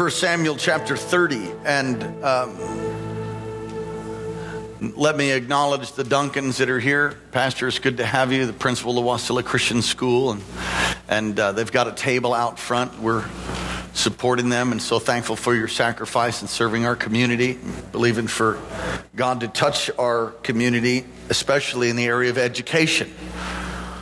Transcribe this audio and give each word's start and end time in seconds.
1 0.00 0.10
Samuel 0.12 0.56
chapter 0.56 0.96
30. 0.96 1.52
And 1.66 2.02
um, 2.24 2.56
let 4.96 5.14
me 5.14 5.30
acknowledge 5.32 5.92
the 5.92 6.04
Duncans 6.04 6.56
that 6.56 6.70
are 6.70 6.80
here. 6.80 7.18
Pastor, 7.32 7.68
it's 7.68 7.78
good 7.78 7.98
to 7.98 8.06
have 8.06 8.32
you, 8.32 8.46
the 8.46 8.54
principal 8.54 8.98
of 8.98 9.04
Wasilla 9.04 9.44
Christian 9.44 9.82
School. 9.82 10.30
And, 10.30 10.42
and 11.06 11.38
uh, 11.38 11.52
they've 11.52 11.70
got 11.70 11.86
a 11.86 11.92
table 11.92 12.32
out 12.32 12.58
front. 12.58 12.98
We're 12.98 13.28
supporting 13.92 14.48
them 14.48 14.72
and 14.72 14.80
so 14.80 14.98
thankful 14.98 15.36
for 15.36 15.54
your 15.54 15.68
sacrifice 15.68 16.40
and 16.40 16.48
serving 16.48 16.86
our 16.86 16.96
community, 16.96 17.58
believing 17.92 18.26
for 18.26 18.58
God 19.14 19.40
to 19.40 19.48
touch 19.48 19.90
our 19.98 20.28
community, 20.42 21.04
especially 21.28 21.90
in 21.90 21.96
the 21.96 22.06
area 22.06 22.30
of 22.30 22.38
education. 22.38 23.12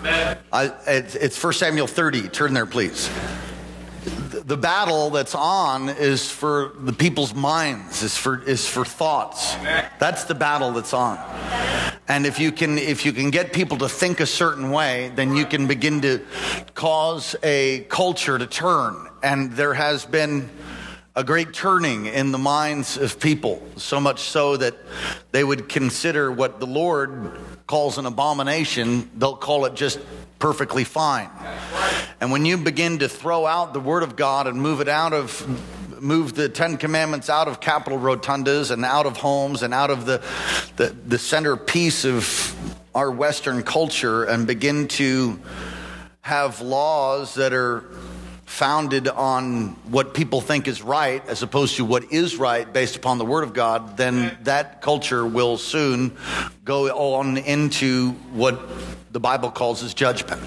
I, 0.05 0.73
it's, 0.87 1.17
it's 1.17 1.43
1 1.43 1.55
Samuel 1.55 1.89
30. 1.89 2.29
Turn 2.29 2.55
there, 2.55 2.67
please 2.67 3.11
the 4.45 4.57
battle 4.57 5.11
that's 5.11 5.35
on 5.35 5.89
is 5.89 6.31
for 6.31 6.73
the 6.79 6.93
people's 6.93 7.35
minds, 7.35 8.03
is 8.03 8.17
for, 8.17 8.43
is 8.43 8.67
for 8.67 8.85
thoughts. 8.85 9.55
That's 9.99 10.25
the 10.25 10.35
battle 10.35 10.73
that's 10.73 10.93
on. 10.93 11.19
And 12.09 12.27
if 12.27 12.39
you 12.39 12.53
can, 12.53 12.79
if 12.79 13.05
you 13.05 13.13
can 13.13 13.31
get 13.31 13.53
people 13.53 13.79
to 13.79 13.89
think 13.89 14.21
a 14.21 14.27
certain 14.27 14.71
way, 14.71 15.13
then 15.15 15.37
you 15.37 15.45
can 15.45 15.67
begin 15.67 16.01
to 16.03 16.21
cause 16.75 17.37
a 17.43 17.81
culture 17.89 18.39
to 18.39 18.47
turn. 18.47 19.09
And 19.23 19.53
there 19.53 19.75
has 19.75 20.05
been 20.05 20.49
a 21.15 21.25
great 21.25 21.53
turning 21.53 22.07
in 22.07 22.31
the 22.33 22.39
minds 22.39 22.97
of 22.97 23.19
people, 23.19 23.61
so 23.77 24.01
much 24.01 24.21
so 24.21 24.57
that 24.57 24.77
they 25.33 25.43
would 25.43 25.69
consider 25.69 26.31
what 26.31 26.61
the 26.61 26.67
Lord 26.67 27.37
calls 27.67 27.99
an 27.99 28.07
abomination, 28.07 29.11
they'll 29.19 29.37
call 29.37 29.67
it 29.67 29.75
just 29.75 29.99
perfectly 30.39 30.85
fine. 30.85 31.31
And 32.21 32.31
when 32.31 32.45
you 32.45 32.59
begin 32.59 32.99
to 33.01 33.09
throw 33.09 33.47
out 33.47 33.73
the 33.73 33.81
Word 33.81 34.03
of 34.03 34.17
God 34.17 34.47
and 34.47 34.61
move 34.61 34.81
it 34.81 34.89
out 34.89 35.13
of 35.13 35.47
move 36.01 36.35
the 36.35 36.49
Ten 36.49 36.77
Commandments 36.77 37.29
out 37.29 37.49
of 37.49 37.61
Capitol 37.61 37.99
rotundas 37.99 38.71
and 38.71 38.85
out 38.85 39.07
of 39.07 39.17
homes 39.17 39.63
and 39.63 39.75
out 39.75 39.91
of 39.91 40.07
the, 40.07 40.23
the, 40.77 40.95
the 41.07 41.19
centerpiece 41.19 42.05
of 42.05 42.55
our 42.95 43.11
Western 43.11 43.63
culture 43.63 44.25
and 44.25 44.47
begin 44.47 44.89
to 44.89 45.41
have 46.21 46.61
laws 46.61 47.35
that 47.35 47.53
are 47.53 47.85
founded 48.59 49.07
on 49.07 49.69
what 49.89 50.15
people 50.15 50.41
think 50.41 50.67
is 50.67 50.83
right 50.83 51.25
as 51.29 51.45
opposed 51.45 51.77
to 51.77 51.85
what 51.85 52.13
is 52.13 52.39
right 52.39 52.73
based 52.73 52.97
upon 52.97 53.17
the 53.17 53.25
Word 53.25 53.45
of 53.45 53.55
God, 53.55 53.97
then 53.97 54.37
that 54.43 54.83
culture 54.83 55.25
will 55.25 55.57
soon 55.57 56.17
go 56.65 56.89
on 56.89 57.37
into 57.37 58.11
what 58.33 58.59
the 59.13 59.21
Bible 59.21 59.53
calls 59.53 59.85
as 59.85 59.95
judgment. 59.95 60.43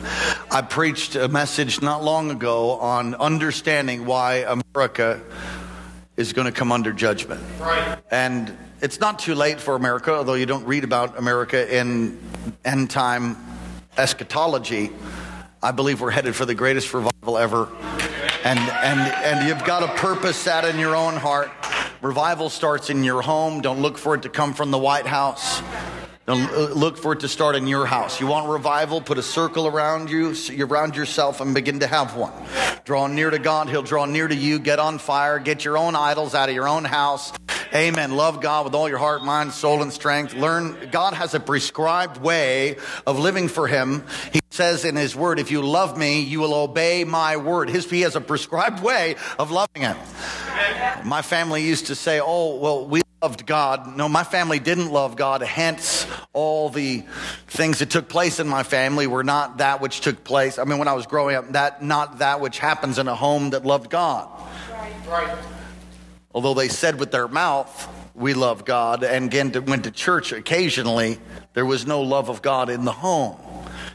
I 0.52 0.62
preached 0.62 1.16
a 1.16 1.30
message 1.30 1.82
not 1.82 2.04
long 2.04 2.32
ago 2.32 2.72
on 2.72 3.16
understanding 3.16 4.06
why 4.06 4.46
America 4.76 5.22
is 6.18 6.34
going 6.34 6.48
to 6.48 6.52
come 6.52 6.74
under 6.74 6.92
judgment. 6.92 7.42
Right. 7.62 7.98
And 8.12 8.58
it's 8.82 9.00
not 9.00 9.20
too 9.20 9.36
late 9.36 9.62
for 9.62 9.76
America, 9.76 10.12
although 10.12 10.34
you 10.34 10.46
don't 10.46 10.66
read 10.66 10.84
about 10.84 11.18
America 11.18 11.74
in 11.74 12.20
end 12.66 12.92
time 12.92 13.38
eschatology. 13.98 14.92
I 15.64 15.70
believe 15.72 16.02
we're 16.02 16.10
headed 16.10 16.36
for 16.36 16.46
the 16.46 16.56
greatest 16.56 16.92
revival 16.92 17.38
ever. 17.38 17.70
And, 18.44 18.58
and, 18.58 19.00
and 19.00 19.48
you've 19.48 19.64
got 19.64 19.82
to 19.82 20.02
purpose 20.02 20.46
that 20.46 20.66
in 20.66 20.80
your 20.80 20.96
own 20.96 21.16
heart. 21.16 21.52
Revival 22.02 22.50
starts 22.50 22.90
in 22.90 23.04
your 23.04 23.22
home. 23.22 23.62
Don't 23.62 23.80
look 23.80 24.00
for 24.00 24.16
it 24.16 24.24
to 24.24 24.30
come 24.30 24.56
from 24.56 24.72
the 24.72 24.80
White 24.80 25.06
House. 25.06 25.62
Don't 26.26 26.52
uh, 26.52 26.74
look 26.74 26.98
for 26.98 27.14
it 27.14 27.20
to 27.20 27.28
start 27.28 27.56
in 27.56 27.68
your 27.68 27.86
house. 27.86 28.20
You 28.20 28.26
want 28.26 28.50
revival? 28.50 29.02
Put 29.02 29.20
a 29.20 29.24
circle 29.24 29.68
around 29.68 30.10
you, 30.10 30.34
around 30.60 30.96
yourself, 30.96 31.42
and 31.42 31.54
begin 31.54 31.80
to 31.82 31.88
have 31.88 32.16
one. 32.16 32.34
Draw 32.84 33.08
near 33.08 33.30
to 33.30 33.38
God, 33.38 33.70
He'll 33.70 33.84
draw 33.84 34.06
near 34.06 34.28
to 34.28 34.36
you. 34.36 34.58
Get 34.58 34.80
on 34.80 34.98
fire. 34.98 35.38
Get 35.38 35.64
your 35.64 35.78
own 35.78 35.96
idols 35.96 36.34
out 36.34 36.50
of 36.50 36.56
your 36.56 36.68
own 36.68 36.86
house. 36.86 37.32
Amen. 37.74 38.12
Love 38.12 38.42
God 38.42 38.66
with 38.66 38.76
all 38.76 38.90
your 38.90 38.98
heart, 38.98 39.24
mind, 39.24 39.54
soul, 39.54 39.82
and 39.82 39.94
strength. 39.94 40.34
Learn. 40.34 40.90
God 40.92 41.14
has 41.14 41.34
a 41.34 41.40
prescribed 41.40 42.18
way 42.18 42.76
of 43.08 43.18
living 43.18 43.48
for 43.48 43.68
Him. 43.68 44.04
He 44.34 44.42
says 44.50 44.84
in 44.84 44.98
His 44.98 45.16
Word, 45.16 45.40
"If 45.40 45.52
you 45.52 45.62
love 45.62 45.98
Me, 45.98 46.22
you 46.22 46.42
will 46.42 46.54
obey 46.54 47.06
My 47.06 47.38
word." 47.38 47.70
His 47.70 47.90
He 47.90 48.02
has 48.02 48.18
a 48.18 48.22
prescribed 48.22 48.84
way 48.84 49.16
of 49.40 49.52
loving 49.52 49.84
Him. 49.84 49.98
My 51.06 51.22
family 51.22 51.64
used 51.64 51.88
to 51.88 51.96
say, 51.96 52.20
"Oh, 52.20 52.56
well, 52.56 52.86
we." 52.86 53.02
loved 53.22 53.46
God. 53.46 53.96
No, 53.96 54.10
my 54.10 54.24
family 54.24 54.58
didn't 54.58 54.92
love 54.92 55.16
God. 55.16 55.44
Hence, 55.44 56.08
all 56.34 56.70
the 56.70 57.04
things 57.48 57.78
that 57.78 57.92
took 57.92 58.10
place 58.10 58.40
in 58.40 58.48
my 58.48 58.64
family 58.64 59.06
were 59.06 59.24
not 59.24 59.60
that 59.60 59.80
which 59.80 60.02
took 60.02 60.24
place. 60.24 60.58
I 60.58 60.64
mean, 60.64 60.80
when 60.80 60.88
I 60.88 60.94
was 60.94 61.06
growing 61.06 61.36
up, 61.36 61.52
that 61.52 61.84
not 61.84 62.18
that 62.18 62.42
which 62.42 62.58
happens 62.58 62.98
in 62.98 63.08
a 63.08 63.14
home 63.14 63.52
that 63.52 63.64
loved 63.64 63.92
God. 63.92 64.28
Right. 64.72 64.94
right. 65.08 65.38
Although 66.34 66.54
they 66.54 66.70
said 66.70 67.00
with 67.00 67.12
their 67.12 67.28
mouth, 67.28 67.88
"We 68.16 68.34
love 68.34 68.66
God," 68.66 69.04
and 69.04 69.30
went 69.68 69.84
to 69.84 69.92
church 69.92 70.32
occasionally, 70.32 71.20
there 71.54 71.66
was 71.66 71.86
no 71.86 72.02
love 72.02 72.30
of 72.30 72.42
God 72.42 72.70
in 72.70 72.86
the 72.86 72.92
home. 72.92 73.38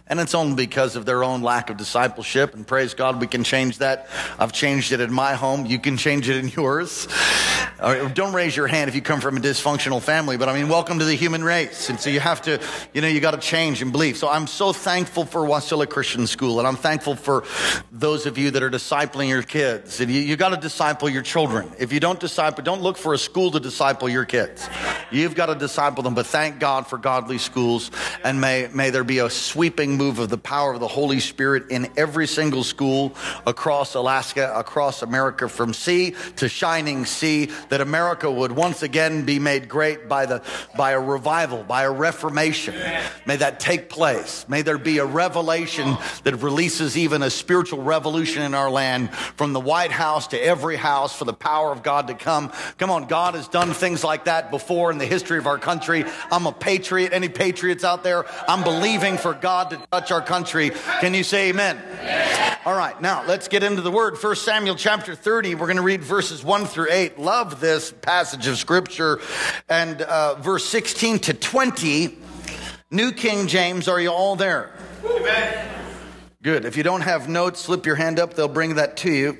And 0.08 0.20
it's 0.20 0.36
only 0.36 0.54
because 0.54 0.94
of 0.94 1.04
their 1.04 1.24
own 1.24 1.42
lack 1.42 1.68
of 1.68 1.76
discipleship. 1.76 2.54
And 2.54 2.64
praise 2.64 2.94
God, 2.94 3.20
we 3.20 3.26
can 3.26 3.42
change 3.42 3.78
that. 3.78 4.08
I've 4.38 4.52
changed 4.52 4.92
it 4.92 5.00
in 5.00 5.12
my 5.12 5.34
home. 5.34 5.66
You 5.66 5.80
can 5.80 5.96
change 5.96 6.28
it 6.28 6.36
in 6.36 6.48
yours. 6.48 7.08
Don't 8.14 8.32
raise 8.32 8.56
your 8.56 8.68
hand 8.68 8.88
if 8.88 8.94
you 8.94 9.02
come 9.02 9.20
from 9.20 9.36
a 9.36 9.40
dysfunctional 9.40 10.00
family, 10.00 10.36
but 10.38 10.48
I 10.48 10.54
mean, 10.54 10.68
welcome 10.68 10.98
to 11.00 11.04
the 11.04 11.14
human 11.14 11.42
race. 11.44 11.90
And 11.90 12.00
so 12.00 12.08
you 12.08 12.20
have 12.20 12.40
to, 12.42 12.60
you 12.94 13.02
know, 13.02 13.08
you 13.08 13.20
got 13.20 13.32
to 13.32 13.38
change 13.38 13.82
and 13.82 13.92
believe. 13.92 14.16
So 14.16 14.28
I'm 14.28 14.46
so 14.46 14.72
thankful 14.72 15.26
for 15.26 15.42
Wasilla 15.42 15.88
Christian 15.88 16.26
School. 16.26 16.58
And 16.58 16.68
I'm 16.68 16.76
thankful 16.76 17.16
for 17.16 17.44
those 17.90 18.26
of 18.26 18.38
you 18.38 18.52
that 18.52 18.62
are 18.62 18.70
discipling 18.70 19.28
your 19.28 19.42
kids. 19.42 20.00
And 20.00 20.10
you, 20.10 20.20
you 20.20 20.36
got 20.36 20.50
to 20.50 20.56
disciple 20.56 21.08
your 21.08 21.22
children. 21.22 21.70
If 21.78 21.92
you 21.92 22.00
don't 22.00 22.20
disciple, 22.20 22.62
don't 22.62 22.80
look 22.80 22.96
for 22.96 23.12
a 23.12 23.18
school 23.18 23.50
to 23.50 23.60
disciple 23.60 24.08
your 24.08 24.24
kids. 24.24 24.68
You've 25.10 25.34
got 25.34 25.46
to 25.46 25.54
disciple 25.54 26.02
them. 26.02 26.14
But 26.14 26.26
thank 26.26 26.60
God 26.60 26.86
for 26.86 26.96
godly 26.96 27.38
schools. 27.46 27.90
And 28.22 28.40
may, 28.40 28.68
may 28.72 28.90
there 28.90 29.04
be 29.04 29.18
a 29.18 29.30
sweeping 29.30 29.96
move 29.96 30.18
of 30.18 30.28
the 30.28 30.38
power 30.38 30.74
of 30.74 30.80
the 30.80 30.88
Holy 30.88 31.20
Spirit 31.20 31.70
in 31.70 31.88
every 31.96 32.26
single 32.26 32.64
school 32.64 33.14
across 33.46 33.94
Alaska, 33.94 34.52
across 34.54 35.02
America, 35.02 35.48
from 35.48 35.72
sea 35.72 36.14
to 36.36 36.48
shining 36.48 37.06
sea, 37.06 37.46
that 37.70 37.80
America 37.80 38.30
would 38.30 38.52
once 38.52 38.82
again 38.82 39.24
be 39.24 39.38
made 39.38 39.68
great 39.68 40.08
by, 40.08 40.26
the, 40.26 40.42
by 40.76 40.90
a 40.90 41.00
revival, 41.00 41.62
by 41.62 41.84
a 41.84 41.90
reformation. 41.90 42.74
May 43.26 43.36
that 43.36 43.60
take 43.60 43.88
place. 43.88 44.46
May 44.48 44.62
there 44.62 44.78
be 44.78 44.98
a 44.98 45.06
revelation 45.06 45.96
that 46.24 46.36
releases 46.42 46.96
even 46.96 47.22
a 47.22 47.30
spiritual 47.30 47.82
revolution 47.82 48.42
in 48.42 48.54
our 48.54 48.70
land 48.70 49.12
from 49.14 49.52
the 49.52 49.60
White 49.60 49.92
House 49.92 50.26
to 50.28 50.38
every 50.42 50.76
house 50.76 51.16
for 51.16 51.24
the 51.24 51.32
power 51.32 51.72
of 51.72 51.82
God 51.82 52.08
to 52.08 52.14
come. 52.14 52.52
Come 52.78 52.90
on, 52.90 53.06
God 53.06 53.34
has 53.34 53.48
done 53.48 53.72
things 53.72 54.02
like 54.04 54.24
that 54.24 54.50
before 54.50 54.90
in 54.90 54.98
the 54.98 55.06
history 55.06 55.38
of 55.38 55.46
our 55.46 55.58
country. 55.58 56.04
I'm 56.30 56.46
a 56.46 56.52
patriot. 56.52 57.12
Any 57.12 57.28
patriots 57.36 57.84
out 57.84 58.02
there? 58.02 58.24
I'm 58.48 58.64
believing 58.64 59.18
for 59.18 59.34
God 59.34 59.70
to 59.70 59.76
touch 59.92 60.10
our 60.10 60.22
country. 60.22 60.70
Can 61.00 61.14
you 61.14 61.22
say 61.22 61.50
amen? 61.50 61.80
All 62.64 62.76
right, 62.76 63.00
now 63.00 63.24
let's 63.26 63.46
get 63.46 63.62
into 63.62 63.82
the 63.82 63.92
word. 63.92 64.18
First 64.18 64.44
Samuel 64.44 64.74
chapter 64.74 65.14
30, 65.14 65.54
we're 65.54 65.66
going 65.66 65.76
to 65.76 65.82
read 65.82 66.02
verses 66.02 66.42
1 66.42 66.66
through 66.66 66.88
8. 66.90 67.18
Love 67.18 67.60
this 67.60 67.92
passage 67.92 68.46
of 68.48 68.58
scripture. 68.58 69.20
And 69.68 70.02
uh, 70.02 70.34
verse 70.36 70.64
16 70.64 71.20
to 71.20 71.34
20, 71.34 72.18
New 72.90 73.12
King 73.12 73.46
James, 73.46 73.86
are 73.86 74.00
you 74.00 74.08
all 74.08 74.34
there? 74.34 74.72
Amen. 75.04 75.68
Good. 76.42 76.64
If 76.64 76.76
you 76.76 76.82
don't 76.82 77.02
have 77.02 77.28
notes, 77.28 77.60
slip 77.60 77.86
your 77.86 77.96
hand 77.96 78.18
up, 78.18 78.34
they'll 78.34 78.48
bring 78.48 78.76
that 78.76 78.96
to 78.98 79.12
you. 79.12 79.38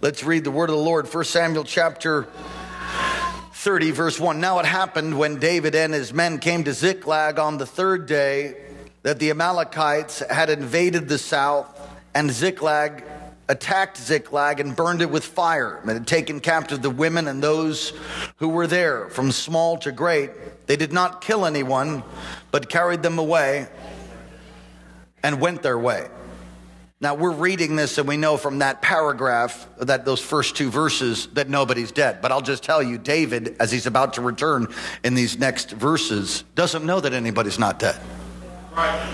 Let's 0.00 0.24
read 0.24 0.44
the 0.44 0.50
word 0.50 0.68
of 0.68 0.76
the 0.76 0.82
Lord. 0.82 1.08
First 1.08 1.30
Samuel 1.30 1.64
chapter 1.64 2.26
30, 3.62 3.92
verse 3.92 4.18
1. 4.18 4.40
Now 4.40 4.58
it 4.58 4.66
happened 4.66 5.16
when 5.16 5.38
David 5.38 5.76
and 5.76 5.94
his 5.94 6.12
men 6.12 6.40
came 6.40 6.64
to 6.64 6.72
Ziklag 6.72 7.38
on 7.38 7.58
the 7.58 7.64
third 7.64 8.06
day 8.06 8.56
that 9.04 9.20
the 9.20 9.30
Amalekites 9.30 10.18
had 10.18 10.50
invaded 10.50 11.08
the 11.08 11.16
south, 11.16 11.68
and 12.12 12.28
Ziklag 12.28 13.04
attacked 13.48 13.98
Ziklag 13.98 14.58
and 14.58 14.74
burned 14.74 15.00
it 15.00 15.08
with 15.08 15.24
fire, 15.24 15.78
and 15.80 15.90
had 15.90 16.08
taken 16.08 16.40
captive 16.40 16.82
the 16.82 16.90
women 16.90 17.28
and 17.28 17.40
those 17.40 17.92
who 18.38 18.48
were 18.48 18.66
there, 18.66 19.08
from 19.10 19.30
small 19.30 19.78
to 19.78 19.92
great. 19.92 20.66
They 20.66 20.74
did 20.74 20.92
not 20.92 21.20
kill 21.20 21.46
anyone, 21.46 22.02
but 22.50 22.68
carried 22.68 23.04
them 23.04 23.20
away 23.20 23.68
and 25.22 25.40
went 25.40 25.62
their 25.62 25.78
way. 25.78 26.08
Now 27.02 27.16
we're 27.16 27.32
reading 27.32 27.74
this 27.74 27.98
and 27.98 28.06
we 28.06 28.16
know 28.16 28.36
from 28.36 28.60
that 28.60 28.80
paragraph, 28.80 29.68
that 29.78 30.04
those 30.04 30.20
first 30.20 30.54
two 30.54 30.70
verses, 30.70 31.26
that 31.32 31.48
nobody's 31.48 31.90
dead. 31.90 32.22
But 32.22 32.30
I'll 32.30 32.40
just 32.40 32.62
tell 32.62 32.80
you, 32.80 32.96
David, 32.96 33.56
as 33.58 33.72
he's 33.72 33.86
about 33.86 34.14
to 34.14 34.20
return 34.20 34.72
in 35.02 35.14
these 35.14 35.36
next 35.36 35.72
verses, 35.72 36.44
doesn't 36.54 36.84
know 36.86 37.00
that 37.00 37.12
anybody's 37.12 37.58
not 37.58 37.80
dead. 37.80 38.00
Right. 38.72 39.04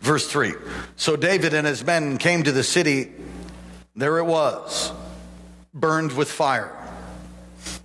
Verse 0.00 0.30
3 0.30 0.52
So 0.96 1.16
David 1.16 1.54
and 1.54 1.66
his 1.66 1.82
men 1.82 2.18
came 2.18 2.42
to 2.42 2.52
the 2.52 2.62
city. 2.62 3.10
There 3.96 4.18
it 4.18 4.24
was, 4.24 4.92
burned 5.72 6.12
with 6.12 6.30
fire. 6.30 6.76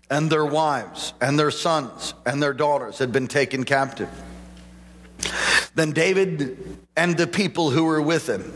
And 0.09 0.29
their 0.29 0.45
wives 0.45 1.13
and 1.21 1.39
their 1.39 1.51
sons 1.51 2.13
and 2.25 2.43
their 2.43 2.53
daughters 2.53 2.97
had 2.97 3.13
been 3.13 3.27
taken 3.27 3.63
captive. 3.63 4.09
Then 5.73 5.93
David 5.93 6.79
and 6.97 7.15
the 7.15 7.27
people 7.27 7.69
who 7.69 7.85
were 7.85 8.01
with 8.01 8.27
him 8.27 8.53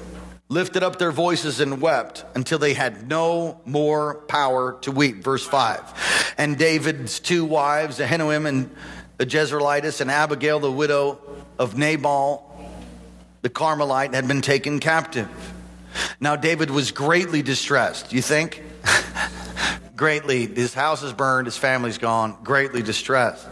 lifted 0.49 0.81
up 0.81 0.97
their 0.97 1.11
voices 1.11 1.59
and 1.59 1.79
wept 1.79 2.25
until 2.35 2.57
they 2.57 2.73
had 2.73 3.07
no 3.07 3.61
more 3.65 4.15
power 4.27 4.79
to 4.81 4.91
weep. 4.91 5.23
Verse 5.23 5.45
5. 5.45 6.33
And 6.39 6.57
David's 6.57 7.19
two 7.19 7.45
wives, 7.45 7.99
Ahinoam 7.99 8.47
and 8.47 8.69
the 9.17 9.27
Jezreelitess, 9.27 10.01
and 10.01 10.09
Abigail, 10.09 10.59
the 10.59 10.71
widow 10.71 11.19
of 11.59 11.77
Nabal, 11.77 12.45
the 13.43 13.49
Carmelite, 13.49 14.15
had 14.15 14.27
been 14.27 14.41
taken 14.41 14.79
captive. 14.79 15.29
Now 16.19 16.35
David 16.35 16.71
was 16.71 16.91
greatly 16.91 17.43
distressed. 17.43 18.11
You 18.11 18.23
think? 18.23 18.63
greatly. 19.95 20.47
His 20.47 20.73
house 20.73 21.03
is 21.03 21.13
burned, 21.13 21.45
his 21.45 21.57
family's 21.57 21.99
gone, 21.99 22.37
greatly 22.43 22.81
distressed. 22.81 23.47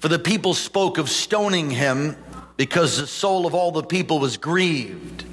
For 0.00 0.08
the 0.08 0.18
people 0.18 0.52
spoke 0.52 0.98
of 0.98 1.08
stoning 1.08 1.70
him 1.70 2.16
because 2.56 2.98
the 2.98 3.06
soul 3.06 3.46
of 3.46 3.54
all 3.54 3.70
the 3.70 3.84
people 3.84 4.18
was 4.18 4.36
grieved 4.36 5.24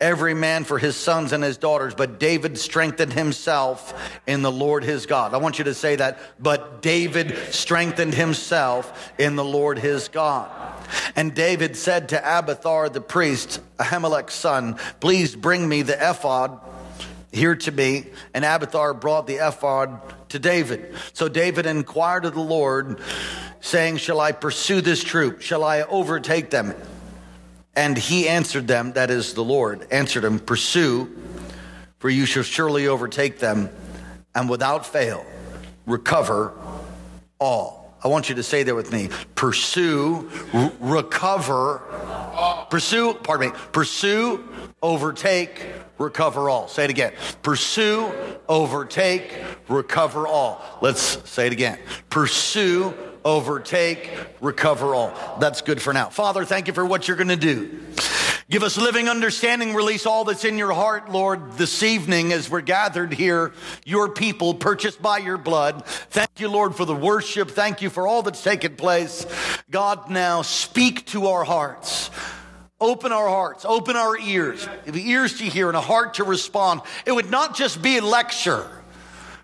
every 0.00 0.34
man 0.34 0.64
for 0.64 0.78
his 0.78 0.96
sons 0.96 1.32
and 1.32 1.42
his 1.42 1.56
daughters. 1.56 1.94
But 1.94 2.20
David 2.20 2.58
strengthened 2.58 3.12
himself 3.12 4.20
in 4.26 4.42
the 4.42 4.52
Lord 4.52 4.84
his 4.84 5.06
God. 5.06 5.34
I 5.34 5.38
want 5.38 5.58
you 5.58 5.64
to 5.64 5.74
say 5.74 5.96
that. 5.96 6.18
But 6.38 6.82
David 6.82 7.36
strengthened 7.50 8.14
himself 8.14 9.12
in 9.18 9.36
the 9.36 9.44
Lord 9.44 9.78
his 9.78 10.08
God. 10.08 10.50
And 11.16 11.34
David 11.34 11.76
said 11.76 12.10
to 12.10 12.38
Abiathar 12.38 12.88
the 12.88 13.00
priest, 13.00 13.60
Ahimelech's 13.78 14.34
son, 14.34 14.78
Please 15.00 15.34
bring 15.34 15.68
me 15.68 15.82
the 15.82 16.10
ephod 16.10 16.60
here 17.32 17.56
to 17.56 17.72
me. 17.72 18.06
And 18.32 18.44
Abiathar 18.44 18.94
brought 18.94 19.26
the 19.26 19.46
ephod 19.46 20.00
to 20.30 20.38
David. 20.38 20.94
So 21.12 21.28
David 21.28 21.66
inquired 21.66 22.24
of 22.24 22.34
the 22.34 22.40
Lord, 22.40 23.00
saying, 23.60 23.96
Shall 23.96 24.20
I 24.20 24.32
pursue 24.32 24.80
this 24.80 25.02
troop? 25.02 25.40
Shall 25.40 25.64
I 25.64 25.82
overtake 25.82 26.50
them? 26.50 26.74
And 27.78 27.96
he 27.96 28.28
answered 28.28 28.66
them, 28.66 28.94
that 28.94 29.08
is 29.08 29.34
the 29.34 29.44
Lord, 29.44 29.86
answered 29.92 30.24
him, 30.24 30.40
Pursue, 30.40 31.16
for 32.00 32.10
you 32.10 32.26
shall 32.26 32.42
surely 32.42 32.88
overtake 32.88 33.38
them, 33.38 33.70
and 34.34 34.50
without 34.50 34.84
fail 34.84 35.24
recover 35.86 36.52
all. 37.38 37.94
I 38.02 38.08
want 38.08 38.28
you 38.28 38.34
to 38.34 38.42
say 38.42 38.64
that 38.64 38.74
with 38.74 38.92
me. 38.92 39.10
Pursue, 39.36 40.28
r- 40.52 40.72
recover, 40.80 42.66
pursue, 42.68 43.14
pardon 43.14 43.50
me, 43.50 43.56
pursue, 43.70 44.48
overtake, 44.82 45.64
recover 45.98 46.50
all. 46.50 46.66
Say 46.66 46.82
it 46.82 46.90
again. 46.90 47.12
Pursue, 47.42 48.12
overtake, 48.48 49.32
recover 49.68 50.26
all. 50.26 50.60
Let's 50.80 51.30
say 51.30 51.46
it 51.46 51.52
again. 51.52 51.78
Pursue, 52.10 52.92
overtake, 53.24 54.10
recover 54.40 54.94
all. 54.94 55.38
That's 55.38 55.62
good 55.62 55.80
for 55.80 55.92
now. 55.92 56.08
Father, 56.08 56.44
thank 56.44 56.66
you 56.66 56.72
for 56.72 56.84
what 56.84 57.08
you're 57.08 57.16
going 57.16 57.28
to 57.28 57.36
do. 57.36 57.80
Give 58.50 58.62
us 58.62 58.78
living 58.78 59.10
understanding, 59.10 59.74
release 59.74 60.06
all 60.06 60.24
that's 60.24 60.46
in 60.46 60.56
your 60.56 60.72
heart, 60.72 61.10
Lord, 61.10 61.52
this 61.58 61.82
evening 61.82 62.32
as 62.32 62.48
we're 62.48 62.62
gathered 62.62 63.12
here, 63.12 63.52
your 63.84 64.08
people 64.08 64.54
purchased 64.54 65.02
by 65.02 65.18
your 65.18 65.36
blood. 65.36 65.84
Thank 65.84 66.30
you, 66.38 66.48
Lord, 66.48 66.74
for 66.74 66.86
the 66.86 66.94
worship. 66.94 67.50
Thank 67.50 67.82
you 67.82 67.90
for 67.90 68.08
all 68.08 68.22
that's 68.22 68.42
taken 68.42 68.74
place. 68.74 69.26
God, 69.70 70.08
now 70.08 70.40
speak 70.40 71.04
to 71.06 71.26
our 71.26 71.44
hearts. 71.44 72.10
Open 72.80 73.12
our 73.12 73.28
hearts, 73.28 73.64
open 73.64 73.96
our 73.96 74.16
ears, 74.16 74.66
ears 74.86 75.38
to 75.38 75.44
hear 75.44 75.68
and 75.68 75.76
a 75.76 75.80
heart 75.80 76.14
to 76.14 76.24
respond. 76.24 76.80
It 77.04 77.12
would 77.12 77.28
not 77.28 77.56
just 77.56 77.82
be 77.82 77.98
a 77.98 78.02
lecture. 78.02 78.77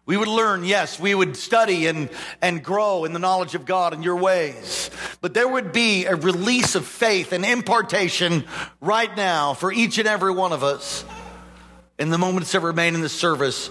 We 0.06 0.18
would 0.18 0.28
learn, 0.28 0.64
yes, 0.64 1.00
we 1.00 1.14
would 1.14 1.34
study 1.34 1.86
and, 1.86 2.10
and 2.42 2.62
grow 2.62 3.06
in 3.06 3.14
the 3.14 3.18
knowledge 3.18 3.54
of 3.54 3.64
God 3.64 3.94
and 3.94 4.04
your 4.04 4.16
ways. 4.16 4.90
But 5.22 5.32
there 5.32 5.48
would 5.48 5.72
be 5.72 6.04
a 6.04 6.14
release 6.14 6.74
of 6.74 6.84
faith 6.86 7.32
and 7.32 7.42
impartation 7.42 8.44
right 8.82 9.14
now 9.16 9.54
for 9.54 9.72
each 9.72 9.96
and 9.96 10.06
every 10.06 10.32
one 10.32 10.52
of 10.52 10.62
us. 10.62 11.06
In 11.98 12.10
the 12.10 12.18
moments 12.18 12.52
that 12.52 12.60
remain 12.60 12.94
in 12.94 13.00
the 13.00 13.08
service, 13.08 13.70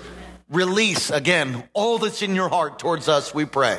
release 0.49 1.11
again 1.11 1.63
all 1.73 1.99
that's 1.99 2.23
in 2.23 2.33
your 2.33 2.49
heart 2.49 2.79
towards 2.79 3.07
us, 3.07 3.33
we 3.35 3.45
pray. 3.45 3.77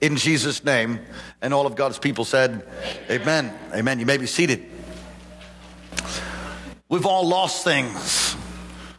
In 0.00 0.16
Jesus' 0.16 0.62
name. 0.62 1.00
And 1.42 1.52
all 1.52 1.66
of 1.66 1.74
God's 1.74 1.98
people 1.98 2.24
said, 2.24 2.68
Amen. 3.10 3.52
Amen. 3.74 3.98
You 3.98 4.06
may 4.06 4.18
be 4.18 4.26
seated. 4.26 4.64
We've 6.88 7.06
all 7.06 7.26
lost 7.26 7.64
things. 7.64 8.36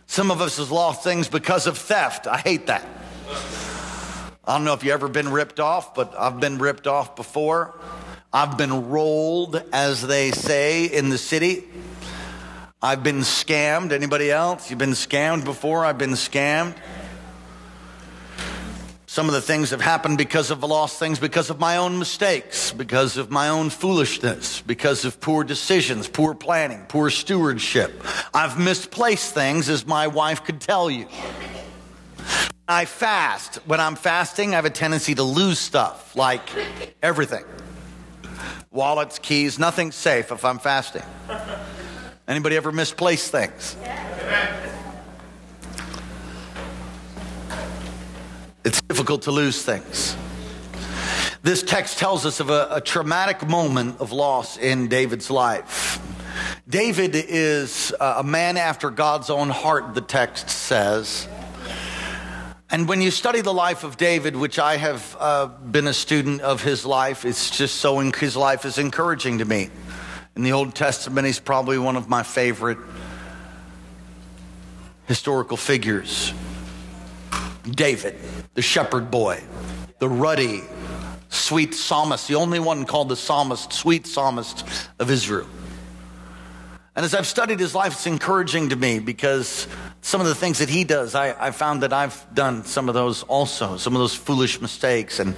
Some 0.07 0.29
of 0.29 0.41
us 0.41 0.57
has 0.57 0.71
lost 0.71 1.03
things 1.03 1.29
because 1.29 1.67
of 1.67 1.77
theft. 1.77 2.27
I 2.27 2.37
hate 2.37 2.67
that. 2.67 2.85
I 3.29 4.55
don't 4.55 4.63
know 4.63 4.73
if 4.73 4.83
you've 4.83 4.93
ever 4.93 5.09
been 5.09 5.29
ripped 5.29 5.59
off, 5.59 5.93
but 5.93 6.13
I've 6.17 6.39
been 6.39 6.57
ripped 6.57 6.87
off 6.87 7.15
before. 7.15 7.77
I've 8.31 8.57
been 8.57 8.89
rolled, 8.89 9.61
as 9.73 10.01
they 10.01 10.31
say 10.31 10.85
in 10.85 11.09
the 11.09 11.17
city. 11.17 11.65
I've 12.81 13.03
been 13.03 13.19
scammed. 13.19 13.91
Anybody 13.91 14.31
else? 14.31 14.69
You've 14.69 14.79
been 14.79 14.91
scammed 14.91 15.43
before? 15.43 15.83
I've 15.83 15.97
been 15.97 16.11
scammed. 16.11 16.75
Some 19.09 19.27
of 19.27 19.33
the 19.33 19.41
things 19.41 19.71
have 19.71 19.81
happened 19.81 20.17
because 20.17 20.51
of 20.51 20.61
the 20.61 20.67
lost 20.67 20.99
things, 20.99 21.17
because 21.17 21.49
of 21.49 21.59
my 21.59 21.77
own 21.77 21.97
mistakes, 21.97 22.71
because 22.71 23.17
of 23.17 23.31
my 23.31 23.49
own 23.49 23.69
foolishness, 23.71 24.61
because 24.61 25.05
of 25.05 25.19
poor 25.19 25.43
decisions, 25.43 26.07
poor 26.07 26.35
planning, 26.35 26.85
poor 26.87 27.09
stewardship. 27.09 28.03
I've 28.33 28.59
misplaced 28.59 29.33
things, 29.33 29.69
as 29.69 29.87
my 29.87 30.07
wife 30.07 30.43
could 30.43 30.61
tell 30.61 30.91
you. 30.91 31.07
I 32.67 32.85
fast. 32.85 33.55
When 33.65 33.79
I'm 33.79 33.95
fasting, 33.95 34.53
I 34.53 34.55
have 34.57 34.65
a 34.65 34.69
tendency 34.69 35.15
to 35.15 35.23
lose 35.23 35.59
stuff, 35.59 36.15
like 36.15 36.41
everything 37.01 37.43
wallets, 38.77 39.17
keys, 39.19 39.57
nothing's 39.57 39.95
safe 39.95 40.31
if 40.31 40.45
I'm 40.45 40.59
fasting. 40.59 41.01
Anybody 42.27 42.55
ever 42.55 42.71
misplace 42.71 43.29
things? 43.29 43.75
It's 48.63 48.81
difficult 48.83 49.23
to 49.23 49.31
lose 49.31 49.63
things. 49.63 50.15
This 51.41 51.63
text 51.63 51.97
tells 51.97 52.25
us 52.25 52.39
of 52.39 52.49
a, 52.49 52.67
a, 52.71 52.81
traumatic 52.81 53.47
moment 53.47 54.01
of 54.01 54.11
loss 54.11 54.57
in 54.57 54.89
David's 54.89 55.31
life. 55.31 55.99
David 56.67 57.11
is 57.15 57.95
uh, 57.99 58.15
a 58.17 58.23
man 58.23 58.57
after 58.57 58.89
God's 58.89 59.29
own 59.29 59.49
heart, 59.49 59.95
the 59.95 60.01
text 60.01 60.49
says. 60.49 61.27
And 62.69 62.87
when 62.87 63.01
you 63.01 63.11
study 63.11 63.39
the 63.39 63.53
life 63.53 63.85
of 63.85 63.95
David, 63.95 64.35
which 64.35 64.59
I 64.59 64.75
have 64.75 65.15
uh, 65.19 65.45
been 65.45 65.87
a 65.87 65.93
student 65.93 66.41
of 66.41 66.61
his 66.61 66.85
life, 66.85 67.23
it's 67.23 67.49
just 67.49 67.77
so, 67.77 67.97
his 67.99 68.35
life 68.35 68.65
is 68.65 68.77
encouraging 68.77 69.37
to 69.37 69.45
me. 69.45 69.69
In 70.35 70.43
the 70.43 70.51
Old 70.51 70.75
Testament, 70.75 71.25
he's 71.25 71.39
probably 71.39 71.77
one 71.77 71.95
of 71.95 72.09
my 72.09 72.23
favorite 72.23 72.77
historical 75.05 75.55
figures. 75.55 76.33
David, 77.71 78.15
the 78.53 78.61
shepherd 78.61 79.09
boy, 79.09 79.41
the 79.99 80.09
ruddy, 80.09 80.61
sweet 81.29 81.73
psalmist, 81.73 82.27
the 82.27 82.35
only 82.35 82.59
one 82.59 82.85
called 82.85 83.07
the 83.07 83.15
psalmist, 83.15 83.71
sweet 83.71 84.05
psalmist 84.05 84.67
of 84.99 85.09
Israel. 85.09 85.47
And 86.97 87.05
as 87.05 87.13
I've 87.13 87.27
studied 87.27 87.59
his 87.59 87.73
life, 87.73 87.93
it's 87.93 88.07
encouraging 88.07 88.69
to 88.69 88.75
me 88.75 88.99
because 88.99 89.67
some 90.01 90.21
of 90.21 90.27
the 90.27 90.35
things 90.35 90.59
that 90.59 90.69
he 90.69 90.83
does, 90.83 91.15
I, 91.15 91.47
I 91.47 91.51
found 91.51 91.83
that 91.83 91.93
I've 91.93 92.25
done 92.33 92.63
some 92.63 92.87
of 92.87 92.95
those 92.95 93.23
also, 93.23 93.77
some 93.77 93.93
of 93.93 93.99
those 93.99 94.15
foolish 94.15 94.61
mistakes. 94.61 95.19
And 95.19 95.35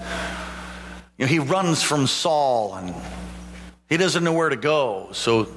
you 1.18 1.26
know, 1.26 1.28
he 1.28 1.40
runs 1.40 1.82
from 1.82 2.08
Saul 2.08 2.76
and 2.76 2.94
he 3.90 3.98
doesn't 3.98 4.24
know 4.24 4.34
where 4.34 4.50
to 4.50 4.56
go. 4.56 5.10
So 5.14 5.48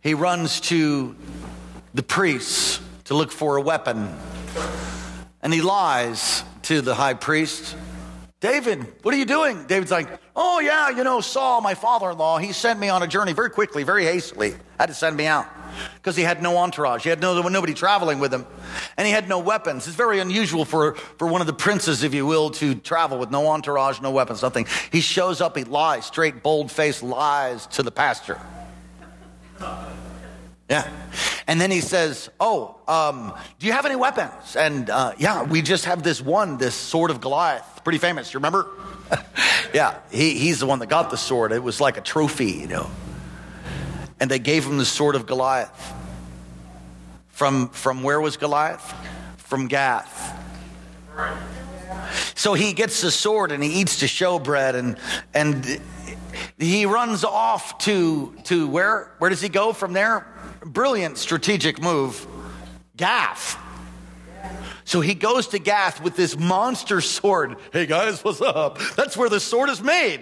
he 0.00 0.14
runs 0.14 0.60
to 0.60 1.16
the 1.94 2.02
priests 2.02 2.80
to 3.04 3.14
look 3.14 3.32
for 3.32 3.56
a 3.56 3.62
weapon. 3.62 4.14
And 5.42 5.52
he 5.52 5.62
lies 5.62 6.44
to 6.62 6.80
the 6.80 6.94
high 6.94 7.14
priest. 7.14 7.76
David, 8.40 8.86
what 9.02 9.14
are 9.14 9.18
you 9.18 9.24
doing? 9.24 9.64
David's 9.66 9.90
like, 9.90 10.08
oh, 10.34 10.60
yeah, 10.60 10.90
you 10.90 11.04
know, 11.04 11.20
Saul, 11.20 11.60
my 11.60 11.74
father 11.74 12.10
in 12.10 12.18
law, 12.18 12.38
he 12.38 12.52
sent 12.52 12.78
me 12.78 12.88
on 12.88 13.02
a 13.02 13.06
journey 13.06 13.32
very 13.32 13.50
quickly, 13.50 13.84
very 13.84 14.04
hastily. 14.04 14.54
Had 14.78 14.86
to 14.86 14.94
send 14.94 15.16
me 15.16 15.26
out 15.26 15.46
because 15.94 16.16
he 16.16 16.22
had 16.22 16.42
no 16.42 16.58
entourage. 16.58 17.02
He 17.02 17.08
had 17.08 17.20
no, 17.20 17.40
nobody 17.48 17.74
traveling 17.74 18.18
with 18.18 18.32
him. 18.32 18.46
And 18.96 19.06
he 19.06 19.12
had 19.12 19.28
no 19.28 19.38
weapons. 19.38 19.86
It's 19.86 19.96
very 19.96 20.20
unusual 20.20 20.64
for, 20.64 20.94
for 20.94 21.26
one 21.26 21.40
of 21.40 21.46
the 21.46 21.52
princes, 21.52 22.02
if 22.02 22.14
you 22.14 22.26
will, 22.26 22.50
to 22.50 22.74
travel 22.74 23.18
with 23.18 23.30
no 23.30 23.48
entourage, 23.48 24.00
no 24.00 24.10
weapons, 24.10 24.42
nothing. 24.42 24.66
He 24.90 25.00
shows 25.00 25.40
up, 25.40 25.56
he 25.56 25.64
lies, 25.64 26.06
straight, 26.06 26.42
bold 26.42 26.70
face 26.70 27.02
lies 27.02 27.66
to 27.68 27.82
the 27.82 27.90
pastor. 27.90 28.40
Yeah. 30.68 30.90
And 31.46 31.60
then 31.60 31.70
he 31.70 31.80
says, 31.80 32.30
Oh, 32.40 32.78
um, 32.88 33.34
do 33.58 33.66
you 33.66 33.72
have 33.72 33.84
any 33.84 33.96
weapons? 33.96 34.56
And 34.56 34.88
uh, 34.88 35.12
yeah, 35.18 35.42
we 35.42 35.60
just 35.60 35.84
have 35.84 36.02
this 36.02 36.22
one, 36.22 36.56
this 36.56 36.74
sword 36.74 37.10
of 37.10 37.20
Goliath. 37.20 37.84
Pretty 37.84 37.98
famous, 37.98 38.32
you 38.32 38.38
remember? 38.38 38.68
yeah, 39.74 39.98
he, 40.10 40.34
he's 40.38 40.60
the 40.60 40.66
one 40.66 40.78
that 40.78 40.88
got 40.88 41.10
the 41.10 41.16
sword. 41.16 41.52
It 41.52 41.62
was 41.62 41.80
like 41.80 41.98
a 41.98 42.00
trophy, 42.00 42.52
you 42.52 42.68
know. 42.68 42.90
And 44.22 44.30
they 44.30 44.38
gave 44.38 44.64
him 44.64 44.78
the 44.78 44.84
sword 44.84 45.16
of 45.16 45.26
Goliath. 45.26 45.92
From, 47.30 47.70
from 47.70 48.04
where 48.04 48.20
was 48.20 48.36
Goliath? 48.36 48.94
From 49.36 49.66
Gath. 49.66 50.38
So 52.36 52.54
he 52.54 52.72
gets 52.72 53.00
the 53.00 53.10
sword 53.10 53.50
and 53.50 53.64
he 53.64 53.80
eats 53.80 53.98
the 53.98 54.06
showbread 54.06 54.76
and, 54.76 54.96
and 55.34 55.80
he 56.56 56.86
runs 56.86 57.24
off 57.24 57.78
to, 57.78 58.36
to 58.44 58.68
where? 58.68 59.10
Where 59.18 59.28
does 59.28 59.40
he 59.40 59.48
go 59.48 59.72
from 59.72 59.92
there? 59.92 60.24
Brilliant 60.64 61.18
strategic 61.18 61.82
move. 61.82 62.24
Gath. 62.96 63.58
So 64.84 65.00
he 65.00 65.14
goes 65.14 65.48
to 65.48 65.58
Gath 65.58 66.00
with 66.00 66.14
this 66.14 66.38
monster 66.38 67.00
sword. 67.00 67.56
Hey 67.72 67.86
guys, 67.86 68.22
what's 68.22 68.40
up? 68.40 68.78
That's 68.94 69.16
where 69.16 69.28
the 69.28 69.40
sword 69.40 69.68
is 69.68 69.82
made. 69.82 70.20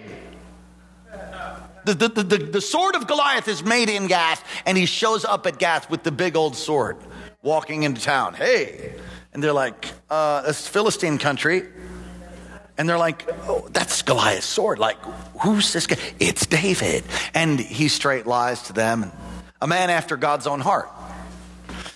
The, 1.85 1.93
the, 1.93 2.07
the, 2.09 2.37
the, 2.37 2.61
sword 2.61 2.95
of 2.95 3.07
Goliath 3.07 3.47
is 3.47 3.63
made 3.63 3.89
in 3.89 4.07
Gath, 4.07 4.43
and 4.65 4.77
he 4.77 4.85
shows 4.85 5.25
up 5.25 5.47
at 5.47 5.57
Gath 5.57 5.89
with 5.89 6.03
the 6.03 6.11
big 6.11 6.35
old 6.35 6.55
sword, 6.55 6.97
walking 7.41 7.83
into 7.83 8.01
town. 8.01 8.35
Hey. 8.35 8.93
And 9.33 9.41
they're 9.43 9.53
like, 9.53 9.87
uh, 10.09 10.41
that's 10.41 10.67
Philistine 10.67 11.17
country. 11.17 11.63
And 12.77 12.89
they're 12.89 12.97
like, 12.97 13.27
oh, 13.47 13.67
that's 13.71 14.01
Goliath's 14.01 14.45
sword. 14.45 14.79
Like, 14.79 14.97
who's 15.41 15.71
this 15.71 15.87
guy? 15.87 15.97
It's 16.19 16.45
David. 16.45 17.03
And 17.33 17.59
he 17.59 17.87
straight 17.87 18.25
lies 18.25 18.63
to 18.63 18.73
them. 18.73 19.11
A 19.61 19.67
man 19.67 19.89
after 19.89 20.17
God's 20.17 20.47
own 20.47 20.59
heart. 20.59 20.89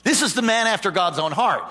This 0.03 0.21
is 0.21 0.33
the 0.33 0.43
man 0.43 0.67
after 0.67 0.91
God's 0.91 1.17
own 1.17 1.31
heart. 1.31 1.63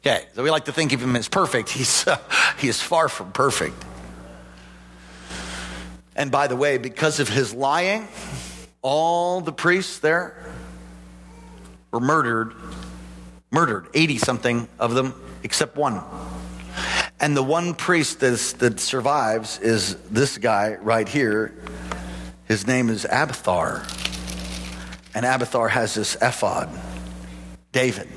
Okay, 0.00 0.26
so 0.34 0.42
we 0.42 0.50
like 0.50 0.66
to 0.66 0.72
think 0.72 0.92
of 0.92 1.02
him 1.02 1.16
as 1.16 1.28
perfect. 1.28 1.70
He's, 1.70 2.06
uh, 2.06 2.18
he 2.58 2.68
is 2.68 2.80
far 2.80 3.08
from 3.08 3.32
perfect. 3.32 3.74
And 6.20 6.30
by 6.30 6.48
the 6.48 6.56
way, 6.56 6.76
because 6.76 7.18
of 7.18 7.30
his 7.30 7.54
lying, 7.54 8.06
all 8.82 9.40
the 9.40 9.52
priests 9.52 10.00
there 10.00 10.36
were 11.90 11.98
murdered. 11.98 12.52
Murdered, 13.50 13.86
80 13.94 14.18
something 14.18 14.68
of 14.78 14.92
them, 14.92 15.14
except 15.42 15.76
one. 15.76 16.02
And 17.20 17.34
the 17.34 17.42
one 17.42 17.74
priest 17.74 18.20
that 18.20 18.80
survives 18.80 19.60
is 19.60 19.94
this 20.10 20.36
guy 20.36 20.74
right 20.82 21.08
here. 21.08 21.54
His 22.44 22.66
name 22.66 22.90
is 22.90 23.06
Abiathar. 23.06 23.86
And 25.14 25.24
Abiathar 25.24 25.68
has 25.68 25.94
this 25.94 26.18
ephod, 26.20 26.68
David. 27.72 28.08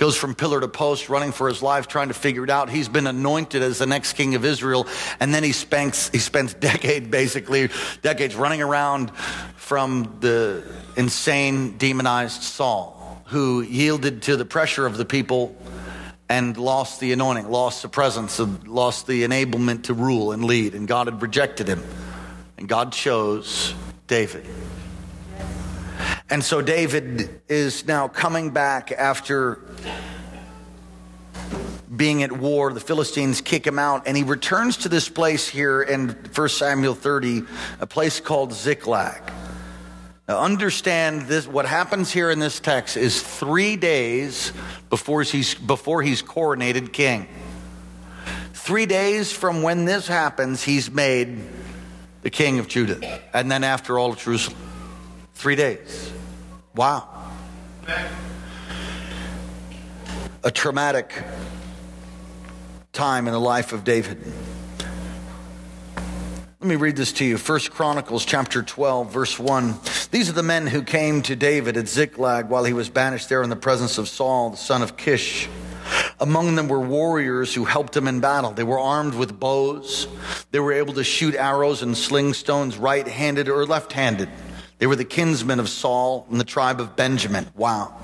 Goes 0.00 0.16
from 0.16 0.34
pillar 0.34 0.62
to 0.62 0.66
post, 0.66 1.10
running 1.10 1.30
for 1.30 1.46
his 1.46 1.60
life, 1.60 1.86
trying 1.86 2.08
to 2.08 2.14
figure 2.14 2.42
it 2.42 2.48
out. 2.48 2.70
He's 2.70 2.88
been 2.88 3.06
anointed 3.06 3.60
as 3.60 3.80
the 3.80 3.86
next 3.86 4.14
king 4.14 4.34
of 4.34 4.46
Israel. 4.46 4.86
And 5.20 5.34
then 5.34 5.44
he 5.44 5.52
spends, 5.52 6.08
he 6.08 6.18
spends 6.18 6.54
decades, 6.70 7.06
basically, 7.08 7.68
decades 8.00 8.34
running 8.34 8.62
around 8.62 9.14
from 9.56 10.16
the 10.20 10.64
insane, 10.96 11.76
demonized 11.76 12.42
Saul, 12.42 13.22
who 13.26 13.60
yielded 13.60 14.22
to 14.22 14.38
the 14.38 14.46
pressure 14.46 14.86
of 14.86 14.96
the 14.96 15.04
people 15.04 15.54
and 16.30 16.56
lost 16.56 17.00
the 17.00 17.12
anointing, 17.12 17.50
lost 17.50 17.82
the 17.82 17.88
presence, 17.88 18.38
lost 18.38 19.06
the 19.06 19.24
enablement 19.24 19.82
to 19.82 19.92
rule 19.92 20.32
and 20.32 20.46
lead, 20.46 20.74
and 20.74 20.88
God 20.88 21.08
had 21.08 21.20
rejected 21.20 21.68
him. 21.68 21.82
And 22.56 22.66
God 22.66 22.92
chose 22.92 23.74
David. 24.06 24.46
And 26.30 26.44
so 26.44 26.62
David 26.62 27.40
is 27.48 27.86
now 27.86 28.06
coming 28.06 28.50
back 28.50 28.92
after 28.92 29.60
being 31.94 32.22
at 32.22 32.30
war. 32.30 32.72
The 32.72 32.78
Philistines 32.78 33.40
kick 33.40 33.66
him 33.66 33.80
out, 33.80 34.06
and 34.06 34.16
he 34.16 34.22
returns 34.22 34.76
to 34.78 34.88
this 34.88 35.08
place 35.08 35.48
here 35.48 35.82
in 35.82 36.10
1 36.10 36.48
Samuel 36.48 36.94
30, 36.94 37.42
a 37.80 37.86
place 37.86 38.20
called 38.20 38.52
Ziklag. 38.52 39.20
Now 40.28 40.38
understand 40.38 41.22
this 41.22 41.48
what 41.48 41.66
happens 41.66 42.12
here 42.12 42.30
in 42.30 42.38
this 42.38 42.60
text 42.60 42.96
is 42.96 43.20
3 43.20 43.74
days 43.74 44.52
before 44.88 45.24
he's 45.24 45.56
before 45.56 46.00
he's 46.00 46.22
coronated 46.22 46.92
king. 46.92 47.26
3 48.54 48.86
days 48.86 49.32
from 49.32 49.62
when 49.62 49.84
this 49.84 50.06
happens 50.06 50.62
he's 50.62 50.88
made 50.88 51.40
the 52.22 52.30
king 52.30 52.60
of 52.60 52.68
Judah 52.68 53.20
and 53.34 53.50
then 53.50 53.64
after 53.64 53.98
all 53.98 54.12
of 54.12 54.18
Jerusalem. 54.18 54.56
3 55.34 55.56
days. 55.56 56.12
Wow. 56.80 57.06
A 60.42 60.50
traumatic 60.50 61.12
time 62.94 63.26
in 63.26 63.34
the 63.34 63.38
life 63.38 63.74
of 63.74 63.84
David. 63.84 64.16
Let 66.58 66.66
me 66.66 66.76
read 66.76 66.96
this 66.96 67.12
to 67.12 67.24
you. 67.26 67.36
First 67.36 67.70
Chronicles 67.70 68.24
chapter 68.24 68.62
12 68.62 69.12
verse 69.12 69.38
1. 69.38 69.74
These 70.10 70.30
are 70.30 70.32
the 70.32 70.42
men 70.42 70.66
who 70.66 70.82
came 70.82 71.20
to 71.24 71.36
David 71.36 71.76
at 71.76 71.86
Ziklag 71.86 72.48
while 72.48 72.64
he 72.64 72.72
was 72.72 72.88
banished 72.88 73.28
there 73.28 73.42
in 73.42 73.50
the 73.50 73.56
presence 73.56 73.98
of 73.98 74.08
Saul, 74.08 74.48
the 74.48 74.56
son 74.56 74.80
of 74.80 74.96
Kish. 74.96 75.50
Among 76.18 76.54
them 76.54 76.68
were 76.68 76.80
warriors 76.80 77.52
who 77.52 77.66
helped 77.66 77.94
him 77.94 78.08
in 78.08 78.20
battle. 78.20 78.52
They 78.52 78.64
were 78.64 78.80
armed 78.80 79.12
with 79.12 79.38
bows. 79.38 80.06
They 80.50 80.60
were 80.60 80.72
able 80.72 80.94
to 80.94 81.04
shoot 81.04 81.34
arrows 81.34 81.82
and 81.82 81.94
sling 81.94 82.32
stones 82.32 82.78
right 82.78 83.06
handed 83.06 83.50
or 83.50 83.66
left 83.66 83.92
handed. 83.92 84.30
They 84.80 84.88
were 84.88 84.96
the 84.96 85.04
kinsmen 85.04 85.60
of 85.60 85.68
Saul 85.68 86.26
and 86.30 86.40
the 86.40 86.44
tribe 86.44 86.80
of 86.80 86.96
Benjamin. 86.96 87.46
Wow. 87.54 87.94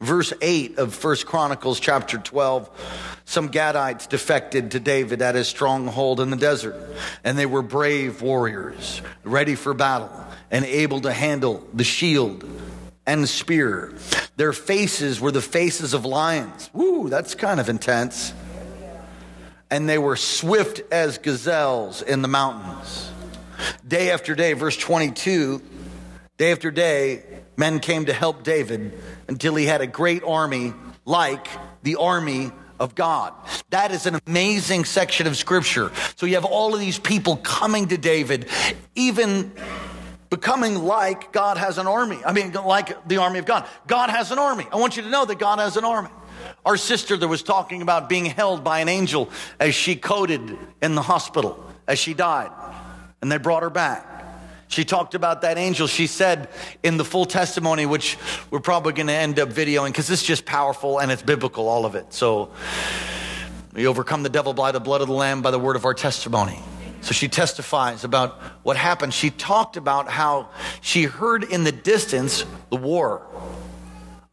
Verse 0.00 0.32
8 0.40 0.78
of 0.78 0.94
First 0.94 1.26
Chronicles 1.26 1.80
chapter 1.80 2.16
12 2.16 2.70
some 3.28 3.50
Gadites 3.50 4.08
defected 4.08 4.70
to 4.70 4.80
David 4.80 5.20
at 5.20 5.34
his 5.34 5.48
stronghold 5.48 6.18
in 6.18 6.30
the 6.30 6.36
desert, 6.36 6.74
and 7.24 7.38
they 7.38 7.44
were 7.44 7.60
brave 7.60 8.22
warriors, 8.22 9.02
ready 9.22 9.54
for 9.54 9.74
battle 9.74 10.10
and 10.50 10.64
able 10.64 11.02
to 11.02 11.12
handle 11.12 11.68
the 11.74 11.84
shield 11.84 12.42
and 13.06 13.28
spear. 13.28 13.92
Their 14.36 14.54
faces 14.54 15.20
were 15.20 15.30
the 15.30 15.42
faces 15.42 15.92
of 15.92 16.06
lions. 16.06 16.70
Woo, 16.72 17.10
that's 17.10 17.34
kind 17.34 17.60
of 17.60 17.68
intense. 17.68 18.32
And 19.70 19.86
they 19.86 19.98
were 19.98 20.16
swift 20.16 20.80
as 20.90 21.18
gazelles 21.18 22.00
in 22.00 22.22
the 22.22 22.28
mountains. 22.28 23.07
Day 23.86 24.10
after 24.10 24.34
day, 24.34 24.52
verse 24.52 24.76
22, 24.76 25.62
day 26.36 26.52
after 26.52 26.70
day, 26.70 27.22
men 27.56 27.80
came 27.80 28.06
to 28.06 28.12
help 28.12 28.42
David 28.42 28.92
until 29.28 29.54
he 29.54 29.66
had 29.66 29.80
a 29.80 29.86
great 29.86 30.22
army 30.22 30.72
like 31.04 31.46
the 31.82 31.96
army 31.96 32.52
of 32.78 32.94
God. 32.94 33.34
That 33.70 33.90
is 33.90 34.06
an 34.06 34.20
amazing 34.26 34.84
section 34.84 35.26
of 35.26 35.36
scripture. 35.36 35.90
So 36.16 36.26
you 36.26 36.34
have 36.34 36.44
all 36.44 36.74
of 36.74 36.80
these 36.80 36.98
people 36.98 37.36
coming 37.36 37.88
to 37.88 37.98
David, 37.98 38.48
even 38.94 39.52
becoming 40.30 40.76
like 40.76 41.32
God 41.32 41.56
has 41.56 41.78
an 41.78 41.86
army. 41.86 42.18
I 42.24 42.32
mean, 42.32 42.52
like 42.52 43.08
the 43.08 43.18
army 43.18 43.38
of 43.38 43.46
God. 43.46 43.66
God 43.86 44.10
has 44.10 44.30
an 44.30 44.38
army. 44.38 44.66
I 44.70 44.76
want 44.76 44.96
you 44.96 45.02
to 45.02 45.10
know 45.10 45.24
that 45.24 45.38
God 45.38 45.58
has 45.58 45.76
an 45.76 45.84
army. 45.84 46.10
Our 46.64 46.76
sister 46.76 47.16
that 47.16 47.28
was 47.28 47.42
talking 47.42 47.82
about 47.82 48.08
being 48.08 48.26
held 48.26 48.62
by 48.62 48.80
an 48.80 48.88
angel 48.88 49.30
as 49.58 49.74
she 49.74 49.96
coded 49.96 50.56
in 50.82 50.94
the 50.94 51.02
hospital, 51.02 51.64
as 51.86 51.98
she 51.98 52.14
died, 52.14 52.50
and 53.20 53.30
they 53.30 53.38
brought 53.38 53.62
her 53.62 53.70
back. 53.70 54.06
She 54.68 54.84
talked 54.84 55.14
about 55.14 55.42
that 55.42 55.56
angel. 55.56 55.86
She 55.86 56.06
said 56.06 56.48
in 56.82 56.98
the 56.98 57.04
full 57.04 57.24
testimony, 57.24 57.86
which 57.86 58.18
we're 58.50 58.60
probably 58.60 58.92
going 58.92 59.06
to 59.06 59.14
end 59.14 59.38
up 59.38 59.48
videoing 59.48 59.88
because 59.88 60.10
it's 60.10 60.22
just 60.22 60.44
powerful 60.44 60.98
and 61.00 61.10
it's 61.10 61.22
biblical, 61.22 61.68
all 61.68 61.86
of 61.86 61.94
it. 61.94 62.12
So 62.12 62.50
we 63.72 63.86
overcome 63.86 64.22
the 64.22 64.28
devil 64.28 64.52
by 64.52 64.72
the 64.72 64.80
blood 64.80 65.00
of 65.00 65.08
the 65.08 65.14
Lamb, 65.14 65.40
by 65.40 65.50
the 65.50 65.58
word 65.58 65.76
of 65.76 65.86
our 65.86 65.94
testimony. 65.94 66.58
So 67.00 67.12
she 67.14 67.28
testifies 67.28 68.04
about 68.04 68.34
what 68.62 68.76
happened. 68.76 69.14
She 69.14 69.30
talked 69.30 69.78
about 69.78 70.08
how 70.10 70.50
she 70.82 71.04
heard 71.04 71.44
in 71.44 71.64
the 71.64 71.72
distance 71.72 72.44
the 72.70 72.76
war. 72.76 73.26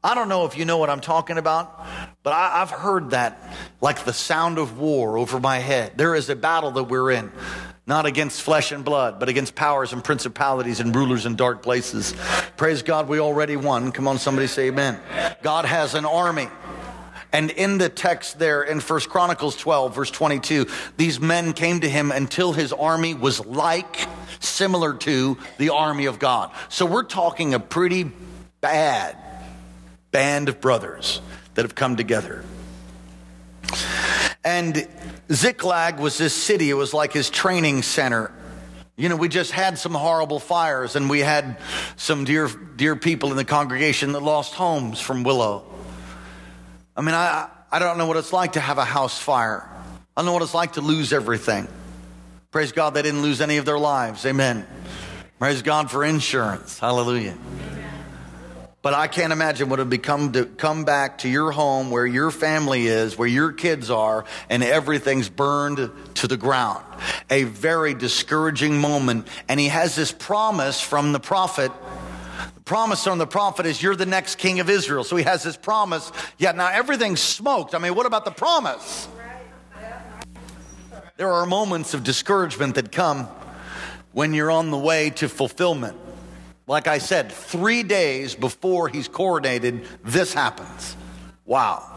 I 0.03 0.15
don't 0.15 0.29
know 0.29 0.45
if 0.45 0.57
you 0.57 0.65
know 0.65 0.77
what 0.77 0.89
I'm 0.89 0.99
talking 0.99 1.37
about, 1.37 1.83
but 2.23 2.33
I, 2.33 2.59
have 2.59 2.71
heard 2.71 3.11
that 3.11 3.41
like 3.81 4.03
the 4.03 4.13
sound 4.13 4.57
of 4.57 4.77
war 4.77 5.17
over 5.17 5.39
my 5.39 5.59
head. 5.59 5.93
There 5.95 6.13
is 6.13 6.29
a 6.29 6.35
battle 6.35 6.71
that 6.71 6.83
we're 6.83 7.11
in 7.11 7.31
not 7.87 8.05
against 8.05 8.41
flesh 8.41 8.71
and 8.71 8.83
blood, 8.83 9.19
but 9.19 9.29
against 9.29 9.53
powers 9.55 9.93
and 9.93 10.03
principalities 10.03 10.79
and 10.79 10.95
rulers 10.95 11.25
in 11.25 11.35
dark 11.35 11.61
places. 11.61 12.13
Praise 12.57 12.81
God, 12.81 13.07
we 13.07 13.19
already 13.19 13.55
won. 13.55 13.91
Come 13.91 14.07
on, 14.07 14.17
somebody 14.17 14.47
say 14.47 14.67
amen. 14.67 14.99
God 15.43 15.65
has 15.65 15.93
an 15.93 16.05
army. 16.05 16.47
And 17.31 17.51
in 17.51 17.77
the 17.77 17.89
text 17.89 18.39
there 18.39 18.63
in 18.63 18.79
First 18.79 19.09
Chronicles 19.09 19.57
12, 19.57 19.93
verse 19.93 20.09
22, 20.09 20.67
these 20.97 21.19
men 21.19 21.53
came 21.53 21.81
to 21.81 21.89
him 21.89 22.11
until 22.11 22.53
his 22.53 22.71
army 22.71 23.13
was 23.13 23.45
like, 23.45 24.07
similar 24.39 24.93
to 24.93 25.37
the 25.57 25.69
army 25.69 26.05
of 26.05 26.17
God. 26.17 26.51
So 26.69 26.85
we're 26.85 27.03
talking 27.03 27.53
a 27.53 27.59
pretty 27.59 28.11
bad 28.61 29.17
band 30.11 30.49
of 30.49 30.61
brothers 30.61 31.21
that 31.55 31.63
have 31.63 31.75
come 31.75 31.97
together. 31.97 32.43
And 34.45 34.87
Ziklag 35.31 35.99
was 35.99 36.19
this 36.19 36.35
city, 36.35 36.69
it 36.69 36.75
was 36.75 36.93
like 36.93 37.11
his 37.11 37.31
training 37.31 37.81
center. 37.81 38.31
You 38.95 39.09
know, 39.09 39.15
we 39.15 39.27
just 39.27 39.51
had 39.51 39.77
some 39.77 39.93
horrible 39.93 40.39
fires, 40.39 40.95
and 40.95 41.09
we 41.09 41.19
had 41.19 41.57
some 41.97 42.23
dear, 42.23 42.47
dear 42.47 42.95
people 42.95 43.31
in 43.31 43.37
the 43.37 43.43
congregation 43.43 44.11
that 44.13 44.21
lost 44.21 44.53
homes 44.53 45.01
from 45.01 45.23
Willow. 45.23 45.65
I 46.95 47.01
mean, 47.01 47.15
I, 47.15 47.49
I 47.71 47.79
don't 47.79 47.97
know 47.97 48.05
what 48.05 48.17
it's 48.17 48.31
like 48.31 48.53
to 48.53 48.61
have 48.61 48.77
a 48.77 48.85
house 48.85 49.19
fire. 49.19 49.67
I 50.15 50.21
don't 50.21 50.27
know 50.27 50.33
what 50.33 50.43
it's 50.43 50.53
like 50.53 50.73
to 50.73 50.81
lose 50.81 51.11
everything. 51.11 51.67
Praise 52.51 52.71
God, 52.71 52.93
they 52.93 53.01
didn't 53.01 53.23
lose 53.23 53.41
any 53.41 53.57
of 53.57 53.65
their 53.65 53.79
lives. 53.79 54.25
Amen. 54.25 54.65
Praise 55.39 55.61
God 55.61 55.91
for 55.91 56.05
insurance. 56.05 56.79
Hallelujah. 56.79 57.35
But 58.85 58.93
I 58.93 59.07
can't 59.07 59.33
imagine 59.33 59.69
what 59.69 59.79
it 59.79 59.81
would 59.81 59.89
become 59.89 60.33
to 60.33 60.45
come 60.45 60.85
back 60.85 61.17
to 61.19 61.27
your 61.27 61.49
home 61.51 61.89
where 61.89 62.05
your 62.05 62.29
family 62.29 62.85
is, 62.85 63.17
where 63.17 63.27
your 63.27 63.51
kids 63.51 63.89
are, 63.89 64.25
and 64.47 64.63
everything's 64.63 65.27
burned 65.27 65.89
to 66.13 66.27
the 66.27 66.37
ground. 66.37 66.85
A 67.31 67.45
very 67.45 67.95
discouraging 67.95 68.77
moment. 68.77 69.27
And 69.49 69.59
he 69.59 69.69
has 69.69 69.95
this 69.95 70.11
promise 70.11 70.79
from 70.79 71.13
the 71.13 71.19
prophet. 71.19 71.71
The 72.53 72.61
promise 72.61 73.03
from 73.03 73.17
the 73.17 73.25
prophet 73.25 73.65
is, 73.65 73.81
You're 73.81 73.95
the 73.95 74.05
next 74.05 74.35
king 74.35 74.59
of 74.59 74.69
Israel. 74.69 75.03
So 75.03 75.15
he 75.15 75.23
has 75.23 75.41
this 75.41 75.57
promise. 75.57 76.11
Yeah, 76.37 76.51
now 76.51 76.67
everything's 76.67 77.21
smoked. 77.21 77.73
I 77.73 77.79
mean, 77.79 77.95
what 77.95 78.05
about 78.05 78.23
the 78.23 78.29
promise? 78.29 79.07
There 81.17 81.31
are 81.31 81.47
moments 81.47 81.95
of 81.95 82.03
discouragement 82.03 82.75
that 82.75 82.91
come 82.91 83.27
when 84.11 84.35
you're 84.35 84.51
on 84.51 84.69
the 84.69 84.77
way 84.77 85.09
to 85.09 85.27
fulfillment. 85.27 85.97
Like 86.67 86.87
I 86.87 86.97
said, 86.97 87.31
three 87.31 87.83
days 87.83 88.33
before 88.33 88.87
he's 88.89 89.07
coronated, 89.07 89.85
this 90.03 90.33
happens. 90.33 90.95
Wow. 91.45 91.91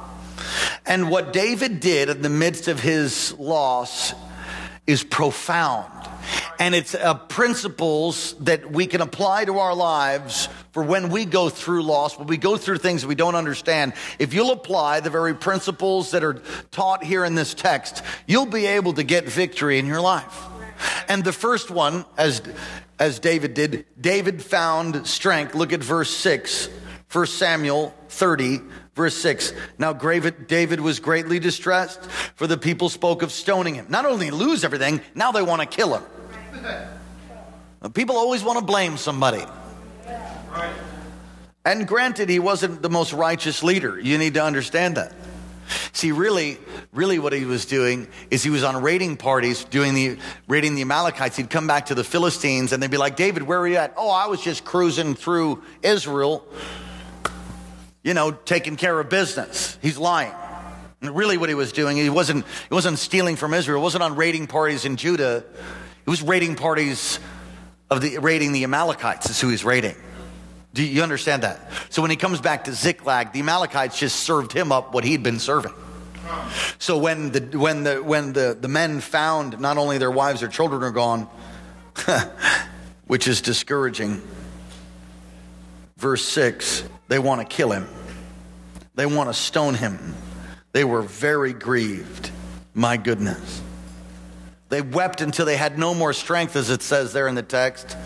And 0.85 1.11
what 1.11 1.33
David 1.33 1.81
did 1.81 2.11
in 2.11 2.23
the 2.23 2.29
midst 2.29 2.69
of 2.69 2.81
his 2.81 3.33
loss 3.39 4.13
is 4.87 5.03
profound. 5.05 5.93
And 6.59 6.75
it's 6.75 6.95
principles 7.29 8.35
that 8.41 8.71
we 8.71 8.87
can 8.87 9.01
apply 9.01 9.47
to 9.47 9.59
our 9.59 9.75
lives 9.75 10.49
for 10.73 10.83
when 10.83 11.09
we 11.09 11.25
go 11.25 11.49
through 11.49 11.83
loss, 11.83 12.19
when 12.19 12.27
we 12.27 12.37
go 12.37 12.57
through 12.57 12.79
things 12.79 13.07
we 13.07 13.15
don't 13.15 13.37
understand. 13.37 13.95
If 14.19 14.35
you'll 14.35 14.51
apply 14.51 15.01
the 15.01 15.11
very 15.11 15.35
principles 15.35 16.11
that 16.11 16.23
are 16.23 16.43
taught 16.71 17.03
here 17.05 17.25
in 17.25 17.35
this 17.35 17.55
text, 17.55 18.03
you'll 18.27 18.47
be 18.47 18.67
able 18.67 18.93
to 18.95 19.03
get 19.03 19.25
victory 19.25 19.79
in 19.79 19.87
your 19.87 20.01
life. 20.01 20.48
And 21.09 21.25
the 21.25 21.33
first 21.33 21.71
one, 21.71 22.05
as 22.17 22.43
as 22.99 23.19
David 23.19 23.55
did. 23.55 23.87
David 24.01 24.43
found 24.43 25.07
strength. 25.07 25.55
Look 25.55 25.73
at 25.73 25.83
verse 25.83 26.11
6, 26.11 26.69
1 27.11 27.27
Samuel 27.27 27.95
30, 28.09 28.61
verse 28.95 29.17
6. 29.17 29.53
Now, 29.79 29.93
David 29.93 30.81
was 30.81 30.99
greatly 30.99 31.39
distressed, 31.39 32.03
for 32.35 32.47
the 32.47 32.59
people 32.59 32.89
spoke 32.89 33.23
of 33.23 33.33
stoning 33.33 33.75
him. 33.75 33.87
Not 33.89 34.05
only 34.05 34.31
lose 34.31 34.65
everything, 34.65 35.01
now 35.15 35.33
they 35.33 35.43
want 35.43 35.61
to 35.63 35.67
kill 35.67 35.97
him. 35.97 36.05
People 37.95 38.17
always 38.17 38.43
want 38.43 38.59
to 38.59 38.65
blame 38.65 38.97
somebody. 38.97 39.45
And 41.65 41.87
granted, 41.87 42.29
he 42.29 42.41
wasn't 42.41 42.83
the 42.83 42.91
most 42.91 43.13
righteous 43.13 43.63
leader. 43.63 44.01
You 44.01 44.19
need 44.19 44.35
to 44.35 44.43
understand 44.43 44.97
that. 44.97 45.13
See, 45.93 46.13
really, 46.13 46.59
really 46.93 47.19
what 47.19 47.33
he 47.33 47.45
was 47.45 47.67
doing 47.67 48.09
is 48.31 48.43
he 48.43 48.51
was 48.51 48.63
on 48.63 48.83
raiding 48.83 49.17
parties 49.17 49.65
doing 49.65 49.95
the 49.95 50.19
raiding 50.47 50.75
the 50.75 50.83
Amalekites. 50.83 51.37
He'd 51.37 51.51
come 51.51 51.67
back 51.67 51.87
to 51.87 51.95
the 51.95 52.05
Philistines 52.05 52.73
and 52.73 52.83
they'd 52.83 52.91
be 52.91 52.97
like, 52.97 53.17
David, 53.17 53.43
where 53.43 53.59
are 53.59 53.69
you 53.69 53.77
at? 53.77 53.95
Oh, 53.97 54.11
I 54.11 54.27
was 54.27 54.41
just 54.41 54.65
cruising 54.65 55.15
through 55.15 55.63
Israel, 55.83 56.47
you 58.03 58.15
know, 58.15 58.33
taking 58.33 58.77
care 58.77 58.99
of 58.99 59.09
business. 59.09 59.79
He's 59.83 59.99
lying. 59.99 60.33
And 61.01 61.15
really 61.15 61.37
what 61.37 61.49
he 61.49 61.55
was 61.55 61.73
doing, 61.73 61.97
he 61.97 62.11
wasn't, 62.11 62.45
he 62.69 62.75
wasn't 62.75 62.99
stealing 62.99 63.37
from 63.37 63.55
Israel, 63.55 63.81
he 63.81 63.85
wasn't 63.85 64.03
on 64.03 64.17
raiding 64.17 64.47
parties 64.47 64.85
in 64.85 64.97
Judah. 64.97 65.45
He 66.05 66.11
was 66.11 66.23
raiding 66.23 66.57
parties 66.57 67.21
of 67.91 68.01
the 68.01 68.19
raiding 68.19 68.53
the 68.53 68.65
Amalekites, 68.65 69.31
is 69.31 69.41
who 69.41 69.49
he's 69.49 69.65
raiding. 69.65 69.97
Do 70.79 70.85
you 70.85 71.03
understand 71.03 71.43
that? 71.43 71.59
So 71.91 72.03
when 72.03 72.13
he 72.13 72.17
comes 72.17 72.41
back 72.41 72.67
to 72.67 72.73
Ziklag, 72.73 73.33
the 73.33 73.41
Amalekites 73.41 73.99
just 73.99 74.21
served 74.21 74.53
him 74.53 74.71
up 74.71 74.95
what 74.95 75.03
he'd 75.03 75.25
been 75.25 75.41
serving. 75.41 75.73
So 76.79 76.99
when 76.99 77.33
the 77.33 77.59
when 77.59 77.83
the 77.83 77.97
when 78.01 78.33
the, 78.33 78.57
the 78.59 78.69
men 78.69 79.01
found 79.01 79.59
not 79.59 79.77
only 79.77 79.99
their 79.99 80.13
wives, 80.13 80.41
or 80.41 80.47
children 80.47 80.85
are 80.85 80.93
gone, 80.93 81.27
which 83.09 83.27
is 83.27 83.41
discouraging. 83.41 84.23
Verse 85.97 86.25
6, 86.27 86.85
they 87.09 87.19
want 87.19 87.41
to 87.41 87.57
kill 87.57 87.73
him. 87.73 87.89
They 88.95 89.07
want 89.07 89.31
to 89.31 89.35
stone 89.35 89.75
him. 89.75 90.15
They 90.71 90.85
were 90.85 91.03
very 91.03 91.55
grieved. 91.55 92.31
My 92.73 92.97
goodness. 92.97 93.63
They 94.69 94.81
wept 94.81 95.23
until 95.23 95.45
they 95.45 95.57
had 95.57 95.77
no 95.77 95.93
more 95.93 96.13
strength, 96.13 96.55
as 96.55 96.71
it 96.71 96.83
says 96.83 97.13
there 97.13 97.27
in 97.27 97.35
the 97.35 97.43
text. 97.43 97.97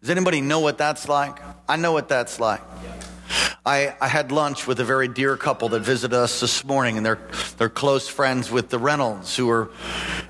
Does 0.00 0.10
anybody 0.10 0.40
know 0.40 0.58
what 0.58 0.76
that's 0.76 1.08
like? 1.08 1.38
I 1.70 1.76
know 1.76 1.92
what 1.92 2.08
that's 2.08 2.40
like. 2.40 2.62
I, 3.64 3.94
I 4.00 4.08
had 4.08 4.32
lunch 4.32 4.66
with 4.66 4.80
a 4.80 4.84
very 4.84 5.06
dear 5.06 5.36
couple 5.36 5.68
that 5.68 5.82
visited 5.82 6.16
us 6.16 6.40
this 6.40 6.64
morning, 6.64 6.96
and 6.96 7.06
they're, 7.06 7.20
they're 7.58 7.68
close 7.68 8.08
friends 8.08 8.50
with 8.50 8.70
the 8.70 8.78
Reynolds, 8.80 9.36
who 9.36 9.48
are 9.50 9.70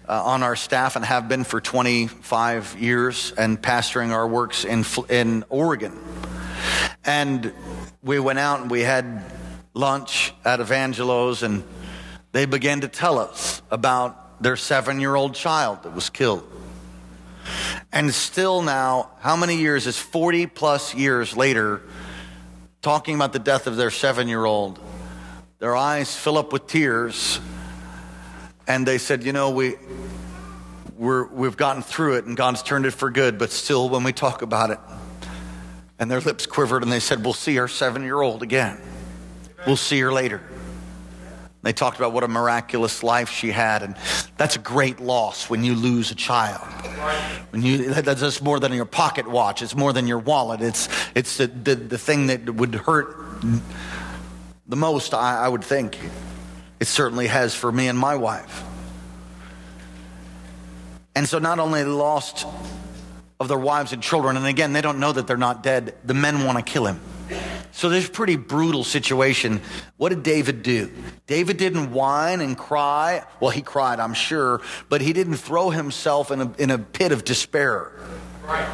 uh, 0.07 0.23
on 0.23 0.43
our 0.43 0.55
staff 0.55 0.97
and 0.97 1.05
have 1.07 1.31
been 1.31 1.45
for 1.45 1.59
25 1.59 2.77
years 2.79 3.33
and 3.39 3.59
pastoring 3.59 4.11
our 4.11 4.29
works 4.29 4.67
in, 4.67 4.85
in 5.09 5.45
Oregon. 5.49 5.99
And 7.07 7.55
we 8.03 8.21
went 8.21 8.39
out 8.39 8.61
and 8.61 8.71
we 8.71 8.83
had 8.83 9.25
lunch 9.73 10.35
at 10.45 10.61
Evangelos, 10.61 11.43
and 11.43 11.65
they 12.33 12.45
began 12.45 12.83
to 12.83 12.89
tell 12.89 13.19
us 13.19 13.63
about 13.71 14.43
their 14.43 14.57
seven 14.57 15.01
year 15.01 15.15
old 15.15 15.35
child 15.35 15.85
that 15.85 15.95
was 15.95 16.11
killed. 16.11 16.47
And 17.93 18.15
still 18.15 18.63
now, 18.63 19.11
how 19.21 19.35
many 19.37 19.57
years 19.57 19.87
is 19.87 19.99
40 19.99 20.47
plus 20.47 20.95
years 20.95 21.37
later, 21.37 21.83
talking 22.83 23.17
about 23.17 23.33
the 23.33 23.41
death 23.41 23.67
of 23.67 23.77
their 23.77 23.91
seven 23.91 24.29
year 24.29 24.45
old? 24.45 24.79
Their 25.59 25.77
eyes 25.77 26.15
fill 26.15 26.39
up 26.39 26.53
with 26.53 26.67
tears. 26.67 27.41
And 28.67 28.87
they 28.87 28.99
said, 28.99 29.25
You 29.25 29.33
know, 29.33 29.51
we, 29.51 29.75
we're, 30.97 31.27
we've 31.27 31.57
gotten 31.57 31.83
through 31.83 32.17
it 32.17 32.27
and 32.27 32.37
God's 32.37 32.63
turned 32.63 32.87
it 32.87 32.93
for 32.93 33.11
good, 33.11 33.39
but 33.39 33.51
still, 33.51 33.89
when 33.89 34.05
we 34.05 34.13
talk 34.13 34.43
about 34.43 34.71
it, 34.71 34.79
and 35.99 36.11
their 36.11 36.21
lips 36.21 36.47
quivered 36.47 36.83
and 36.83 36.93
they 36.93 37.01
said, 37.01 37.25
We'll 37.25 37.35
see 37.35 37.59
our 37.59 37.69
seven 37.69 38.03
year 38.05 38.21
old 38.21 38.43
again. 38.43 38.81
We'll 39.67 39.77
see 39.77 40.01
her 40.01 40.13
later. 40.13 40.41
They 41.63 41.75
talked 41.75 41.99
about 41.99 42.13
what 42.13 42.25
a 42.25 42.29
miraculous 42.29 43.03
life 43.03 43.31
she 43.31 43.51
had, 43.51 43.83
and 43.83 43.95
that's 44.39 44.57
a 44.57 44.59
great 44.59 44.99
loss 44.99 45.51
when 45.51 45.63
you 45.63 45.75
lose 45.75 46.11
a 46.11 46.15
child. 46.15 46.67
When 47.51 47.63
you 47.63 47.93
that's 47.93 48.41
more 48.41 48.59
than 48.59 48.73
your 48.73 48.87
pocket 48.87 49.29
watch. 49.29 49.61
It's 49.61 49.77
more 49.77 49.93
than 49.93 50.07
your 50.07 50.19
wallet. 50.19 50.63
It's 50.63 50.89
it's 51.15 51.37
the 51.37 51.49
the, 51.49 51.75
the 51.75 51.99
thing 51.99 52.29
that 52.29 52.49
would 52.49 52.75
hurt 52.75 53.15
the 54.67 54.77
most. 54.77 55.13
I, 55.13 55.45
I 55.45 55.49
would 55.49 55.65
think 55.65 55.99
it 56.79 56.87
certainly 56.87 57.27
has 57.27 57.55
for 57.55 57.71
me 57.71 57.89
and 57.89 57.99
my 57.99 58.17
wife. 58.17 58.65
And 61.15 61.29
so, 61.29 61.39
not 61.39 61.59
only 61.59 61.85
lost 61.85 62.47
of 63.39 63.49
their 63.49 63.59
wives 63.59 63.93
and 63.93 64.03
children, 64.03 64.39
and 64.39 64.47
again, 64.47 64.73
they 64.73 64.81
don't 64.81 64.99
know 64.99 65.13
that 65.13 65.27
they're 65.27 65.37
not 65.37 65.63
dead. 65.63 65.95
The 66.05 66.15
men 66.15 66.45
want 66.45 66.57
to 66.57 66.65
kill 66.65 66.87
him. 66.87 67.01
So 67.73 67.89
this 67.89 68.09
pretty 68.09 68.37
brutal 68.37 68.85
situation. 68.85 69.61
What 69.97 70.11
did 70.11 70.23
David 70.23 70.63
do? 70.63 70.91
David 71.27 71.57
didn't 71.57 71.93
whine 71.93 72.41
and 72.41 72.57
cry. 72.57 73.25
Well, 73.41 73.51
he 73.51 73.63
cried, 73.63 74.01
I'm 74.01 74.15
sure, 74.15 74.61
but 74.89 75.01
he 75.01 75.13
didn't 75.13 75.37
throw 75.37 75.71
himself 75.71 76.31
in 76.31 76.41
a, 76.41 76.53
in 76.59 76.71
a 76.71 76.79
pit 76.79 77.13
of 77.13 77.25
despair. 77.25 77.93
Right. 78.45 78.69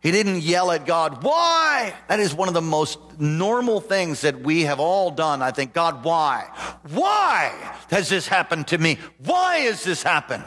He 0.00 0.12
didn't 0.12 0.42
yell 0.42 0.70
at 0.70 0.86
God, 0.86 1.24
why? 1.24 1.92
That 2.08 2.20
is 2.20 2.32
one 2.32 2.48
of 2.48 2.54
the 2.54 2.60
most 2.60 2.98
normal 3.18 3.80
things 3.80 4.20
that 4.20 4.40
we 4.40 4.62
have 4.62 4.78
all 4.78 5.10
done. 5.10 5.42
I 5.42 5.50
think, 5.50 5.72
God, 5.72 6.04
why? 6.04 6.48
Why 6.90 7.52
has 7.90 8.08
this 8.08 8.28
happened 8.28 8.68
to 8.68 8.78
me? 8.78 8.98
Why 9.18 9.58
has 9.58 9.82
this 9.82 10.02
happened? 10.02 10.44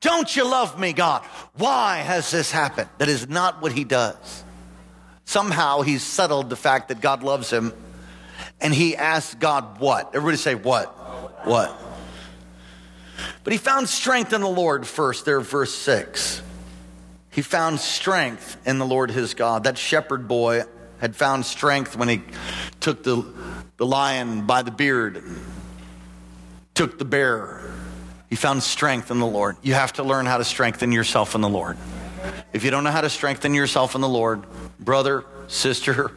Don't 0.00 0.36
you 0.36 0.48
love 0.48 0.78
me, 0.78 0.92
God? 0.92 1.24
Why 1.54 1.96
has 1.96 2.30
this 2.30 2.52
happened? 2.52 2.88
That 2.98 3.08
is 3.08 3.28
not 3.28 3.62
what 3.62 3.72
he 3.72 3.82
does. 3.82 4.44
Somehow 5.26 5.82
he's 5.82 6.04
settled 6.04 6.48
the 6.48 6.56
fact 6.56 6.88
that 6.88 7.00
God 7.00 7.22
loves 7.22 7.50
him 7.50 7.72
and 8.60 8.72
he 8.72 8.96
asked 8.96 9.38
God 9.38 9.80
what? 9.80 10.08
Everybody 10.14 10.36
say 10.36 10.54
what? 10.54 10.86
What? 11.46 11.76
But 13.44 13.52
he 13.52 13.58
found 13.58 13.88
strength 13.88 14.32
in 14.32 14.40
the 14.40 14.48
Lord 14.48 14.86
first, 14.86 15.24
there, 15.24 15.40
verse 15.40 15.74
6. 15.74 16.42
He 17.30 17.42
found 17.42 17.80
strength 17.80 18.56
in 18.64 18.78
the 18.78 18.86
Lord 18.86 19.10
his 19.10 19.34
God. 19.34 19.64
That 19.64 19.76
shepherd 19.76 20.28
boy 20.28 20.62
had 20.98 21.14
found 21.14 21.44
strength 21.44 21.96
when 21.96 22.08
he 22.08 22.22
took 22.80 23.02
the, 23.02 23.24
the 23.76 23.86
lion 23.86 24.46
by 24.46 24.62
the 24.62 24.70
beard, 24.70 25.22
took 26.74 26.98
the 26.98 27.04
bear. 27.04 27.68
He 28.30 28.36
found 28.36 28.62
strength 28.62 29.10
in 29.10 29.18
the 29.18 29.26
Lord. 29.26 29.56
You 29.62 29.74
have 29.74 29.92
to 29.94 30.04
learn 30.04 30.26
how 30.26 30.38
to 30.38 30.44
strengthen 30.44 30.92
yourself 30.92 31.34
in 31.34 31.40
the 31.40 31.48
Lord. 31.48 31.76
If 32.56 32.64
you 32.64 32.70
don't 32.70 32.84
know 32.84 32.90
how 32.90 33.02
to 33.02 33.10
strengthen 33.10 33.52
yourself 33.52 33.94
in 33.94 34.00
the 34.00 34.08
Lord, 34.08 34.42
brother, 34.80 35.26
sister, 35.46 36.12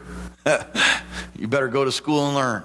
you 1.38 1.46
better 1.46 1.68
go 1.68 1.84
to 1.84 1.92
school 1.92 2.28
and 2.28 2.34
learn. 2.34 2.64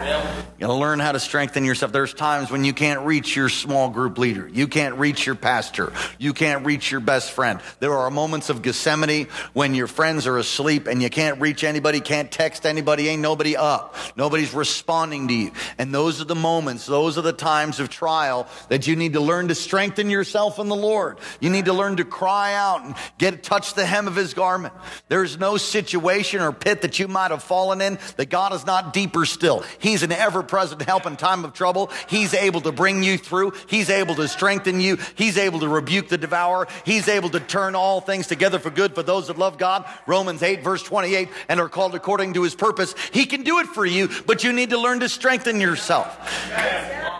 You 0.00 0.60
gotta 0.60 0.74
learn 0.74 0.98
how 0.98 1.12
to 1.12 1.20
strengthen 1.20 1.64
yourself. 1.64 1.92
There's 1.92 2.14
times 2.14 2.50
when 2.50 2.64
you 2.64 2.72
can't 2.72 3.00
reach 3.00 3.36
your 3.36 3.48
small 3.48 3.90
group 3.90 4.18
leader. 4.18 4.48
You 4.48 4.66
can't 4.66 4.96
reach 4.96 5.26
your 5.26 5.34
pastor. 5.34 5.92
You 6.18 6.32
can't 6.32 6.64
reach 6.64 6.90
your 6.90 7.00
best 7.00 7.32
friend. 7.32 7.60
There 7.80 7.92
are 7.92 8.10
moments 8.10 8.50
of 8.50 8.62
Gethsemane 8.62 9.28
when 9.52 9.74
your 9.74 9.86
friends 9.86 10.26
are 10.26 10.38
asleep 10.38 10.86
and 10.86 11.02
you 11.02 11.10
can't 11.10 11.40
reach 11.40 11.64
anybody, 11.64 12.00
can't 12.00 12.30
text 12.30 12.66
anybody, 12.66 13.08
ain't 13.08 13.22
nobody 13.22 13.56
up. 13.56 13.94
Nobody's 14.16 14.54
responding 14.54 15.28
to 15.28 15.34
you. 15.34 15.52
And 15.78 15.94
those 15.94 16.20
are 16.20 16.24
the 16.24 16.34
moments, 16.34 16.86
those 16.86 17.18
are 17.18 17.22
the 17.22 17.32
times 17.32 17.80
of 17.80 17.88
trial 17.88 18.48
that 18.68 18.86
you 18.86 18.96
need 18.96 19.14
to 19.14 19.20
learn 19.20 19.48
to 19.48 19.54
strengthen 19.54 20.10
yourself 20.10 20.58
in 20.58 20.68
the 20.68 20.76
Lord. 20.76 21.18
You 21.40 21.50
need 21.50 21.66
to 21.66 21.72
learn 21.72 21.96
to 21.96 22.04
cry 22.04 22.54
out 22.54 22.84
and 22.84 22.94
get 23.18 23.42
touch 23.42 23.74
the 23.74 23.86
hem 23.86 24.08
of 24.08 24.16
his 24.16 24.34
garment. 24.34 24.74
There's 25.08 25.38
no 25.38 25.56
situation 25.56 26.40
or 26.40 26.52
pit 26.52 26.82
that 26.82 26.98
you 26.98 27.08
might 27.08 27.30
have 27.30 27.42
fallen 27.42 27.80
in 27.80 27.98
that 28.16 28.30
God 28.30 28.52
is 28.52 28.66
not 28.66 28.92
deeper 28.92 29.24
still. 29.24 29.64
He's 29.84 30.02
an 30.02 30.12
ever 30.12 30.42
present 30.42 30.80
help 30.80 31.04
in 31.04 31.16
time 31.16 31.44
of 31.44 31.52
trouble. 31.52 31.90
He's 32.08 32.32
able 32.32 32.62
to 32.62 32.72
bring 32.72 33.02
you 33.02 33.18
through. 33.18 33.52
He's 33.66 33.90
able 33.90 34.14
to 34.14 34.26
strengthen 34.28 34.80
you. 34.80 34.96
He's 35.14 35.36
able 35.36 35.60
to 35.60 35.68
rebuke 35.68 36.08
the 36.08 36.16
devourer. 36.16 36.68
He's 36.86 37.06
able 37.06 37.28
to 37.28 37.38
turn 37.38 37.74
all 37.74 38.00
things 38.00 38.26
together 38.26 38.58
for 38.58 38.70
good 38.70 38.94
for 38.94 39.02
those 39.02 39.26
that 39.26 39.36
love 39.36 39.58
God. 39.58 39.84
Romans 40.06 40.42
8 40.42 40.64
verse 40.64 40.82
28 40.82 41.28
and 41.50 41.60
are 41.60 41.68
called 41.68 41.94
according 41.94 42.32
to 42.32 42.42
his 42.42 42.54
purpose. 42.54 42.94
He 43.12 43.26
can 43.26 43.42
do 43.42 43.58
it 43.58 43.66
for 43.66 43.84
you, 43.84 44.08
but 44.26 44.42
you 44.42 44.54
need 44.54 44.70
to 44.70 44.78
learn 44.80 45.00
to 45.00 45.08
strengthen 45.10 45.60
yourself. 45.60 46.18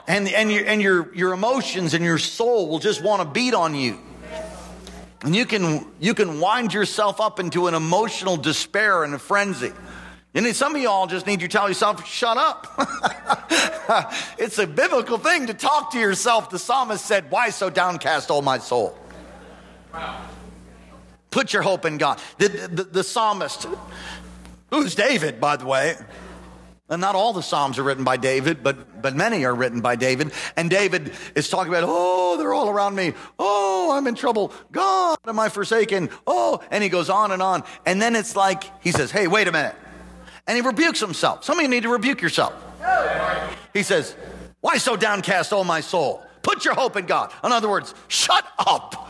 And, 0.08 0.26
and, 0.28 0.50
your, 0.50 0.64
and 0.64 0.80
your, 0.80 1.14
your 1.14 1.32
emotions 1.34 1.92
and 1.92 2.02
your 2.02 2.16
soul 2.16 2.70
will 2.70 2.78
just 2.78 3.02
want 3.02 3.20
to 3.20 3.28
beat 3.28 3.52
on 3.52 3.74
you. 3.74 3.98
And 5.20 5.36
you 5.36 5.44
can, 5.44 5.86
you 6.00 6.14
can 6.14 6.40
wind 6.40 6.72
yourself 6.72 7.20
up 7.20 7.40
into 7.40 7.66
an 7.66 7.74
emotional 7.74 8.38
despair 8.38 9.04
and 9.04 9.12
a 9.12 9.18
frenzy. 9.18 9.72
And 10.34 10.54
some 10.54 10.74
of 10.74 10.82
y'all 10.82 11.06
just 11.06 11.28
need 11.28 11.40
to 11.40 11.48
tell 11.48 11.68
yourself, 11.68 12.04
shut 12.06 12.36
up. 12.36 12.66
it's 14.38 14.58
a 14.58 14.66
biblical 14.66 15.16
thing 15.16 15.46
to 15.46 15.54
talk 15.54 15.92
to 15.92 15.98
yourself. 15.98 16.50
The 16.50 16.58
psalmist 16.58 17.06
said, 17.06 17.30
Why 17.30 17.50
so 17.50 17.70
downcast, 17.70 18.32
O 18.32 18.42
my 18.42 18.58
soul? 18.58 18.98
Wow. 19.92 20.22
Put 21.30 21.52
your 21.52 21.62
hope 21.62 21.84
in 21.84 21.98
God. 21.98 22.18
The, 22.38 22.48
the, 22.48 22.84
the 22.84 23.04
psalmist, 23.04 23.66
who's 24.70 24.96
David, 24.96 25.40
by 25.40 25.56
the 25.56 25.66
way, 25.66 25.96
and 26.88 27.00
not 27.00 27.14
all 27.14 27.32
the 27.32 27.42
Psalms 27.42 27.78
are 27.78 27.82
written 27.82 28.04
by 28.04 28.18
David, 28.18 28.62
but, 28.62 29.00
but 29.00 29.16
many 29.16 29.46
are 29.46 29.54
written 29.54 29.80
by 29.80 29.96
David. 29.96 30.32
And 30.54 30.68
David 30.68 31.12
is 31.34 31.48
talking 31.48 31.72
about, 31.72 31.84
oh, 31.86 32.36
they're 32.36 32.52
all 32.52 32.68
around 32.68 32.94
me. 32.94 33.14
Oh, 33.38 33.92
I'm 33.96 34.06
in 34.06 34.14
trouble. 34.14 34.52
God, 34.70 35.16
am 35.26 35.40
I 35.40 35.48
forsaken? 35.48 36.10
Oh, 36.26 36.62
and 36.70 36.84
he 36.84 36.90
goes 36.90 37.08
on 37.08 37.32
and 37.32 37.40
on. 37.40 37.64
And 37.86 38.02
then 38.02 38.14
it's 38.14 38.36
like, 38.36 38.64
he 38.84 38.92
says, 38.92 39.10
hey, 39.10 39.28
wait 39.28 39.48
a 39.48 39.52
minute 39.52 39.74
and 40.46 40.56
he 40.56 40.62
rebukes 40.62 41.00
himself. 41.00 41.44
Some 41.44 41.58
of 41.58 41.62
you 41.62 41.68
need 41.68 41.84
to 41.84 41.88
rebuke 41.88 42.20
yourself. 42.20 42.54
He 43.72 43.82
says, 43.82 44.14
Why 44.60 44.78
so 44.78 44.96
downcast, 44.96 45.52
O 45.52 45.64
my 45.64 45.80
soul? 45.80 46.22
Put 46.42 46.64
your 46.64 46.74
hope 46.74 46.96
in 46.96 47.06
God. 47.06 47.32
In 47.42 47.52
other 47.52 47.68
words, 47.68 47.94
shut 48.08 48.44
up 48.58 49.08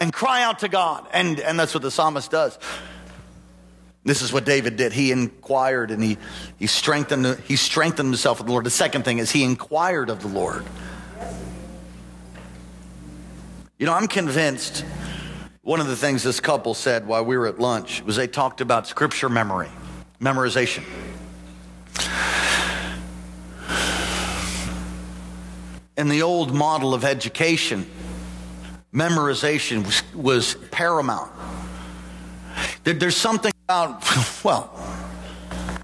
and 0.00 0.12
cry 0.12 0.42
out 0.42 0.60
to 0.60 0.68
God. 0.68 1.06
And, 1.12 1.40
and 1.40 1.58
that's 1.58 1.74
what 1.74 1.82
the 1.82 1.90
psalmist 1.90 2.30
does. 2.30 2.58
This 4.04 4.22
is 4.22 4.32
what 4.32 4.44
David 4.44 4.76
did. 4.76 4.92
He 4.92 5.10
inquired 5.10 5.90
and 5.90 6.02
he, 6.02 6.18
he, 6.58 6.66
strengthened, 6.66 7.38
he 7.46 7.56
strengthened 7.56 8.08
himself 8.08 8.38
with 8.38 8.46
the 8.46 8.52
Lord. 8.52 8.64
The 8.64 8.70
second 8.70 9.04
thing 9.04 9.18
is 9.18 9.30
he 9.30 9.42
inquired 9.42 10.08
of 10.10 10.22
the 10.22 10.28
Lord. 10.28 10.64
You 13.78 13.86
know, 13.86 13.94
I'm 13.94 14.08
convinced 14.08 14.84
one 15.68 15.80
of 15.80 15.86
the 15.86 15.96
things 15.96 16.22
this 16.22 16.40
couple 16.40 16.72
said 16.72 17.06
while 17.06 17.22
we 17.22 17.36
were 17.36 17.46
at 17.46 17.58
lunch 17.58 18.02
was 18.02 18.16
they 18.16 18.26
talked 18.26 18.62
about 18.62 18.86
scripture 18.86 19.28
memory, 19.28 19.68
memorization. 20.18 20.82
In 25.98 26.08
the 26.08 26.22
old 26.22 26.54
model 26.54 26.94
of 26.94 27.04
education, 27.04 27.84
memorization 28.94 29.84
was, 29.84 30.02
was 30.14 30.54
paramount. 30.70 31.30
There, 32.84 32.94
there's 32.94 33.18
something 33.18 33.52
about, 33.66 34.02
well, 34.42 34.72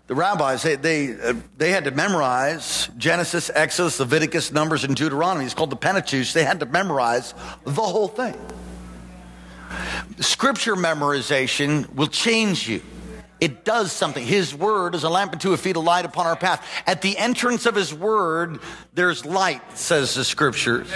the 0.06 0.14
rabbis, 0.14 0.62
they, 0.62 0.76
they, 0.76 1.12
uh, 1.12 1.34
they 1.58 1.72
had 1.72 1.84
to 1.84 1.90
memorize 1.90 2.88
Genesis, 2.96 3.50
Exodus, 3.54 4.00
Leviticus, 4.00 4.50
Numbers, 4.50 4.84
and 4.84 4.96
Deuteronomy. 4.96 5.44
It's 5.44 5.52
called 5.52 5.68
the 5.68 5.76
Pentateuch. 5.76 6.32
They 6.32 6.44
had 6.44 6.60
to 6.60 6.66
memorize 6.66 7.34
the 7.64 7.82
whole 7.82 8.08
thing. 8.08 8.34
Scripture 10.20 10.76
memorization 10.76 11.92
will 11.94 12.08
change 12.08 12.68
you. 12.68 12.82
It 13.40 13.64
does 13.64 13.92
something. 13.92 14.24
His 14.24 14.54
word 14.54 14.94
is 14.94 15.04
a 15.04 15.10
lamp 15.10 15.32
unto 15.32 15.52
a 15.52 15.56
feet, 15.56 15.76
a 15.76 15.80
light 15.80 16.04
upon 16.04 16.26
our 16.26 16.36
path. 16.36 16.66
At 16.86 17.02
the 17.02 17.18
entrance 17.18 17.66
of 17.66 17.74
his 17.74 17.92
word, 17.92 18.60
there's 18.94 19.26
light, 19.26 19.76
says 19.76 20.14
the 20.14 20.24
scriptures. 20.24 20.88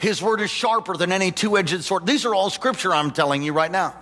His 0.00 0.22
word 0.22 0.40
is 0.40 0.50
sharper 0.50 0.96
than 0.96 1.12
any 1.12 1.30
two 1.30 1.58
edged 1.58 1.84
sword. 1.84 2.06
These 2.06 2.24
are 2.24 2.34
all 2.34 2.48
scripture 2.48 2.94
I'm 2.94 3.10
telling 3.10 3.42
you 3.42 3.52
right 3.52 3.70
now. 3.70 3.94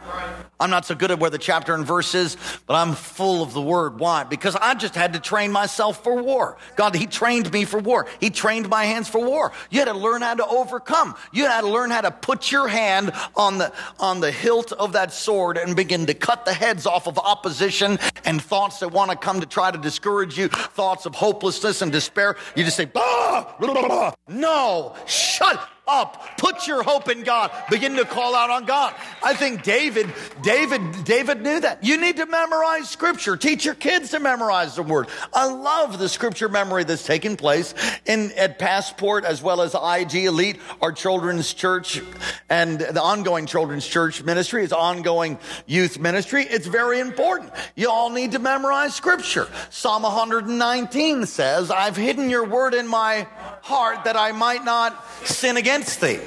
I'm 0.60 0.70
not 0.70 0.86
so 0.86 0.94
good 0.94 1.12
at 1.12 1.20
where 1.20 1.30
the 1.30 1.38
chapter 1.38 1.74
and 1.74 1.86
verse 1.86 2.14
is, 2.14 2.36
but 2.66 2.74
I'm 2.74 2.94
full 2.94 3.42
of 3.42 3.52
the 3.52 3.62
word. 3.62 4.00
Why? 4.00 4.24
Because 4.24 4.56
I 4.56 4.74
just 4.74 4.94
had 4.94 5.12
to 5.12 5.20
train 5.20 5.52
myself 5.52 6.02
for 6.02 6.20
war. 6.20 6.56
God, 6.74 6.96
He 6.96 7.06
trained 7.06 7.52
me 7.52 7.64
for 7.64 7.78
war. 7.78 8.06
He 8.20 8.30
trained 8.30 8.68
my 8.68 8.84
hands 8.84 9.08
for 9.08 9.24
war. 9.24 9.52
You 9.70 9.78
had 9.80 9.86
to 9.86 9.94
learn 9.94 10.22
how 10.22 10.34
to 10.34 10.46
overcome. 10.46 11.14
You 11.32 11.46
had 11.46 11.60
to 11.60 11.68
learn 11.68 11.90
how 11.90 12.00
to 12.00 12.10
put 12.10 12.50
your 12.50 12.66
hand 12.66 13.12
on 13.36 13.58
the, 13.58 13.72
on 14.00 14.20
the 14.20 14.32
hilt 14.32 14.72
of 14.72 14.92
that 14.92 15.12
sword 15.12 15.58
and 15.58 15.76
begin 15.76 16.06
to 16.06 16.14
cut 16.14 16.44
the 16.44 16.52
heads 16.52 16.86
off 16.86 17.06
of 17.06 17.18
opposition 17.18 17.98
and 18.24 18.42
thoughts 18.42 18.80
that 18.80 18.90
want 18.90 19.12
to 19.12 19.16
come 19.16 19.40
to 19.40 19.46
try 19.46 19.70
to 19.70 19.78
discourage 19.78 20.36
you, 20.36 20.48
thoughts 20.48 21.06
of 21.06 21.14
hopelessness 21.14 21.82
and 21.82 21.92
despair. 21.92 22.36
You 22.56 22.64
just 22.64 22.76
say, 22.76 22.86
blah, 22.86 23.54
blah, 23.60 23.72
blah, 23.86 24.14
no, 24.28 24.96
shut 25.06 25.60
up. 25.88 26.38
Put 26.38 26.66
your 26.66 26.82
hope 26.82 27.08
in 27.08 27.22
God. 27.22 27.50
Begin 27.70 27.96
to 27.96 28.04
call 28.04 28.34
out 28.34 28.50
on 28.50 28.64
God. 28.64 28.94
I 29.22 29.34
think 29.34 29.62
David, 29.62 30.12
David, 30.42 31.04
David 31.04 31.42
knew 31.42 31.60
that. 31.60 31.82
You 31.82 32.00
need 32.00 32.16
to 32.16 32.26
memorize 32.26 32.88
scripture. 32.88 33.36
Teach 33.36 33.64
your 33.64 33.74
kids 33.74 34.10
to 34.10 34.20
memorize 34.20 34.76
the 34.76 34.82
word. 34.82 35.08
I 35.32 35.46
love 35.46 35.98
the 35.98 36.08
scripture 36.08 36.48
memory 36.48 36.84
that's 36.84 37.06
taking 37.06 37.36
place 37.36 37.74
in 38.06 38.32
at 38.32 38.58
Passport 38.58 39.24
as 39.24 39.42
well 39.42 39.62
as 39.62 39.74
IG 39.74 40.26
Elite, 40.26 40.60
our 40.80 40.92
children's 40.92 41.52
church 41.54 42.00
and 42.48 42.80
the 42.80 43.02
ongoing 43.02 43.46
children's 43.46 43.86
church 43.86 44.22
ministry 44.22 44.64
is 44.64 44.72
ongoing 44.72 45.38
youth 45.66 45.98
ministry. 45.98 46.44
It's 46.44 46.66
very 46.66 47.00
important. 47.00 47.52
You 47.76 47.90
all 47.90 48.10
need 48.10 48.32
to 48.32 48.38
memorize 48.38 48.94
scripture. 48.94 49.48
Psalm 49.70 50.02
119 50.02 51.26
says, 51.26 51.70
I've 51.70 51.96
hidden 51.96 52.30
your 52.30 52.44
word 52.44 52.74
in 52.74 52.86
my 52.86 53.26
heart 53.62 54.04
that 54.04 54.16
I 54.16 54.32
might 54.32 54.64
not 54.64 55.04
sin 55.26 55.56
against 55.78 56.00
thee. 56.00 56.18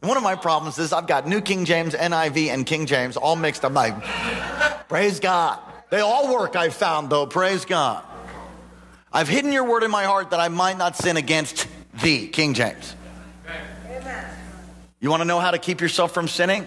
One 0.00 0.16
of 0.16 0.22
my 0.22 0.34
problems 0.34 0.78
is 0.78 0.92
I've 0.92 1.06
got 1.06 1.26
New 1.26 1.40
King 1.40 1.64
James, 1.64 1.94
NIV, 1.94 2.48
and 2.48 2.64
King 2.64 2.86
James 2.86 3.16
all 3.16 3.36
mixed 3.36 3.64
up. 3.64 3.72
like, 3.72 3.94
praise 4.88 5.20
God. 5.20 5.58
They 5.90 6.00
all 6.00 6.32
work, 6.32 6.56
I've 6.56 6.74
found, 6.74 7.10
though. 7.10 7.26
Praise 7.26 7.64
God. 7.64 8.04
I've 9.12 9.28
hidden 9.28 9.52
your 9.52 9.64
word 9.64 9.82
in 9.82 9.90
my 9.90 10.04
heart 10.04 10.30
that 10.30 10.40
I 10.40 10.48
might 10.48 10.78
not 10.78 10.96
sin 10.96 11.16
against 11.16 11.66
thee, 12.02 12.28
King 12.28 12.54
James. 12.54 12.94
You 15.00 15.10
want 15.10 15.20
to 15.20 15.24
know 15.24 15.40
how 15.40 15.50
to 15.50 15.58
keep 15.58 15.80
yourself 15.80 16.12
from 16.12 16.28
sinning? 16.28 16.66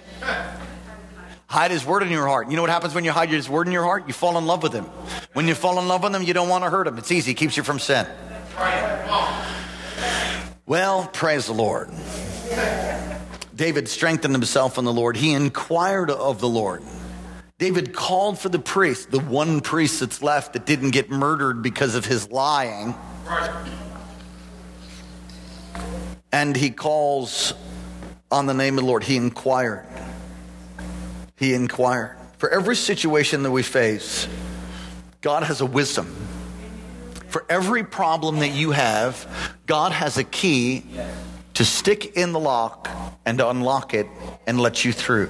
Hide 1.47 1.71
his 1.71 1.85
word 1.85 2.03
in 2.03 2.09
your 2.09 2.27
heart. 2.27 2.49
You 2.49 2.55
know 2.55 2.61
what 2.61 2.71
happens 2.71 2.93
when 2.93 3.03
you 3.03 3.11
hide 3.11 3.29
his 3.29 3.49
word 3.49 3.67
in 3.67 3.73
your 3.73 3.83
heart? 3.83 4.07
You 4.07 4.13
fall 4.13 4.37
in 4.37 4.45
love 4.45 4.63
with 4.63 4.73
him. 4.73 4.85
When 5.33 5.47
you 5.47 5.55
fall 5.55 5.79
in 5.79 5.87
love 5.87 6.03
with 6.03 6.15
him, 6.15 6.23
you 6.23 6.33
don't 6.33 6.49
want 6.49 6.63
to 6.63 6.69
hurt 6.69 6.87
him. 6.87 6.97
It's 6.97 7.11
easy, 7.11 7.31
it 7.31 7.35
keeps 7.35 7.57
you 7.57 7.63
from 7.63 7.79
sin. 7.79 8.05
Well, 10.71 11.09
praise 11.11 11.47
the 11.47 11.53
Lord. 11.53 11.89
David 13.53 13.89
strengthened 13.89 14.33
himself 14.33 14.77
in 14.77 14.85
the 14.85 14.93
Lord. 14.93 15.17
He 15.17 15.33
inquired 15.33 16.09
of 16.09 16.39
the 16.39 16.47
Lord. 16.47 16.81
David 17.57 17.93
called 17.93 18.39
for 18.39 18.47
the 18.47 18.57
priest, 18.57 19.11
the 19.11 19.19
one 19.19 19.59
priest 19.59 19.99
that's 19.99 20.23
left 20.23 20.53
that 20.53 20.65
didn't 20.65 20.91
get 20.91 21.09
murdered 21.09 21.61
because 21.61 21.95
of 21.95 22.05
his 22.05 22.31
lying. 22.31 22.95
And 26.31 26.55
he 26.55 26.69
calls 26.69 27.53
on 28.31 28.45
the 28.45 28.53
name 28.53 28.77
of 28.77 28.85
the 28.85 28.87
Lord. 28.87 29.03
He 29.03 29.17
inquired. 29.17 29.85
He 31.35 31.53
inquired. 31.53 32.15
For 32.37 32.49
every 32.49 32.77
situation 32.77 33.43
that 33.43 33.51
we 33.51 33.61
face, 33.61 34.25
God 35.19 35.43
has 35.43 35.59
a 35.59 35.65
wisdom. 35.65 36.30
For 37.31 37.45
every 37.47 37.85
problem 37.85 38.39
that 38.39 38.49
you 38.49 38.71
have, 38.71 39.55
God 39.65 39.93
has 39.93 40.17
a 40.17 40.23
key 40.25 40.83
to 41.53 41.63
stick 41.63 42.17
in 42.17 42.33
the 42.33 42.39
lock 42.39 42.89
and 43.25 43.37
to 43.37 43.49
unlock 43.49 43.93
it 43.93 44.05
and 44.45 44.59
let 44.59 44.83
you 44.83 44.91
through. 44.91 45.29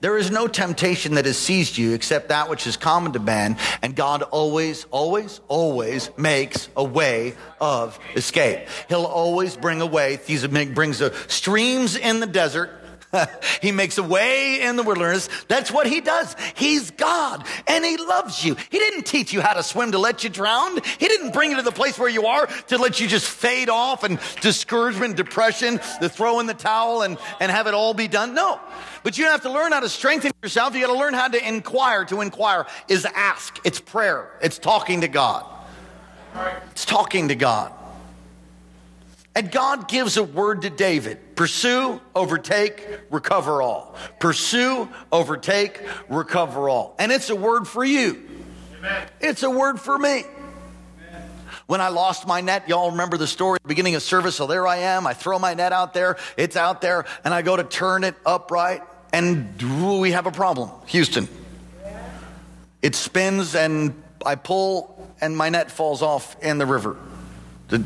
There 0.00 0.18
is 0.18 0.30
no 0.30 0.46
temptation 0.46 1.14
that 1.14 1.24
has 1.24 1.38
seized 1.38 1.78
you 1.78 1.94
except 1.94 2.28
that 2.28 2.50
which 2.50 2.66
is 2.66 2.76
common 2.76 3.12
to 3.12 3.18
man, 3.18 3.56
and 3.80 3.96
God 3.96 4.22
always, 4.22 4.84
always, 4.90 5.40
always 5.48 6.10
makes 6.18 6.68
a 6.76 6.84
way 6.84 7.34
of 7.62 7.98
escape. 8.14 8.68
He'll 8.90 9.06
always 9.06 9.56
bring 9.56 9.80
a 9.80 9.86
way. 9.86 10.18
He 10.26 10.36
brings 10.66 10.98
the 10.98 11.14
streams 11.28 11.96
in 11.96 12.20
the 12.20 12.26
desert 12.26 12.77
he 13.62 13.72
makes 13.72 13.98
a 13.98 14.02
way 14.02 14.60
in 14.60 14.76
the 14.76 14.82
wilderness. 14.82 15.28
That's 15.48 15.70
what 15.70 15.86
he 15.86 16.00
does. 16.00 16.34
He's 16.54 16.90
God 16.90 17.46
and 17.66 17.84
he 17.84 17.96
loves 17.96 18.44
you. 18.44 18.56
He 18.70 18.78
didn't 18.78 19.04
teach 19.04 19.32
you 19.32 19.40
how 19.40 19.54
to 19.54 19.62
swim 19.62 19.92
to 19.92 19.98
let 19.98 20.24
you 20.24 20.30
drown. 20.30 20.76
He 20.98 21.08
didn't 21.08 21.32
bring 21.32 21.50
you 21.50 21.56
to 21.56 21.62
the 21.62 21.72
place 21.72 21.98
where 21.98 22.08
you 22.08 22.26
are 22.26 22.46
to 22.46 22.78
let 22.78 23.00
you 23.00 23.08
just 23.08 23.28
fade 23.28 23.68
off 23.68 24.04
and 24.04 24.18
discouragement, 24.40 25.16
depression, 25.16 25.80
to 26.00 26.08
throw 26.08 26.40
in 26.40 26.46
the 26.46 26.54
towel 26.54 27.02
and, 27.02 27.18
and 27.40 27.50
have 27.50 27.66
it 27.66 27.74
all 27.74 27.94
be 27.94 28.08
done. 28.08 28.34
No. 28.34 28.60
But 29.02 29.16
you 29.16 29.24
have 29.26 29.42
to 29.42 29.50
learn 29.50 29.72
how 29.72 29.80
to 29.80 29.88
strengthen 29.88 30.32
yourself. 30.42 30.74
You 30.74 30.82
got 30.82 30.92
to 30.92 30.98
learn 30.98 31.14
how 31.14 31.28
to 31.28 31.48
inquire. 31.48 32.04
To 32.06 32.20
inquire 32.20 32.66
is 32.88 33.06
ask. 33.06 33.58
It's 33.64 33.80
prayer. 33.80 34.30
It's 34.42 34.58
talking 34.58 35.00
to 35.00 35.08
God. 35.08 35.46
It's 36.72 36.84
talking 36.84 37.28
to 37.28 37.34
God. 37.34 37.72
And 39.34 39.52
God 39.52 39.88
gives 39.88 40.16
a 40.16 40.22
word 40.22 40.62
to 40.62 40.70
David 40.70 41.36
pursue, 41.36 42.00
overtake, 42.16 42.84
recover 43.10 43.62
all. 43.62 43.94
Pursue, 44.18 44.88
overtake, 45.12 45.80
recover 46.08 46.68
all. 46.68 46.96
And 46.98 47.12
it's 47.12 47.30
a 47.30 47.36
word 47.36 47.68
for 47.68 47.84
you. 47.84 48.28
Amen. 48.78 49.06
It's 49.20 49.44
a 49.44 49.50
word 49.50 49.80
for 49.80 49.96
me. 49.96 50.24
Amen. 50.24 51.30
When 51.66 51.80
I 51.80 51.88
lost 51.90 52.26
my 52.26 52.40
net, 52.40 52.68
y'all 52.68 52.90
remember 52.90 53.16
the 53.16 53.28
story, 53.28 53.56
at 53.56 53.62
the 53.62 53.68
beginning 53.68 53.94
of 53.94 54.02
service. 54.02 54.34
So 54.34 54.48
there 54.48 54.66
I 54.66 54.78
am. 54.78 55.06
I 55.06 55.14
throw 55.14 55.38
my 55.38 55.54
net 55.54 55.72
out 55.72 55.94
there. 55.94 56.16
It's 56.36 56.56
out 56.56 56.80
there. 56.80 57.04
And 57.24 57.32
I 57.32 57.42
go 57.42 57.56
to 57.56 57.62
turn 57.62 58.02
it 58.02 58.16
upright. 58.26 58.82
And 59.12 59.62
we 60.00 60.10
have 60.10 60.26
a 60.26 60.32
problem. 60.32 60.70
Houston. 60.86 61.28
It 62.82 62.94
spins 62.94 63.54
and 63.54 64.02
I 64.24 64.34
pull 64.34 65.08
and 65.20 65.36
my 65.36 65.48
net 65.48 65.70
falls 65.70 66.02
off 66.02 66.36
in 66.42 66.58
the 66.58 66.66
river. 66.66 66.96
The, 67.68 67.84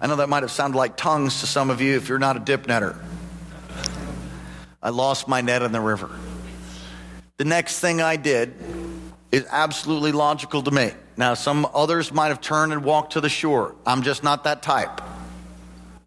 I 0.00 0.06
know 0.06 0.16
that 0.16 0.28
might 0.28 0.42
have 0.42 0.50
sounded 0.50 0.78
like 0.78 0.96
tongues 0.96 1.40
to 1.40 1.46
some 1.46 1.68
of 1.68 1.80
you 1.80 1.96
if 1.96 2.08
you're 2.08 2.18
not 2.18 2.36
a 2.36 2.40
dip 2.40 2.66
netter. 2.66 2.96
I 4.82 4.88
lost 4.88 5.28
my 5.28 5.42
net 5.42 5.60
in 5.60 5.72
the 5.72 5.80
river. 5.80 6.10
The 7.36 7.44
next 7.44 7.80
thing 7.80 8.00
I 8.00 8.16
did 8.16 8.54
is 9.30 9.46
absolutely 9.50 10.12
logical 10.12 10.62
to 10.62 10.70
me. 10.70 10.92
Now, 11.16 11.34
some 11.34 11.68
others 11.74 12.12
might 12.12 12.28
have 12.28 12.40
turned 12.40 12.72
and 12.72 12.82
walked 12.82 13.12
to 13.12 13.20
the 13.20 13.28
shore. 13.28 13.74
I'm 13.86 14.02
just 14.02 14.24
not 14.24 14.44
that 14.44 14.62
type. 14.62 15.02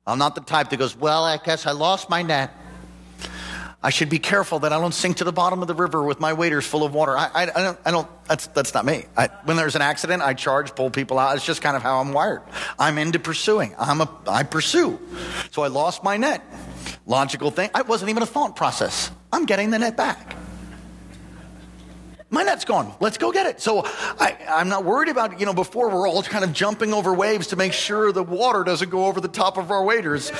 I'm 0.07 0.17
not 0.17 0.33
the 0.33 0.41
type 0.41 0.71
that 0.71 0.77
goes, 0.77 0.97
Well, 0.97 1.23
I 1.23 1.37
guess 1.37 1.67
I 1.67 1.71
lost 1.71 2.09
my 2.09 2.23
net. 2.23 2.51
I 3.83 3.89
should 3.89 4.09
be 4.09 4.19
careful 4.19 4.59
that 4.59 4.71
I 4.71 4.79
don't 4.79 4.93
sink 4.93 5.17
to 5.17 5.25
the 5.25 5.33
bottom 5.33 5.61
of 5.61 5.67
the 5.67 5.75
river 5.75 6.03
with 6.03 6.19
my 6.19 6.33
waders 6.33 6.65
full 6.65 6.83
of 6.83 6.93
water. 6.93 7.17
I, 7.17 7.29
I, 7.33 7.41
I 7.43 7.45
don't, 7.45 7.79
I 7.85 7.91
don't 7.91 8.07
that's, 8.27 8.47
that's 8.47 8.73
not 8.73 8.85
me. 8.85 9.05
I, 9.17 9.27
when 9.43 9.57
there's 9.57 9.75
an 9.75 9.81
accident, 9.81 10.23
I 10.23 10.33
charge, 10.33 10.73
pull 10.73 10.89
people 10.89 11.19
out. 11.19 11.35
It's 11.35 11.45
just 11.45 11.61
kind 11.61 11.75
of 11.75 11.83
how 11.83 11.99
I'm 11.99 12.13
wired. 12.13 12.41
I'm 12.79 12.97
into 12.97 13.19
pursuing. 13.19 13.75
I'm 13.77 13.99
a, 13.99 14.09
I 14.27 14.43
pursue. 14.43 14.99
So 15.51 15.63
I 15.63 15.67
lost 15.67 16.03
my 16.03 16.15
net. 16.15 16.41
Logical 17.05 17.51
thing. 17.51 17.69
It 17.75 17.87
wasn't 17.87 18.09
even 18.09 18.23
a 18.23 18.27
thought 18.27 18.55
process. 18.55 19.11
I'm 19.33 19.45
getting 19.45 19.71
the 19.71 19.79
net 19.79 19.97
back 19.97 20.35
my 22.33 22.41
net's 22.41 22.65
gone. 22.65 22.91
Let's 22.99 23.19
go 23.19 23.31
get 23.31 23.45
it. 23.45 23.61
So 23.61 23.83
I, 23.85 24.35
am 24.47 24.67
not 24.67 24.83
worried 24.83 25.09
about, 25.09 25.39
you 25.39 25.45
know, 25.45 25.53
before 25.53 25.89
we're 25.89 26.09
all 26.09 26.23
kind 26.23 26.43
of 26.43 26.51
jumping 26.51 26.91
over 26.91 27.13
waves 27.13 27.47
to 27.47 27.55
make 27.55 27.73
sure 27.73 28.11
the 28.11 28.23
water 28.23 28.63
doesn't 28.63 28.89
go 28.89 29.05
over 29.05 29.21
the 29.21 29.27
top 29.27 29.55
of 29.57 29.69
our 29.69 29.83
waders. 29.83 30.31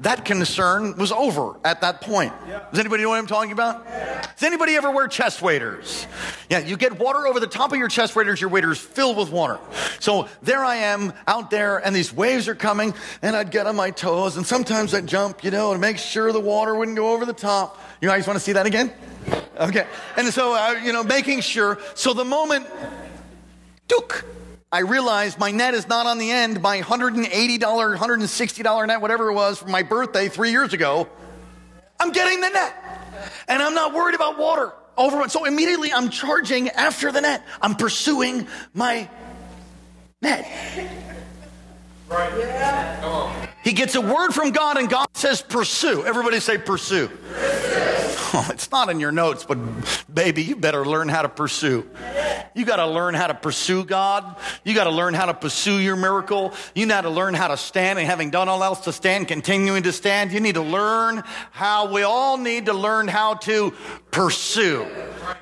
That 0.00 0.26
concern 0.26 0.98
was 0.98 1.10
over 1.10 1.58
at 1.64 1.80
that 1.80 2.02
point. 2.02 2.34
Does 2.70 2.78
anybody 2.78 3.02
know 3.02 3.08
what 3.08 3.18
I'm 3.18 3.26
talking 3.26 3.52
about? 3.52 3.86
Does 3.86 4.42
anybody 4.42 4.74
ever 4.74 4.90
wear 4.90 5.08
chest 5.08 5.40
waders? 5.40 6.06
Yeah, 6.50 6.58
you 6.58 6.76
get 6.76 6.98
water 6.98 7.26
over 7.26 7.40
the 7.40 7.46
top 7.46 7.72
of 7.72 7.78
your 7.78 7.88
chest 7.88 8.14
waders, 8.14 8.42
your 8.42 8.50
waders 8.50 8.78
filled 8.78 9.16
with 9.16 9.30
water. 9.30 9.58
So 10.00 10.28
there 10.42 10.62
I 10.62 10.76
am 10.76 11.14
out 11.26 11.50
there 11.50 11.78
and 11.78 11.96
these 11.96 12.12
waves 12.12 12.46
are 12.48 12.54
coming 12.54 12.92
and 13.22 13.34
I'd 13.34 13.50
get 13.50 13.66
on 13.66 13.74
my 13.74 13.90
toes 13.90 14.36
and 14.36 14.46
sometimes 14.46 14.92
I'd 14.92 15.06
jump, 15.06 15.42
you 15.42 15.50
know, 15.50 15.72
to 15.72 15.78
make 15.78 15.96
sure 15.96 16.30
the 16.30 16.40
water 16.40 16.74
wouldn't 16.74 16.98
go 16.98 17.14
over 17.14 17.24
the 17.24 17.32
top. 17.32 17.80
You 18.02 18.08
guys 18.08 18.26
want 18.26 18.38
to 18.38 18.44
see 18.44 18.52
that 18.52 18.66
again? 18.66 18.92
Okay. 19.58 19.86
And 20.16 20.28
so, 20.28 20.54
uh, 20.54 20.80
you 20.84 20.92
know, 20.92 21.02
making 21.02 21.40
sure. 21.40 21.78
So 21.94 22.14
the 22.14 22.24
moment, 22.24 22.66
dook, 23.88 24.24
I 24.70 24.80
realized 24.80 25.38
my 25.38 25.50
net 25.50 25.74
is 25.74 25.88
not 25.88 26.06
on 26.06 26.18
the 26.18 26.30
end. 26.30 26.62
My 26.62 26.80
$180, 26.80 27.58
$160 27.58 28.86
net, 28.86 29.00
whatever 29.00 29.30
it 29.30 29.34
was 29.34 29.58
for 29.58 29.68
my 29.68 29.82
birthday 29.82 30.28
three 30.28 30.50
years 30.50 30.72
ago, 30.72 31.08
I'm 31.98 32.12
getting 32.12 32.40
the 32.40 32.50
net. 32.50 32.76
And 33.48 33.62
I'm 33.62 33.74
not 33.74 33.94
worried 33.94 34.14
about 34.14 34.38
water 34.38 34.72
over. 34.96 35.28
So 35.28 35.44
immediately 35.44 35.92
I'm 35.92 36.10
charging 36.10 36.68
after 36.70 37.10
the 37.10 37.20
net. 37.20 37.44
I'm 37.60 37.74
pursuing 37.74 38.46
my 38.74 39.08
net. 40.22 40.46
Right. 42.08 42.32
Yeah. 42.38 43.00
Come 43.00 43.12
on. 43.12 43.48
He 43.64 43.72
gets 43.72 43.94
a 43.94 44.00
word 44.00 44.32
from 44.32 44.50
God 44.52 44.76
and 44.78 44.88
God 44.88 45.08
says, 45.14 45.42
pursue. 45.42 46.04
Everybody 46.06 46.40
say, 46.40 46.58
pursue. 46.58 47.10
Oh, 48.34 48.48
it's 48.52 48.70
not 48.70 48.90
in 48.90 49.00
your 49.00 49.12
notes, 49.12 49.44
but 49.44 49.58
baby, 50.12 50.42
you 50.42 50.56
better 50.56 50.84
learn 50.84 51.08
how 51.08 51.22
to 51.22 51.28
pursue. 51.28 51.88
You 52.54 52.64
got 52.64 52.76
to 52.76 52.86
learn 52.86 53.14
how 53.14 53.28
to 53.28 53.34
pursue 53.34 53.84
God. 53.84 54.36
You 54.64 54.74
got 54.74 54.84
to 54.84 54.90
learn 54.90 55.14
how 55.14 55.26
to 55.26 55.34
pursue 55.34 55.78
your 55.78 55.96
miracle. 55.96 56.52
You 56.74 56.86
got 56.86 57.02
to 57.02 57.10
learn 57.10 57.34
how 57.34 57.48
to 57.48 57.56
stand 57.56 57.98
and 57.98 58.06
having 58.08 58.30
done 58.30 58.48
all 58.48 58.62
else 58.64 58.80
to 58.80 58.92
stand, 58.92 59.28
continuing 59.28 59.84
to 59.84 59.92
stand. 59.92 60.32
You 60.32 60.40
need 60.40 60.56
to 60.56 60.62
learn 60.62 61.22
how, 61.52 61.92
we 61.92 62.02
all 62.02 62.36
need 62.36 62.66
to 62.66 62.72
learn 62.72 63.08
how 63.08 63.34
to 63.34 63.72
pursue. 64.10 64.86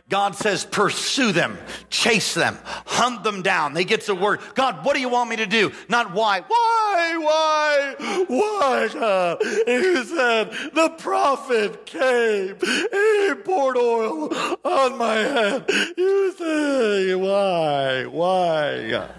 God 0.08 0.34
says, 0.34 0.64
pursue 0.64 1.32
them, 1.32 1.58
chase 1.90 2.34
them, 2.34 2.58
hunt 2.64 3.24
them 3.24 3.42
down. 3.42 3.74
They 3.74 3.84
get 3.84 4.04
the 4.06 4.14
word. 4.14 4.40
God, 4.54 4.84
what 4.84 4.94
do 4.94 5.00
you 5.00 5.08
want 5.08 5.30
me 5.30 5.36
to 5.36 5.46
do? 5.46 5.72
Not 5.88 6.12
why. 6.12 6.40
Why, 6.40 7.16
why, 7.18 8.24
why, 8.28 8.88
God? 8.92 9.38
He 9.66 10.04
said, 10.04 10.50
the 10.74 10.94
prophet 10.98 11.86
came. 11.86 12.56
He 12.90 13.34
poured 13.44 13.76
oil 13.76 14.34
on 14.64 14.98
my 14.98 15.14
head. 15.14 15.64
You 15.96 16.32
say, 16.32 17.14
why, 17.14 18.06
why, 18.06 19.10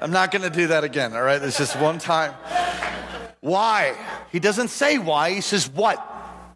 I'm 0.00 0.10
not 0.10 0.30
going 0.30 0.42
to 0.42 0.50
do 0.50 0.68
that 0.68 0.84
again, 0.84 1.14
all 1.14 1.22
right? 1.22 1.42
It's 1.42 1.58
just 1.58 1.78
one 1.78 1.98
time. 1.98 2.34
Why? 3.40 3.96
He 4.32 4.40
doesn't 4.40 4.68
say 4.68 4.98
why, 4.98 5.32
he 5.32 5.40
says 5.40 5.68
what? 5.68 6.10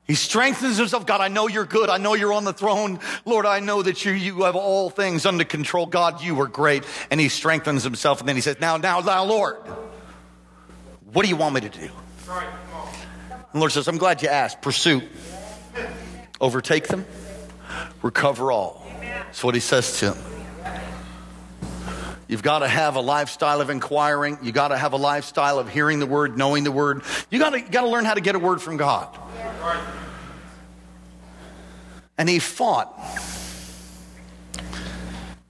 He 0.09 0.15
strengthens 0.15 0.79
himself. 0.79 1.05
God, 1.05 1.21
I 1.21 1.29
know 1.29 1.49
you're 1.49 1.67
good. 1.67 1.91
I 1.91 1.99
know 1.99 2.15
you're 2.15 2.33
on 2.33 2.45
the 2.45 2.55
throne. 2.55 2.99
Lord, 3.27 3.45
I 3.45 3.61
know 3.61 3.83
that 3.83 4.07
you, 4.07 4.13
you 4.13 4.45
have 4.45 4.57
all 4.57 4.89
things 4.89 5.27
under 5.27 5.45
control. 5.45 5.85
God, 5.85 6.23
you 6.23 6.41
are 6.41 6.47
great. 6.47 6.85
And 7.11 7.21
he 7.21 7.29
strengthens 7.29 7.85
himself. 7.85 8.21
And 8.21 8.29
then 8.29 8.35
he 8.35 8.41
says, 8.41 8.57
Now, 8.59 8.79
now, 8.79 9.01
now, 9.01 9.25
Lord, 9.25 9.57
what 11.13 11.25
do 11.25 11.29
you 11.29 11.37
want 11.37 11.55
me 11.57 11.61
to 11.61 11.69
do? 11.69 11.91
And 13.59 13.61
Lord 13.61 13.73
says, 13.73 13.89
I'm 13.89 13.99
glad 13.99 14.23
you 14.23 14.29
asked. 14.29 14.63
Pursue, 14.63 15.03
overtake 16.41 16.87
them, 16.87 17.05
recover 18.03 18.53
all. 18.53 18.87
That's 19.01 19.43
what 19.43 19.57
he 19.57 19.61
says 19.61 19.99
to 19.99 20.13
him. 20.13 20.73
You've 22.29 22.45
got 22.45 22.61
to 22.61 22.69
have 22.69 22.95
a 22.95 23.01
lifestyle 23.01 23.61
of 23.61 23.69
inquiring. 23.69 24.39
You've 24.43 24.55
got 24.55 24.69
to 24.69 24.79
have 24.79 24.93
a 24.93 24.97
lifestyle 24.97 25.59
of 25.59 25.69
hearing 25.69 25.99
the 25.99 26.07
word, 26.07 26.39
knowing 26.39 26.63
the 26.63 26.71
word. 26.71 27.03
You 27.33 27.41
got 27.41 27.51
to, 27.51 27.59
you 27.59 27.69
got 27.69 27.81
to 27.81 27.89
learn 27.89 28.05
how 28.05 28.15
to 28.15 28.21
get 28.21 28.37
a 28.37 28.39
word 28.39 28.63
from 28.63 28.77
God. 28.77 29.19
And 32.17 32.29
he 32.29 32.39
fought 32.39 32.97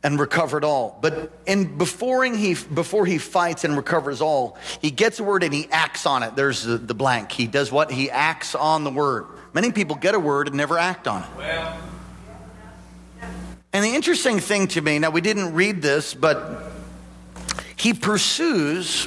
and 0.02 0.20
recovered 0.20 0.64
all. 0.64 0.98
But 1.00 1.32
in 1.46 1.76
before 1.76 2.24
he 2.24 2.54
before 2.54 3.06
he 3.06 3.18
fights 3.18 3.64
and 3.64 3.76
recovers 3.76 4.20
all, 4.20 4.56
he 4.80 4.90
gets 4.90 5.18
a 5.18 5.24
word 5.24 5.42
and 5.42 5.52
he 5.52 5.68
acts 5.70 6.06
on 6.06 6.22
it. 6.22 6.36
There's 6.36 6.62
the, 6.62 6.78
the 6.78 6.94
blank. 6.94 7.32
He 7.32 7.46
does 7.46 7.72
what? 7.72 7.90
He 7.90 8.10
acts 8.10 8.54
on 8.54 8.84
the 8.84 8.90
word. 8.90 9.26
Many 9.52 9.72
people 9.72 9.96
get 9.96 10.14
a 10.14 10.20
word 10.20 10.48
and 10.48 10.56
never 10.56 10.78
act 10.78 11.08
on 11.08 11.22
it. 11.22 11.28
Well. 11.36 11.80
And 13.72 13.84
the 13.84 13.94
interesting 13.94 14.40
thing 14.40 14.68
to 14.68 14.80
me, 14.80 14.98
now 14.98 15.10
we 15.10 15.20
didn't 15.20 15.52
read 15.52 15.82
this, 15.82 16.14
but 16.14 16.62
he 17.76 17.92
pursues 17.92 19.06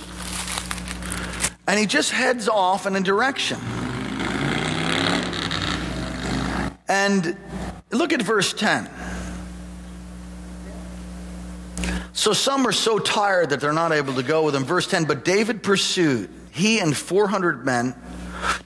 and 1.67 1.80
he 1.80 1.86
just 1.86 2.12
heads 2.12 2.47
off 2.47 2.86
in 2.86 2.95
a 2.95 3.01
direction. 3.01 3.60
And 6.88 7.38
look 7.91 8.12
at 8.13 8.21
verse 8.21 8.54
10. 8.54 8.89
So 12.13 12.34
some 12.34 12.67
are 12.67 12.71
so 12.71 13.00
tired 13.00 13.50
that 13.52 13.62
they're 13.62 13.74
not 13.74 13.91
able 13.91 14.13
to 14.15 14.24
go 14.24 14.43
with 14.43 14.56
him. 14.56 14.65
Verse 14.65 14.88
10 14.88 15.06
But 15.06 15.24
David 15.24 15.63
pursued, 15.63 16.30
he 16.52 16.80
and 16.80 16.95
400 16.95 17.65
men, 17.65 17.95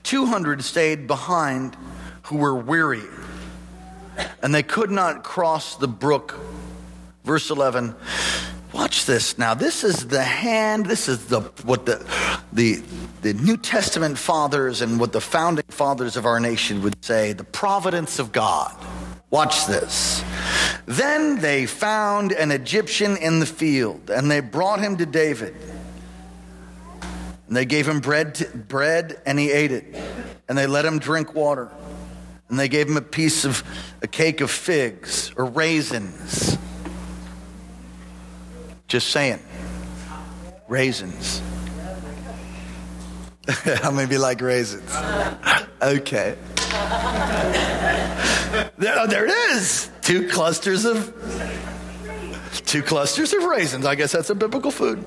200 0.03 0.63
stayed 0.63 1.07
behind 1.07 1.77
who 2.23 2.37
were 2.37 2.55
weary, 2.55 3.03
and 4.41 4.53
they 4.53 4.63
could 4.63 4.91
not 4.91 5.23
cross 5.23 5.75
the 5.75 5.87
brook. 5.87 6.39
Verse 7.23 7.49
11 7.49 7.95
Watch 8.75 9.05
this 9.05 9.37
now. 9.37 9.53
This 9.53 9.85
is 9.85 10.07
the 10.07 10.21
hand. 10.21 10.85
This 10.85 11.07
is 11.07 11.27
the 11.27 11.39
what 11.63 11.85
the 11.85 12.05
the 12.51 12.83
the 13.21 13.33
New 13.33 13.55
Testament 13.55 14.17
fathers 14.17 14.81
and 14.81 14.99
what 14.99 15.13
the 15.13 15.21
founding 15.21 15.63
fathers 15.69 16.17
of 16.17 16.25
our 16.25 16.41
nation 16.41 16.81
would 16.81 17.03
say, 17.03 17.31
the 17.31 17.45
providence 17.45 18.19
of 18.19 18.33
God. 18.33 18.75
Watch 19.35 19.65
this. 19.65 20.23
Then 20.85 21.41
they 21.41 21.65
found 21.65 22.31
an 22.31 22.51
Egyptian 22.51 23.17
in 23.17 23.41
the 23.41 23.45
field 23.45 24.09
and 24.09 24.31
they 24.31 24.39
brought 24.39 24.79
him 24.79 24.95
to 24.95 25.05
David. 25.05 25.53
And 27.47 27.57
they 27.57 27.65
gave 27.65 27.85
him 27.85 27.99
bread, 27.99 28.35
to, 28.35 28.45
bread 28.57 29.21
and 29.25 29.37
he 29.37 29.51
ate 29.51 29.73
it. 29.73 29.93
And 30.47 30.57
they 30.57 30.67
let 30.67 30.85
him 30.85 30.99
drink 30.99 31.35
water. 31.35 31.69
And 32.47 32.57
they 32.57 32.69
gave 32.69 32.87
him 32.87 32.95
a 32.95 33.01
piece 33.01 33.43
of 33.43 33.61
a 34.01 34.07
cake 34.07 34.39
of 34.39 34.49
figs 34.49 35.33
or 35.35 35.43
raisins. 35.43 36.57
Just 38.87 39.09
saying. 39.09 39.41
Raisins. 40.69 41.41
How 43.49 43.91
many 43.91 44.05
of 44.05 44.11
you 44.13 44.19
like 44.19 44.39
raisins? 44.39 44.89
Okay. 45.81 46.35
There, 48.77 48.93
oh, 48.97 49.07
there 49.07 49.25
it 49.25 49.31
is. 49.31 49.89
Two 50.01 50.27
clusters 50.27 50.85
of 50.85 51.13
two 52.65 52.83
clusters 52.83 53.33
of 53.33 53.43
raisins. 53.43 53.85
I 53.85 53.95
guess 53.95 54.11
that's 54.11 54.29
a 54.29 54.35
biblical 54.35 54.71
food. 54.71 55.05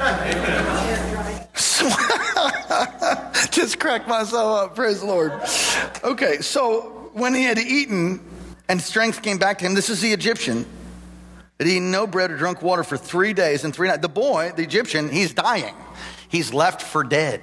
Just 3.50 3.80
crack 3.80 4.06
myself 4.06 4.64
up. 4.64 4.76
Praise 4.76 5.00
the 5.00 5.06
Lord. 5.06 5.32
Okay, 6.04 6.38
so 6.38 7.10
when 7.12 7.34
he 7.34 7.42
had 7.42 7.58
eaten 7.58 8.20
and 8.68 8.80
strength 8.80 9.22
came 9.22 9.38
back 9.38 9.58
to 9.58 9.66
him, 9.66 9.74
this 9.74 9.90
is 9.90 10.00
the 10.00 10.12
Egyptian. 10.12 10.64
Had 11.58 11.68
eaten 11.68 11.90
no 11.90 12.06
bread 12.06 12.30
or 12.30 12.36
drunk 12.36 12.62
water 12.62 12.84
for 12.84 12.96
three 12.96 13.32
days 13.32 13.64
and 13.64 13.74
three 13.74 13.88
nights. 13.88 14.02
The 14.02 14.08
boy, 14.08 14.52
the 14.54 14.62
Egyptian, 14.62 15.10
he's 15.10 15.34
dying. 15.34 15.74
He's 16.28 16.54
left 16.54 16.80
for 16.80 17.02
dead. 17.02 17.42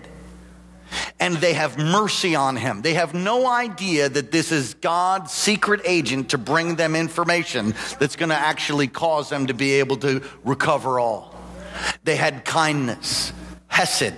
And 1.20 1.38
they 1.38 1.54
have 1.54 1.78
mercy 1.78 2.36
on 2.36 2.56
him. 2.56 2.82
They 2.82 2.94
have 2.94 3.14
no 3.14 3.48
idea 3.48 4.08
that 4.08 4.32
this 4.32 4.52
is 4.52 4.76
God's 4.76 5.32
secret 5.32 5.82
agent 5.84 6.30
to 6.30 6.38
bring 6.38 6.76
them 6.76 6.96
information 6.96 7.74
that's 8.00 8.16
going 8.16 8.30
to 8.30 8.36
actually 8.36 8.88
cause 8.88 9.30
them 9.30 9.48
to 9.48 9.54
be 9.54 9.74
able 9.74 9.98
to 9.98 10.22
recover 10.44 11.00
all. 11.00 11.36
They 12.04 12.16
had 12.16 12.46
kindness, 12.46 13.34
hesed, 13.68 14.14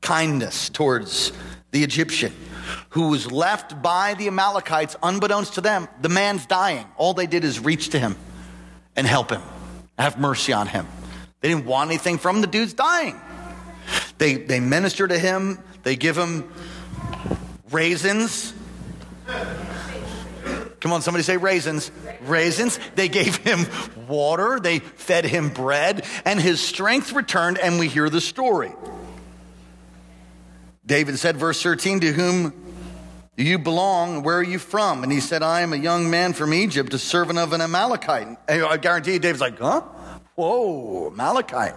kindness 0.00 0.68
towards 0.68 1.32
the 1.70 1.82
Egyptian 1.82 2.32
who 2.90 3.08
was 3.08 3.30
left 3.30 3.82
by 3.82 4.14
the 4.14 4.26
Amalekites 4.26 4.96
unbeknownst 5.02 5.54
to 5.54 5.60
them. 5.60 5.88
The 6.00 6.08
man's 6.08 6.46
dying. 6.46 6.86
All 6.96 7.14
they 7.14 7.26
did 7.26 7.44
is 7.44 7.60
reach 7.60 7.90
to 7.90 7.98
him 7.98 8.16
and 8.96 9.06
help 9.06 9.30
him, 9.30 9.42
have 9.98 10.18
mercy 10.18 10.52
on 10.52 10.66
him. 10.66 10.86
They 11.40 11.48
didn't 11.48 11.66
want 11.66 11.90
anything 11.90 12.18
from 12.18 12.36
him. 12.36 12.42
The 12.42 12.48
dude's 12.48 12.72
dying. 12.72 13.20
They, 14.18 14.34
they 14.34 14.60
minister 14.60 15.06
to 15.06 15.18
him, 15.18 15.58
they 15.84 15.96
give 15.96 16.18
him 16.18 16.52
raisins. 17.70 18.52
Come 20.80 20.92
on, 20.92 21.02
somebody 21.02 21.24
say 21.24 21.36
raisins. 21.36 21.90
Raisins. 22.22 22.78
They 22.94 23.08
gave 23.08 23.36
him 23.36 23.66
water, 24.08 24.60
they 24.60 24.78
fed 24.78 25.24
him 25.24 25.50
bread, 25.50 26.04
and 26.24 26.40
his 26.40 26.60
strength 26.60 27.12
returned, 27.12 27.58
and 27.58 27.78
we 27.78 27.88
hear 27.88 28.08
the 28.08 28.20
story. 28.20 28.72
David 30.86 31.18
said, 31.18 31.36
verse 31.36 31.62
13, 31.62 32.00
To 32.00 32.12
whom 32.12 32.52
do 33.36 33.44
you 33.44 33.58
belong? 33.58 34.22
Where 34.22 34.38
are 34.38 34.42
you 34.42 34.58
from? 34.58 35.02
And 35.02 35.12
he 35.12 35.20
said, 35.20 35.42
I 35.42 35.60
am 35.60 35.72
a 35.72 35.76
young 35.76 36.10
man 36.10 36.32
from 36.32 36.54
Egypt, 36.54 36.94
a 36.94 36.98
servant 36.98 37.38
of 37.38 37.52
an 37.52 37.60
Amalekite. 37.60 38.38
And 38.48 38.64
I 38.64 38.76
guarantee 38.78 39.14
you, 39.14 39.18
David's 39.18 39.40
like, 39.40 39.58
Huh? 39.58 39.82
Whoa, 40.34 41.08
Amalekite. 41.08 41.74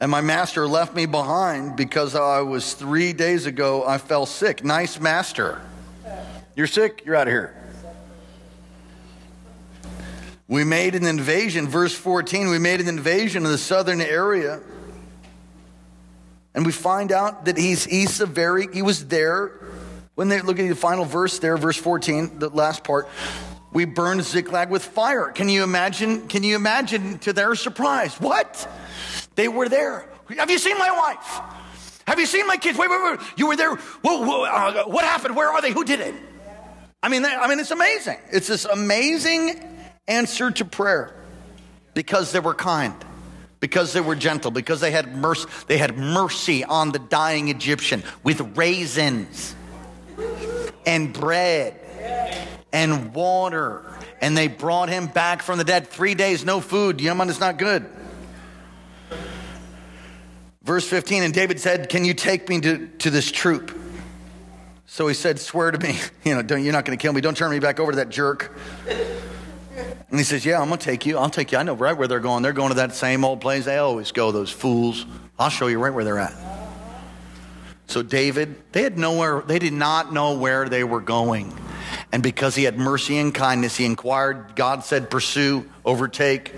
And 0.00 0.10
my 0.10 0.20
master 0.20 0.68
left 0.68 0.94
me 0.94 1.06
behind 1.06 1.76
because 1.76 2.14
I 2.14 2.40
was 2.42 2.74
three 2.74 3.12
days 3.12 3.46
ago, 3.46 3.84
I 3.84 3.98
fell 3.98 4.26
sick. 4.26 4.62
Nice 4.62 5.00
master. 5.00 5.60
You're 6.54 6.68
sick? 6.68 7.02
You're 7.04 7.16
out 7.16 7.26
of 7.26 7.32
here. 7.32 7.54
We 10.46 10.64
made 10.64 10.94
an 10.94 11.04
invasion, 11.04 11.68
verse 11.68 11.94
14, 11.94 12.48
we 12.48 12.58
made 12.58 12.80
an 12.80 12.88
invasion 12.88 13.44
in 13.44 13.50
the 13.50 13.58
southern 13.58 14.00
area. 14.00 14.60
And 16.54 16.64
we 16.64 16.72
find 16.72 17.12
out 17.12 17.44
that 17.44 17.58
he's, 17.58 17.84
he's 17.84 18.20
a 18.20 18.26
very, 18.26 18.66
he 18.72 18.80
was 18.80 19.06
there. 19.08 19.52
When 20.14 20.28
they 20.28 20.40
look 20.40 20.58
at 20.58 20.68
the 20.68 20.74
final 20.74 21.04
verse 21.04 21.38
there, 21.38 21.56
verse 21.56 21.76
14, 21.76 22.38
the 22.38 22.48
last 22.48 22.82
part, 22.82 23.08
we 23.72 23.84
burned 23.84 24.24
Ziklag 24.24 24.70
with 24.70 24.84
fire. 24.84 25.30
Can 25.30 25.48
you 25.48 25.62
imagine? 25.62 26.28
Can 26.28 26.42
you 26.42 26.56
imagine 26.56 27.18
to 27.20 27.32
their 27.32 27.54
surprise? 27.54 28.14
What? 28.20 28.68
They 29.34 29.48
were 29.48 29.68
there. 29.68 30.08
Have 30.36 30.50
you 30.50 30.58
seen 30.58 30.78
my 30.78 30.90
wife? 30.90 31.40
Have 32.06 32.18
you 32.18 32.26
seen 32.26 32.46
my 32.46 32.56
kids? 32.56 32.78
Wait, 32.78 32.88
wait, 32.90 33.00
wait. 33.02 33.20
You 33.36 33.48
were 33.48 33.56
there. 33.56 33.74
Whoa, 33.74 34.24
whoa, 34.24 34.44
uh, 34.44 34.84
what 34.84 35.04
happened? 35.04 35.36
Where 35.36 35.48
are 35.48 35.60
they? 35.60 35.72
Who 35.72 35.84
did 35.84 36.00
it? 36.00 36.14
I 37.02 37.08
mean, 37.08 37.24
I 37.24 37.46
mean, 37.48 37.60
it's 37.60 37.70
amazing. 37.70 38.18
It's 38.32 38.48
this 38.48 38.64
amazing 38.64 39.60
answer 40.08 40.50
to 40.50 40.64
prayer 40.64 41.14
because 41.94 42.32
they 42.32 42.40
were 42.40 42.54
kind, 42.54 42.94
because 43.60 43.92
they 43.92 44.00
were 44.00 44.16
gentle, 44.16 44.50
because 44.50 44.80
they 44.80 44.90
had 44.90 45.14
mercy. 45.14 45.48
They 45.66 45.78
had 45.78 45.96
mercy 45.96 46.64
on 46.64 46.90
the 46.92 46.98
dying 46.98 47.48
Egyptian 47.48 48.02
with 48.24 48.56
raisins 48.56 49.54
and 50.86 51.12
bread 51.12 51.78
and 52.72 53.14
water, 53.14 53.84
and 54.20 54.36
they 54.36 54.48
brought 54.48 54.88
him 54.88 55.06
back 55.06 55.42
from 55.42 55.58
the 55.58 55.64
dead. 55.64 55.88
Three 55.88 56.14
days, 56.14 56.44
no 56.44 56.60
food. 56.60 57.00
Yemen 57.00 57.28
is 57.28 57.40
not 57.40 57.58
good. 57.58 57.86
Verse 60.62 60.86
15, 60.86 61.22
and 61.22 61.32
David 61.32 61.60
said, 61.60 61.88
Can 61.88 62.04
you 62.04 62.12
take 62.12 62.48
me 62.48 62.60
to, 62.60 62.88
to 62.98 63.10
this 63.10 63.30
troop? 63.32 63.74
So 64.86 65.08
he 65.08 65.14
said, 65.14 65.38
Swear 65.38 65.70
to 65.70 65.78
me, 65.78 65.98
you 66.24 66.34
know, 66.40 66.56
you're 66.56 66.72
not 66.72 66.84
going 66.84 66.96
to 66.96 67.00
kill 67.00 67.12
me. 67.12 67.20
Don't 67.20 67.36
turn 67.36 67.50
me 67.50 67.58
back 67.58 67.80
over 67.80 67.92
to 67.92 67.96
that 67.96 68.10
jerk. 68.10 68.54
And 70.10 70.18
he 70.18 70.24
says, 70.24 70.44
Yeah, 70.44 70.60
I'm 70.60 70.68
going 70.68 70.78
to 70.78 70.84
take 70.84 71.06
you. 71.06 71.16
I'll 71.16 71.30
take 71.30 71.52
you. 71.52 71.58
I 71.58 71.62
know 71.62 71.74
right 71.74 71.96
where 71.96 72.08
they're 72.08 72.20
going. 72.20 72.42
They're 72.42 72.52
going 72.52 72.68
to 72.68 72.76
that 72.76 72.94
same 72.94 73.24
old 73.24 73.40
place. 73.40 73.64
They 73.64 73.78
always 73.78 74.12
go, 74.12 74.30
those 74.30 74.50
fools. 74.50 75.06
I'll 75.38 75.50
show 75.50 75.68
you 75.68 75.78
right 75.78 75.92
where 75.92 76.04
they're 76.04 76.18
at. 76.18 76.34
So 77.86 78.02
David, 78.02 78.56
they 78.72 78.82
had 78.82 78.98
nowhere, 78.98 79.40
they 79.40 79.58
did 79.58 79.72
not 79.72 80.12
know 80.12 80.36
where 80.36 80.68
they 80.68 80.84
were 80.84 81.00
going. 81.00 81.54
And 82.12 82.22
because 82.22 82.54
he 82.54 82.64
had 82.64 82.78
mercy 82.78 83.18
and 83.18 83.34
kindness, 83.34 83.76
he 83.76 83.84
inquired. 83.84 84.56
God 84.56 84.84
said, 84.84 85.10
Pursue, 85.10 85.68
overtake, 85.84 86.54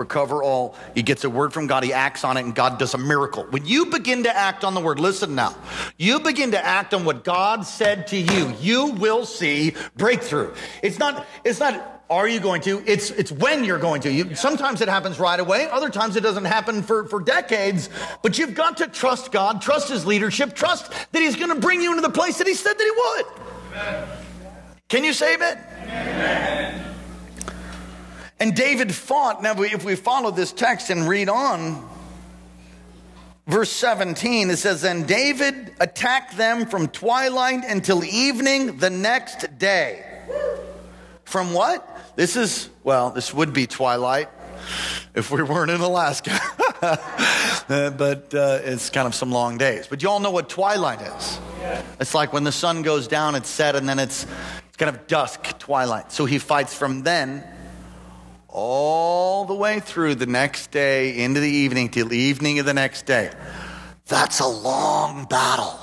recover 0.00 0.42
all. 0.42 0.74
He 0.94 1.02
gets 1.02 1.22
a 1.22 1.30
word 1.30 1.52
from 1.52 1.68
God, 1.68 1.84
he 1.84 1.92
acts 1.92 2.24
on 2.24 2.36
it, 2.36 2.44
and 2.44 2.54
God 2.54 2.78
does 2.78 2.94
a 2.94 2.98
miracle. 2.98 3.44
When 3.44 3.66
you 3.66 3.86
begin 3.86 4.24
to 4.24 4.36
act 4.36 4.64
on 4.64 4.74
the 4.74 4.80
word, 4.80 4.98
listen 4.98 5.36
now, 5.36 5.54
you 5.96 6.18
begin 6.18 6.52
to 6.52 6.64
act 6.64 6.92
on 6.94 7.04
what 7.04 7.22
God 7.22 7.64
said 7.64 8.08
to 8.08 8.16
you, 8.16 8.52
you 8.60 8.86
will 8.86 9.24
see 9.24 9.74
breakthrough. 9.96 10.52
It's 10.82 10.98
not, 10.98 11.26
it's 11.44 11.60
not, 11.60 12.04
are 12.10 12.26
you 12.26 12.40
going 12.40 12.62
to? 12.62 12.82
It's, 12.86 13.10
it's 13.10 13.30
when 13.30 13.62
you're 13.62 13.78
going 13.78 14.00
to. 14.02 14.12
You, 14.12 14.34
sometimes 14.34 14.80
it 14.80 14.88
happens 14.88 15.20
right 15.20 15.38
away. 15.38 15.68
Other 15.70 15.90
times 15.90 16.16
it 16.16 16.22
doesn't 16.22 16.46
happen 16.46 16.82
for, 16.82 17.06
for 17.06 17.20
decades. 17.20 17.88
But 18.22 18.36
you've 18.36 18.54
got 18.54 18.78
to 18.78 18.88
trust 18.88 19.30
God, 19.30 19.62
trust 19.62 19.90
His 19.90 20.04
leadership, 20.04 20.56
trust 20.56 20.90
that 21.12 21.22
He's 21.22 21.36
going 21.36 21.54
to 21.54 21.60
bring 21.60 21.80
you 21.80 21.90
into 21.90 22.02
the 22.02 22.10
place 22.10 22.38
that 22.38 22.48
He 22.48 22.54
said 22.54 22.72
that 22.72 22.82
He 22.82 22.90
would. 22.90 23.78
Amen. 23.80 24.08
Can 24.90 25.04
you 25.04 25.12
save 25.12 25.40
it? 25.40 25.56
Amen. 25.84 26.84
And 28.40 28.56
David 28.56 28.92
fought. 28.92 29.40
Now, 29.40 29.54
if 29.62 29.84
we 29.84 29.94
follow 29.94 30.32
this 30.32 30.52
text 30.52 30.90
and 30.90 31.08
read 31.08 31.28
on, 31.28 31.88
verse 33.46 33.70
17, 33.70 34.50
it 34.50 34.56
says, 34.56 34.82
Then 34.82 35.04
David 35.04 35.74
attacked 35.78 36.36
them 36.36 36.66
from 36.66 36.88
twilight 36.88 37.64
until 37.68 38.04
evening 38.04 38.78
the 38.78 38.90
next 38.90 39.58
day. 39.58 40.04
From 41.22 41.52
what? 41.52 41.86
This 42.16 42.34
is, 42.34 42.68
well, 42.82 43.10
this 43.10 43.32
would 43.32 43.52
be 43.52 43.68
twilight 43.68 44.28
if 45.14 45.30
we 45.30 45.44
weren't 45.44 45.70
in 45.70 45.80
Alaska. 45.80 46.36
uh, 46.82 47.90
but 47.90 48.34
uh, 48.34 48.58
it's 48.64 48.90
kind 48.90 49.06
of 49.06 49.14
some 49.14 49.30
long 49.30 49.56
days. 49.56 49.86
But 49.86 50.02
you 50.02 50.08
all 50.08 50.18
know 50.18 50.32
what 50.32 50.48
twilight 50.48 51.00
is. 51.00 51.38
It's 52.00 52.14
like 52.14 52.32
when 52.32 52.42
the 52.42 52.52
sun 52.52 52.82
goes 52.82 53.06
down, 53.06 53.36
it's 53.36 53.48
set, 53.48 53.76
and 53.76 53.88
then 53.88 53.98
it's 53.98 54.26
kind 54.80 54.96
of 54.96 55.06
dusk, 55.06 55.58
twilight. 55.58 56.10
So 56.10 56.24
he 56.24 56.38
fights 56.38 56.72
from 56.72 57.02
then 57.02 57.44
all 58.48 59.44
the 59.44 59.54
way 59.54 59.78
through 59.78 60.14
the 60.14 60.24
next 60.24 60.70
day 60.70 61.22
into 61.22 61.38
the 61.38 61.50
evening 61.50 61.90
till 61.90 62.08
the 62.08 62.16
evening 62.16 62.60
of 62.60 62.64
the 62.64 62.72
next 62.72 63.04
day. 63.04 63.30
That's 64.06 64.40
a 64.40 64.46
long 64.46 65.26
battle. 65.26 65.78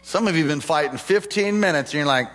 Some 0.00 0.28
of 0.28 0.34
you 0.34 0.44
have 0.44 0.50
been 0.50 0.62
fighting 0.62 0.96
15 0.96 1.60
minutes 1.60 1.90
and 1.90 1.98
you're 1.98 2.06
like, 2.06 2.30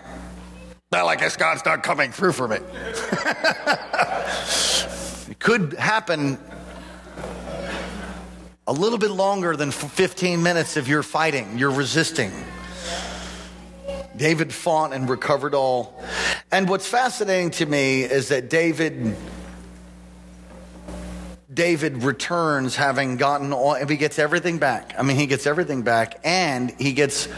well, 0.92 1.06
like 1.06 1.18
guess 1.18 1.36
God's 1.36 1.64
not 1.64 1.82
coming 1.82 2.12
through 2.12 2.30
for 2.30 2.46
me. 2.46 2.56
it 5.30 5.40
could 5.40 5.72
happen 5.72 6.38
a 8.68 8.72
little 8.72 8.98
bit 8.98 9.10
longer 9.10 9.56
than 9.56 9.72
15 9.72 10.44
minutes 10.44 10.76
if 10.76 10.86
you're 10.86 11.02
fighting, 11.02 11.58
you're 11.58 11.72
resisting. 11.72 12.30
David 14.16 14.52
fought 14.52 14.92
and 14.92 15.08
recovered 15.08 15.54
all. 15.54 16.02
And 16.50 16.68
what's 16.68 16.86
fascinating 16.86 17.50
to 17.52 17.66
me 17.66 18.02
is 18.02 18.28
that 18.28 18.50
David 18.50 19.16
David 21.52 22.04
returns 22.04 22.76
having 22.76 23.16
gotten 23.16 23.52
all, 23.52 23.74
if 23.74 23.88
he 23.88 23.96
gets 23.96 24.20
everything 24.20 24.58
back. 24.58 24.94
I 24.96 25.02
mean, 25.02 25.16
he 25.16 25.26
gets 25.26 25.46
everything 25.46 25.82
back 25.82 26.20
and 26.22 26.70
he 26.78 26.92
gets 26.92 27.28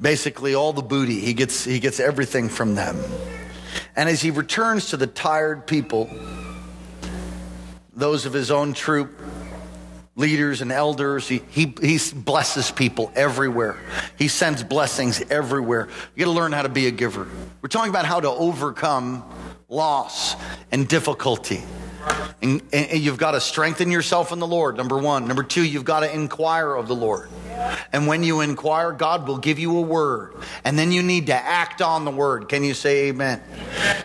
basically 0.00 0.54
all 0.54 0.72
the 0.72 0.82
booty. 0.82 1.18
He 1.18 1.34
gets, 1.34 1.64
he 1.64 1.80
gets 1.80 1.98
everything 1.98 2.48
from 2.48 2.76
them. 2.76 2.96
And 3.96 4.08
as 4.08 4.22
he 4.22 4.30
returns 4.30 4.90
to 4.90 4.96
the 4.96 5.08
tired 5.08 5.66
people, 5.66 6.08
those 7.92 8.26
of 8.26 8.32
his 8.32 8.52
own 8.52 8.74
troop, 8.74 9.20
leaders 10.18 10.60
and 10.60 10.70
elders. 10.70 11.26
He, 11.26 11.40
he, 11.48 11.72
he 11.80 11.98
blesses 12.14 12.70
people 12.70 13.10
everywhere. 13.14 13.78
He 14.18 14.28
sends 14.28 14.62
blessings 14.62 15.22
everywhere. 15.30 15.88
You 16.14 16.26
got 16.26 16.32
to 16.32 16.36
learn 16.36 16.52
how 16.52 16.62
to 16.62 16.68
be 16.68 16.86
a 16.88 16.90
giver. 16.90 17.26
We're 17.62 17.68
talking 17.68 17.90
about 17.90 18.04
how 18.04 18.20
to 18.20 18.28
overcome 18.28 19.24
loss 19.68 20.34
and 20.70 20.86
difficulty. 20.86 21.62
And, 22.42 22.62
and, 22.72 23.00
you've 23.00 23.18
got 23.18 23.32
to 23.32 23.40
strengthen 23.40 23.90
yourself 23.90 24.32
in 24.32 24.38
the 24.38 24.46
Lord, 24.46 24.76
number 24.76 24.98
one. 24.98 25.28
Number 25.28 25.42
two, 25.42 25.62
you've 25.62 25.84
got 25.84 26.00
to 26.00 26.12
inquire 26.12 26.74
of 26.74 26.88
the 26.88 26.94
Lord. 26.94 27.28
And 27.92 28.06
when 28.06 28.22
you 28.22 28.40
inquire, 28.40 28.92
God 28.92 29.26
will 29.26 29.38
give 29.38 29.58
you 29.58 29.76
a 29.78 29.80
word. 29.80 30.34
And 30.64 30.78
then 30.78 30.90
you 30.90 31.02
need 31.02 31.26
to 31.26 31.34
act 31.34 31.82
on 31.82 32.04
the 32.04 32.10
word. 32.10 32.48
Can 32.48 32.64
you 32.64 32.74
say 32.74 33.08
amen? 33.08 33.42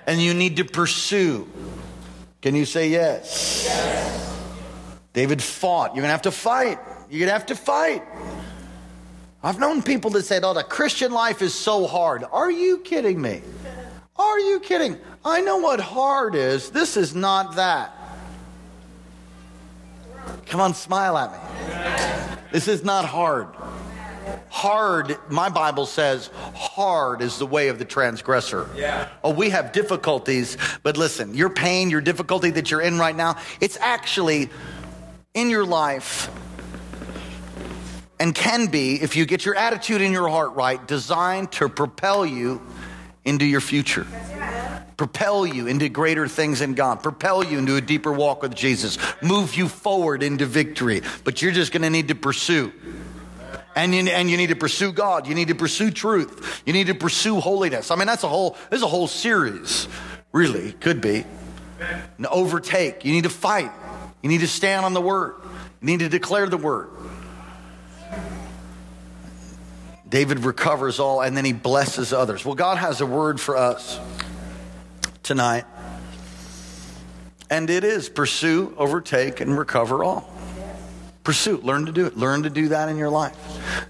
And 0.05 0.21
you 0.21 0.33
need 0.33 0.57
to 0.57 0.65
pursue. 0.65 1.49
Can 2.41 2.55
you 2.55 2.65
say 2.65 2.89
yes? 2.89 3.63
yes. 3.65 4.42
David 5.13 5.41
fought. 5.41 5.95
You're 5.95 6.01
going 6.01 6.09
to 6.09 6.13
have 6.13 6.23
to 6.23 6.31
fight. 6.31 6.79
You're 7.09 7.19
going 7.19 7.27
to 7.27 7.33
have 7.33 7.45
to 7.47 7.55
fight. 7.55 8.03
I've 9.43 9.59
known 9.59 9.83
people 9.83 10.09
that 10.11 10.23
said, 10.23 10.43
oh, 10.43 10.53
the 10.53 10.63
Christian 10.63 11.11
life 11.11 11.41
is 11.41 11.53
so 11.53 11.85
hard. 11.85 12.23
Are 12.31 12.49
you 12.49 12.79
kidding 12.79 13.21
me? 13.21 13.41
Are 14.15 14.39
you 14.39 14.59
kidding? 14.59 14.97
I 15.25 15.41
know 15.41 15.57
what 15.57 15.79
hard 15.79 16.35
is. 16.35 16.69
This 16.69 16.97
is 16.97 17.13
not 17.13 17.55
that. 17.55 17.93
Come 20.45 20.61
on, 20.61 20.73
smile 20.73 21.17
at 21.17 21.31
me. 21.31 22.37
This 22.51 22.67
is 22.67 22.83
not 22.83 23.05
hard. 23.05 23.47
Hard, 24.49 25.17
my 25.29 25.49
Bible 25.49 25.85
says, 25.85 26.29
hard 26.53 27.21
is 27.21 27.37
the 27.37 27.45
way 27.45 27.67
of 27.67 27.79
the 27.79 27.85
transgressor. 27.85 28.69
Yeah. 28.75 29.09
Oh, 29.23 29.33
we 29.33 29.49
have 29.49 29.71
difficulties, 29.73 30.57
but 30.83 30.95
listen, 30.95 31.33
your 31.33 31.49
pain, 31.49 31.89
your 31.89 32.01
difficulty 32.01 32.51
that 32.51 32.71
you're 32.71 32.81
in 32.81 32.97
right 32.99 33.15
now, 33.15 33.35
it's 33.59 33.77
actually 33.77 34.49
in 35.33 35.49
your 35.49 35.65
life 35.65 36.29
and 38.19 38.33
can 38.33 38.67
be, 38.67 39.01
if 39.01 39.15
you 39.15 39.25
get 39.25 39.45
your 39.45 39.55
attitude 39.55 40.01
in 40.01 40.11
your 40.11 40.29
heart 40.29 40.53
right, 40.53 40.85
designed 40.87 41.51
to 41.53 41.67
propel 41.67 42.25
you 42.25 42.61
into 43.25 43.45
your 43.45 43.61
future. 43.61 44.05
Propel 44.95 45.45
you 45.45 45.67
into 45.67 45.89
greater 45.89 46.27
things 46.27 46.61
in 46.61 46.75
God. 46.75 47.01
Propel 47.01 47.43
you 47.43 47.57
into 47.57 47.75
a 47.75 47.81
deeper 47.81 48.11
walk 48.11 48.43
with 48.43 48.53
Jesus. 48.53 48.97
Move 49.21 49.55
you 49.55 49.67
forward 49.67 50.21
into 50.21 50.45
victory. 50.45 51.01
But 51.23 51.41
you're 51.41 51.51
just 51.51 51.71
going 51.71 51.81
to 51.81 51.89
need 51.89 52.09
to 52.09 52.15
pursue. 52.15 52.71
And 53.75 53.93
you, 53.95 54.07
and 54.07 54.29
you 54.29 54.37
need 54.37 54.49
to 54.49 54.55
pursue 54.55 54.93
God. 54.93 55.27
You 55.27 55.33
need 55.33 55.47
to 55.47 55.55
pursue 55.55 55.89
truth. 55.89 56.61
You 56.65 56.73
need 56.73 56.87
to 56.87 56.93
pursue 56.93 57.39
holiness. 57.39 57.89
I 57.89 57.95
mean, 57.95 58.05
that's 58.05 58.23
a 58.23 58.27
whole, 58.27 58.55
there's 58.69 58.83
a 58.83 58.87
whole 58.87 59.07
series, 59.07 59.87
really, 60.31 60.73
could 60.73 61.01
be. 61.01 61.25
And 62.17 62.27
overtake. 62.27 63.03
You 63.03 63.13
need 63.13 63.23
to 63.23 63.31
fight. 63.31 63.71
You 64.23 64.29
need 64.29 64.39
to 64.39 64.47
stand 64.47 64.85
on 64.85 64.93
the 64.93 65.01
word. 65.01 65.35
You 65.81 65.85
need 65.85 65.99
to 65.99 66.09
declare 66.09 66.47
the 66.47 66.57
word. 66.57 66.89
David 70.09 70.39
recovers 70.39 70.99
all 70.99 71.21
and 71.21 71.35
then 71.35 71.43
he 71.43 71.53
blesses 71.53 72.13
others. 72.13 72.45
Well, 72.45 72.55
God 72.55 72.77
has 72.77 73.01
a 73.01 73.05
word 73.05 73.41
for 73.41 73.57
us 73.57 73.99
tonight. 75.23 75.65
And 77.49 77.69
it 77.69 77.83
is 77.83 78.09
pursue, 78.09 78.73
overtake, 78.77 79.41
and 79.41 79.57
recover 79.57 80.03
all. 80.03 80.31
Pursue, 81.23 81.57
learn 81.57 81.85
to 81.85 81.91
do 81.91 82.05
it. 82.05 82.17
Learn 82.17 82.43
to 82.43 82.49
do 82.49 82.69
that 82.69 82.89
in 82.89 82.97
your 82.97 83.09
life. 83.09 83.35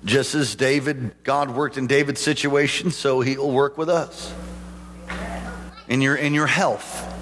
Just 0.04 0.36
as 0.36 0.56
David, 0.56 1.14
God 1.24 1.52
worked 1.52 1.78
in 1.78 1.88
David's 1.88 2.22
situation, 2.22 2.92
so 2.92 3.22
he'll 3.22 3.52
work 3.52 3.78
with 3.78 3.90
us. 3.90 4.34
In 5.88 6.02
your, 6.02 6.16
in 6.16 6.34
your 6.34 6.48
health, 6.48 7.13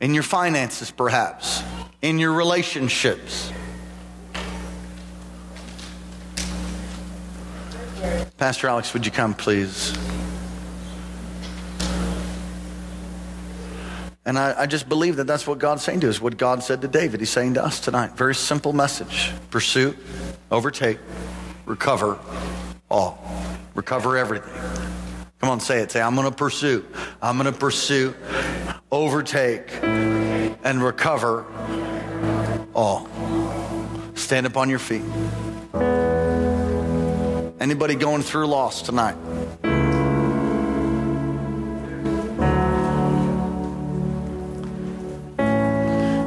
in 0.00 0.14
your 0.14 0.22
finances, 0.22 0.90
perhaps, 0.90 1.62
in 2.02 2.18
your 2.18 2.32
relationships 2.32 3.52
Pastor 8.40 8.68
Alex, 8.68 8.94
would 8.94 9.04
you 9.04 9.12
come, 9.12 9.34
please? 9.34 9.94
And 14.24 14.38
I, 14.38 14.62
I, 14.62 14.66
just 14.66 14.88
believe 14.88 15.16
that 15.16 15.26
that's 15.26 15.46
what 15.46 15.58
God's 15.58 15.82
saying 15.82 16.00
to 16.00 16.08
us, 16.08 16.22
what 16.22 16.38
God 16.38 16.62
said 16.62 16.80
to 16.80 16.88
David. 16.88 17.20
He's 17.20 17.28
saying 17.28 17.54
to 17.54 17.64
us 17.64 17.80
tonight. 17.80 18.16
Very 18.16 18.34
simple 18.34 18.72
message 18.72 19.32
pursue, 19.50 19.94
overtake, 20.50 20.98
recover 21.66 22.18
all. 22.90 23.22
Recover 23.74 24.16
everything. 24.16 24.54
Come 25.40 25.50
on, 25.50 25.60
say 25.60 25.80
it. 25.80 25.90
Say, 25.90 26.00
I'm 26.00 26.14
going 26.14 26.28
to 26.28 26.34
pursue. 26.34 26.84
I'm 27.20 27.36
going 27.38 27.52
to 27.52 27.58
pursue, 27.58 28.14
overtake, 28.92 29.70
and 29.82 30.82
recover 30.82 31.44
all. 32.74 33.08
Stand 34.14 34.46
up 34.46 34.56
on 34.56 34.68
your 34.68 34.78
feet. 34.78 35.02
Anybody 37.60 37.94
going 37.94 38.22
through 38.22 38.46
loss 38.46 38.82
tonight? 38.82 39.16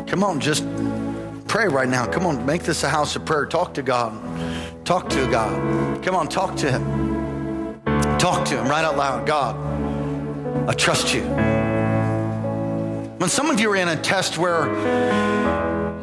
Come 0.07 0.23
on, 0.23 0.39
just 0.39 0.63
pray 1.47 1.67
right 1.67 1.89
now. 1.89 2.05
Come 2.05 2.25
on, 2.25 2.45
make 2.45 2.63
this 2.63 2.83
a 2.83 2.89
house 2.89 3.15
of 3.15 3.25
prayer. 3.25 3.45
Talk 3.45 3.73
to 3.73 3.81
God. 3.81 4.13
Talk 4.85 5.09
to 5.09 5.29
God. 5.29 6.03
Come 6.03 6.15
on, 6.15 6.27
talk 6.27 6.55
to 6.57 6.71
Him. 6.71 7.81
Talk 8.19 8.45
to 8.45 8.57
Him 8.57 8.67
right 8.67 8.85
out 8.85 8.95
loud. 8.95 9.25
God, 9.25 10.69
I 10.69 10.73
trust 10.73 11.13
you. 11.13 11.42
When 13.23 13.29
some 13.29 13.49
of 13.49 13.57
you 13.57 13.71
are 13.71 13.77
in 13.77 13.87
a 13.87 13.95
test 13.95 14.37
where 14.37 14.67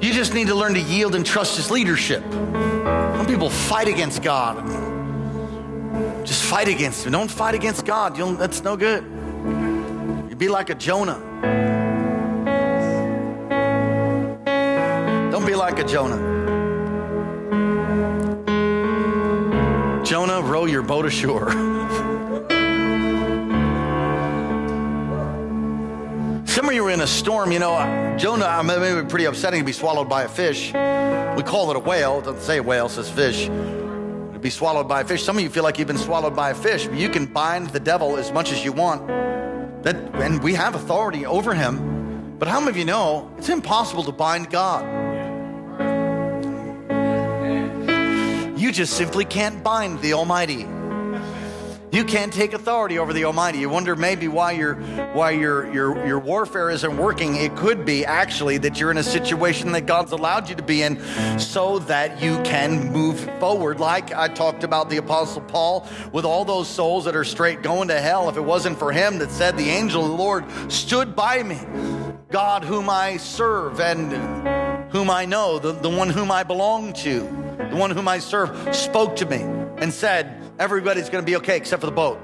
you 0.00 0.10
just 0.10 0.32
need 0.32 0.46
to 0.46 0.54
learn 0.54 0.72
to 0.72 0.80
yield 0.80 1.14
and 1.14 1.26
trust 1.26 1.58
His 1.58 1.70
leadership, 1.70 2.22
some 2.32 3.26
people 3.26 3.50
fight 3.50 3.88
against 3.88 4.22
God 4.22 4.56
just 6.24 6.44
fight 6.44 6.68
against 6.68 7.04
him. 7.04 7.12
Don't 7.12 7.30
fight 7.30 7.54
against 7.54 7.84
God. 7.84 8.16
You'll, 8.16 8.34
that's 8.34 8.62
no 8.62 8.76
good. 8.76 9.02
You'd 10.30 10.38
be 10.38 10.48
like 10.48 10.70
a 10.70 10.74
Jonah. 10.74 11.18
Don't 15.30 15.44
be 15.44 15.54
like 15.54 15.78
a 15.78 15.84
Jonah. 15.84 16.16
Jonah, 20.04 20.40
row 20.40 20.66
your 20.66 20.82
boat 20.82 21.04
ashore. 21.04 21.50
Some 26.50 26.68
of 26.68 26.74
you 26.74 26.84
are 26.84 26.90
in 26.90 27.00
a 27.00 27.06
storm, 27.06 27.52
you 27.52 27.60
know. 27.60 27.74
Uh, 27.74 28.18
Jonah, 28.18 28.46
I 28.46 28.60
mean, 28.62 28.82
it 28.82 28.94
would 28.96 29.04
be 29.04 29.08
pretty 29.08 29.26
upsetting 29.26 29.60
to 29.60 29.64
be 29.64 29.70
swallowed 29.70 30.08
by 30.08 30.24
a 30.24 30.28
fish. 30.28 30.72
We 31.36 31.44
call 31.44 31.70
it 31.70 31.76
a 31.76 31.78
whale. 31.78 32.18
It 32.18 32.24
doesn't 32.24 32.42
say 32.42 32.58
whale, 32.58 32.86
it 32.86 32.90
says 32.90 33.08
fish 33.08 33.46
To 33.46 34.38
be 34.40 34.50
swallowed 34.50 34.88
by 34.88 35.02
a 35.02 35.04
fish. 35.04 35.22
Some 35.22 35.36
of 35.36 35.44
you 35.44 35.48
feel 35.48 35.62
like 35.62 35.78
you've 35.78 35.86
been 35.86 35.96
swallowed 35.96 36.34
by 36.34 36.50
a 36.50 36.54
fish. 36.56 36.88
You 36.92 37.08
can 37.08 37.26
bind 37.26 37.70
the 37.70 37.78
devil 37.78 38.16
as 38.16 38.32
much 38.32 38.50
as 38.50 38.64
you 38.64 38.72
want. 38.72 39.06
That, 39.84 39.94
and 40.16 40.42
we 40.42 40.54
have 40.54 40.74
authority 40.74 41.24
over 41.24 41.54
him. 41.54 42.36
But 42.40 42.48
how 42.48 42.58
many 42.58 42.70
of 42.70 42.76
you 42.76 42.84
know 42.84 43.32
it's 43.38 43.48
impossible 43.48 44.02
to 44.02 44.12
bind 44.12 44.50
God? 44.50 44.84
You 48.58 48.72
just 48.72 48.94
simply 48.94 49.24
can't 49.24 49.62
bind 49.62 50.00
the 50.00 50.14
Almighty. 50.14 50.66
You 51.92 52.04
can't 52.04 52.32
take 52.32 52.52
authority 52.52 52.98
over 52.98 53.12
the 53.12 53.24
Almighty. 53.24 53.58
You 53.58 53.68
wonder 53.68 53.96
maybe 53.96 54.28
why 54.28 54.52
your 54.52 54.74
why 55.12 55.32
your 55.32 55.72
your 55.72 56.06
your 56.06 56.18
warfare 56.20 56.70
isn't 56.70 56.96
working. 56.96 57.34
It 57.34 57.56
could 57.56 57.84
be 57.84 58.06
actually 58.06 58.58
that 58.58 58.78
you're 58.78 58.92
in 58.92 58.98
a 58.98 59.02
situation 59.02 59.72
that 59.72 59.86
God's 59.86 60.12
allowed 60.12 60.48
you 60.48 60.54
to 60.54 60.62
be 60.62 60.82
in 60.82 61.00
so 61.40 61.80
that 61.80 62.22
you 62.22 62.40
can 62.42 62.92
move 62.92 63.18
forward. 63.40 63.80
Like 63.80 64.12
I 64.12 64.28
talked 64.28 64.62
about 64.62 64.88
the 64.88 64.98
apostle 64.98 65.42
Paul 65.42 65.88
with 66.12 66.24
all 66.24 66.44
those 66.44 66.68
souls 66.68 67.06
that 67.06 67.16
are 67.16 67.24
straight 67.24 67.62
going 67.62 67.88
to 67.88 68.00
hell. 68.00 68.28
If 68.28 68.36
it 68.36 68.44
wasn't 68.44 68.78
for 68.78 68.92
him 68.92 69.18
that 69.18 69.32
said 69.32 69.56
the 69.56 69.70
angel 69.70 70.04
of 70.04 70.10
the 70.10 70.16
Lord 70.16 70.44
stood 70.70 71.16
by 71.16 71.42
me, 71.42 71.58
God 72.30 72.62
whom 72.62 72.88
I 72.88 73.16
serve 73.16 73.80
and 73.80 74.12
whom 74.92 75.10
I 75.10 75.24
know, 75.24 75.58
the, 75.58 75.72
the 75.72 75.90
one 75.90 76.10
whom 76.10 76.30
I 76.30 76.44
belong 76.44 76.92
to, 76.94 77.20
the 77.70 77.76
one 77.76 77.90
whom 77.90 78.06
I 78.06 78.20
serve, 78.20 78.74
spoke 78.74 79.16
to 79.16 79.26
me 79.26 79.42
and 79.78 79.92
said, 79.92 80.39
everybody's 80.60 81.08
going 81.08 81.24
to 81.24 81.26
be 81.26 81.36
okay 81.36 81.56
except 81.56 81.80
for 81.80 81.86
the 81.86 81.92
boat. 81.92 82.20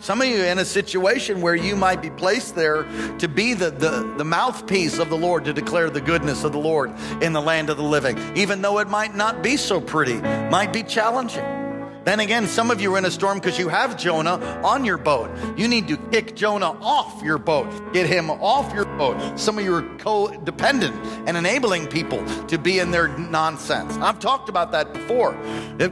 Some 0.00 0.20
of 0.20 0.28
you 0.28 0.44
in 0.44 0.58
a 0.58 0.64
situation 0.64 1.40
where 1.40 1.56
you 1.56 1.74
might 1.74 2.02
be 2.02 2.10
placed 2.10 2.54
there 2.54 2.84
to 3.18 3.28
be 3.28 3.54
the, 3.54 3.70
the, 3.70 4.14
the, 4.16 4.24
mouthpiece 4.24 4.98
of 4.98 5.10
the 5.10 5.16
Lord 5.16 5.44
to 5.46 5.52
declare 5.52 5.90
the 5.90 6.00
goodness 6.00 6.44
of 6.44 6.52
the 6.52 6.58
Lord 6.58 6.92
in 7.20 7.32
the 7.32 7.42
land 7.42 7.68
of 7.68 7.78
the 7.78 7.82
living, 7.82 8.16
even 8.36 8.62
though 8.62 8.78
it 8.78 8.88
might 8.88 9.16
not 9.16 9.42
be 9.42 9.56
so 9.56 9.80
pretty, 9.80 10.20
might 10.50 10.72
be 10.72 10.84
challenging. 10.84 11.67
Then 12.08 12.20
again, 12.20 12.46
some 12.46 12.70
of 12.70 12.80
you 12.80 12.94
are 12.94 12.96
in 12.96 13.04
a 13.04 13.10
storm 13.10 13.38
because 13.38 13.58
you 13.58 13.68
have 13.68 13.98
Jonah 13.98 14.38
on 14.64 14.82
your 14.82 14.96
boat. 14.96 15.30
You 15.58 15.68
need 15.68 15.88
to 15.88 15.98
kick 15.98 16.34
Jonah 16.34 16.70
off 16.80 17.22
your 17.22 17.36
boat, 17.36 17.92
get 17.92 18.06
him 18.06 18.30
off 18.30 18.72
your 18.72 18.86
boat. 18.86 19.38
Some 19.38 19.58
of 19.58 19.64
you 19.66 19.74
are 19.74 19.82
codependent 19.82 20.96
and 21.26 21.36
enabling 21.36 21.86
people 21.88 22.24
to 22.46 22.56
be 22.56 22.78
in 22.78 22.92
their 22.92 23.08
nonsense. 23.08 23.94
I've 23.98 24.18
talked 24.20 24.48
about 24.48 24.72
that 24.72 24.94
before. 24.94 25.34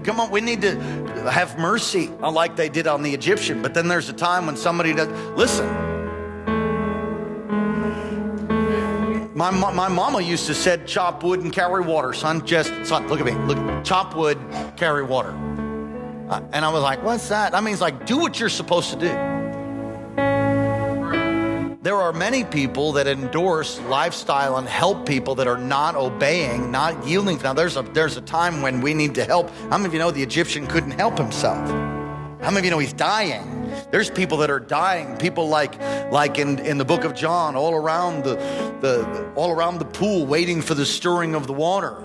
Come 0.05 0.19
on, 0.19 0.31
we 0.31 0.41
need 0.41 0.63
to 0.63 0.81
have 1.31 1.59
mercy 1.59 2.11
uh, 2.23 2.31
like 2.31 2.57
they 2.57 2.71
did 2.71 2.87
on 2.87 3.03
the 3.03 3.13
Egyptian. 3.13 3.61
But 3.61 3.75
then 3.75 3.87
there's 3.87 4.09
a 4.09 4.15
time 4.15 4.47
when 4.47 4.57
somebody 4.57 4.95
does, 4.95 5.09
listen, 5.37 5.69
My, 9.35 9.51
my 9.51 9.89
mama 9.89 10.23
used 10.23 10.47
to 10.47 10.55
said, 10.55 10.87
chop 10.87 11.23
wood 11.23 11.41
and 11.41 11.53
carry 11.53 11.83
water, 11.83 12.15
son. 12.15 12.47
Just, 12.47 12.73
son, 12.87 13.07
look 13.07 13.21
at 13.21 13.27
me. 13.27 13.33
Look, 13.33 13.85
chop 13.85 14.17
wood, 14.17 14.39
carry 14.79 15.05
water. 15.05 15.37
Uh, 16.29 16.41
and 16.53 16.65
I 16.65 16.73
was 16.73 16.83
like, 16.83 17.03
what's 17.05 17.29
that? 17.29 17.53
That 17.53 17.63
means 17.63 17.81
like, 17.81 18.05
do 18.07 18.19
what 18.19 18.41
you're 18.41 18.49
supposed 18.49 18.91
to 18.91 18.97
do. 18.97 19.09
There 21.83 21.95
are 21.95 22.13
many 22.13 22.43
people 22.43 22.93
that 22.93 23.07
endorse 23.07 23.81
lifestyle 23.83 24.57
and 24.57 24.67
help 24.67 25.07
people 25.07 25.37
that 25.37 25.47
are 25.47 25.57
not 25.57 25.95
obeying, 25.95 26.73
not 26.73 27.07
yielding. 27.07 27.39
Now, 27.39 27.53
there's 27.53 27.77
a, 27.77 27.83
there's 27.83 28.17
a 28.17 28.23
time 28.23 28.61
when 28.61 28.81
we 28.81 28.93
need 28.93 29.15
to 29.15 29.25
help. 29.25 29.51
How 29.71 29.79
many 29.79 29.87
of 29.87 29.93
you 29.93 30.01
know 30.01 30.11
the 30.11 30.23
Egyptian 30.23 30.67
couldn't 30.67 30.91
help 30.91 31.17
himself? 31.17 31.96
How 32.41 32.51
many 32.51 32.59
of 32.59 32.65
you 32.67 32.71
know 32.71 32.79
he's 32.79 32.93
dying? 32.93 33.73
There's 33.91 34.11
people 34.11 34.39
that 34.39 34.51
are 34.51 34.61
dying. 34.61 35.17
People 35.17 35.49
like, 35.49 35.81
like 36.13 36.39
in, 36.39 36.59
in 36.59 36.77
the 36.77 36.85
book 36.85 37.05
of 37.05 37.15
John, 37.15 37.57
all 37.57 37.75
around 37.75 38.25
the, 38.25 38.35
the, 38.81 39.33
all 39.35 39.51
around 39.51 39.79
the 39.79 39.87
pool, 39.87 40.27
waiting 40.27 40.61
for 40.61 40.75
the 40.75 40.85
stirring 40.85 41.35
of 41.35 41.47
the 41.47 41.55
water, 41.55 41.97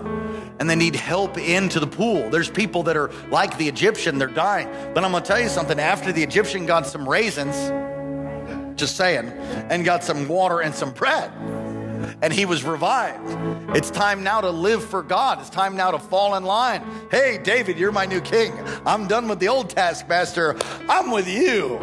and 0.59 0.69
they 0.69 0.75
need 0.75 0.95
help 0.95 1.37
into 1.37 1.79
the 1.79 1.87
pool. 1.87 2.29
There's 2.29 2.49
people 2.49 2.83
that 2.83 2.95
are 2.95 3.11
like 3.29 3.57
the 3.57 3.67
Egyptian, 3.67 4.17
they're 4.17 4.27
dying. 4.27 4.67
But 4.93 5.03
I'm 5.03 5.11
gonna 5.11 5.25
tell 5.25 5.39
you 5.39 5.49
something. 5.49 5.79
After 5.79 6.11
the 6.11 6.23
Egyptian 6.23 6.65
got 6.65 6.87
some 6.87 7.07
raisins, 7.07 7.55
just 8.79 8.95
saying, 8.95 9.27
and 9.69 9.83
got 9.83 10.03
some 10.03 10.27
water 10.27 10.61
and 10.61 10.73
some 10.73 10.91
bread. 10.91 11.31
And 12.21 12.33
he 12.33 12.45
was 12.45 12.63
revived. 12.63 13.75
It's 13.75 13.91
time 13.91 14.23
now 14.23 14.41
to 14.41 14.49
live 14.49 14.83
for 14.83 15.03
God. 15.03 15.39
It's 15.39 15.49
time 15.49 15.75
now 15.75 15.91
to 15.91 15.99
fall 15.99 16.35
in 16.35 16.43
line. 16.43 16.83
Hey, 17.09 17.39
David, 17.41 17.77
you're 17.77 17.91
my 17.91 18.05
new 18.05 18.21
king. 18.21 18.53
I'm 18.85 19.07
done 19.07 19.27
with 19.27 19.39
the 19.39 19.47
old 19.47 19.69
taskmaster. 19.69 20.57
I'm 20.89 21.11
with 21.11 21.27
you. 21.27 21.77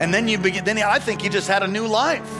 And 0.00 0.12
then 0.12 0.28
you 0.28 0.38
begin, 0.38 0.64
then 0.64 0.78
I 0.78 0.98
think 0.98 1.22
he 1.22 1.28
just 1.28 1.48
had 1.48 1.62
a 1.62 1.68
new 1.68 1.86
life. 1.86 2.30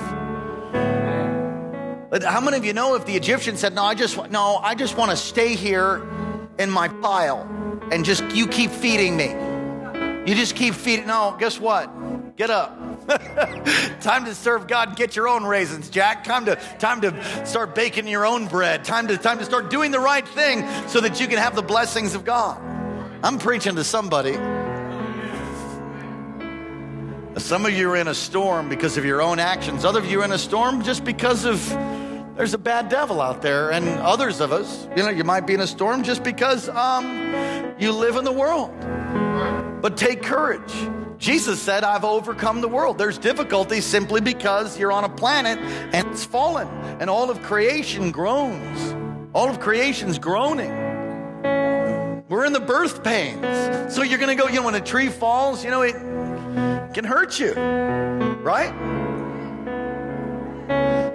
How 2.23 2.41
many 2.41 2.57
of 2.57 2.65
you 2.65 2.73
know 2.73 2.95
if 2.95 3.05
the 3.05 3.15
Egyptian 3.15 3.57
said, 3.57 3.75
No, 3.75 3.83
I 3.83 3.95
just 3.95 4.31
no, 4.31 4.57
I 4.57 4.75
just 4.75 4.97
want 4.97 5.11
to 5.11 5.17
stay 5.17 5.55
here 5.55 6.07
in 6.59 6.71
my 6.71 6.89
pile 6.89 7.49
and 7.91 8.05
just 8.05 8.25
you 8.35 8.47
keep 8.47 8.71
feeding 8.71 9.17
me. 9.17 9.31
You 10.27 10.35
just 10.35 10.57
keep 10.57 10.75
feeding. 10.75 11.07
No, 11.07 11.37
guess 11.39 11.61
what? 11.61 11.91
Get 12.37 12.51
up. 12.51 12.79
time 14.01 14.27
to 14.27 14.35
serve 14.35 14.67
God. 14.67 14.89
And 14.89 14.97
get 14.97 15.17
your 15.17 15.27
own 15.27 15.45
raisins, 15.45 15.89
Jack. 15.89 16.23
Time 16.23 16.45
to 16.45 16.57
time 16.79 17.01
to 17.01 17.47
start 17.47 17.75
baking 17.75 18.07
your 18.09 18.27
own 18.27 18.47
bread. 18.47 18.85
Time 18.85 19.09
to 19.09 19.17
time 19.17 19.39
to 19.39 19.45
start 19.47 19.71
doing 19.71 19.91
the 19.91 20.01
right 20.01 20.27
thing 20.29 20.67
so 20.87 21.01
that 21.01 21.19
you 21.19 21.29
can 21.29 21.39
have 21.39 21.57
the 21.57 21.63
blessings 21.63 22.15
of 22.15 22.27
God. 22.27 22.61
I'm 23.23 23.39
preaching 23.39 23.77
to 23.77 23.85
somebody. 23.85 24.35
Some 27.41 27.65
of 27.65 27.73
you 27.73 27.91
are 27.91 27.97
in 27.97 28.09
a 28.09 28.15
storm 28.15 28.69
because 28.69 28.99
of 28.99 29.07
your 29.07 29.23
own 29.23 29.39
actions. 29.39 29.87
Other 29.87 30.01
of 30.01 30.07
you 30.07 30.21
are 30.21 30.25
in 30.25 30.33
a 30.33 30.39
storm 30.39 30.83
just 30.83 31.05
because 31.05 31.47
of 31.47 31.67
there's 32.37 32.53
a 32.53 32.59
bad 32.59 32.91
devil 32.91 33.23
out 33.23 33.41
there. 33.41 33.73
And 33.73 33.89
others 33.89 34.41
of 34.41 34.53
us, 34.53 34.87
you 34.95 35.03
know, 35.03 35.09
you 35.09 35.25
might 35.25 35.47
be 35.47 35.55
in 35.55 35.61
a 35.61 35.67
storm 35.67 36.03
just 36.03 36.23
because 36.23 36.69
um, 36.69 37.75
you 37.79 37.93
live 37.93 38.17
in 38.17 38.25
the 38.25 38.33
world. 38.33 38.73
But 39.81 39.97
take 39.97 40.23
courage. 40.23 40.75
Jesus 41.19 41.61
said, 41.61 41.85
I've 41.85 42.05
overcome 42.05 42.61
the 42.61 42.69
world. 42.69 42.99
There's 42.99 43.19
difficulty 43.19 43.81
simply 43.81 44.21
because 44.21 44.79
you're 44.79 44.93
on 44.93 45.05
a 45.05 45.09
planet 45.09 45.59
and 45.59 46.09
it's 46.09 46.25
fallen, 46.25 46.69
and 47.01 47.09
all 47.09 47.31
of 47.31 47.43
creation 47.43 48.11
groans. 48.11 48.95
All 49.35 49.51
of 49.51 49.61
creation's 49.61 50.19
groaning. 50.19 50.71
We're 52.29 52.45
in 52.45 52.53
the 52.53 52.61
birth 52.61 53.05
pains. 53.05 53.95
So 53.95 54.03
you're 54.03 54.19
going 54.19 54.37
to 54.37 54.43
go, 54.43 54.49
you 54.49 54.57
know, 54.57 54.65
when 54.65 54.75
a 54.75 54.81
tree 54.81 55.09
falls, 55.09 55.65
you 55.65 55.71
know, 55.71 55.83
it 55.83 55.95
can 56.95 57.05
hurt 57.05 57.39
you, 57.39 57.53
right? 57.53 58.73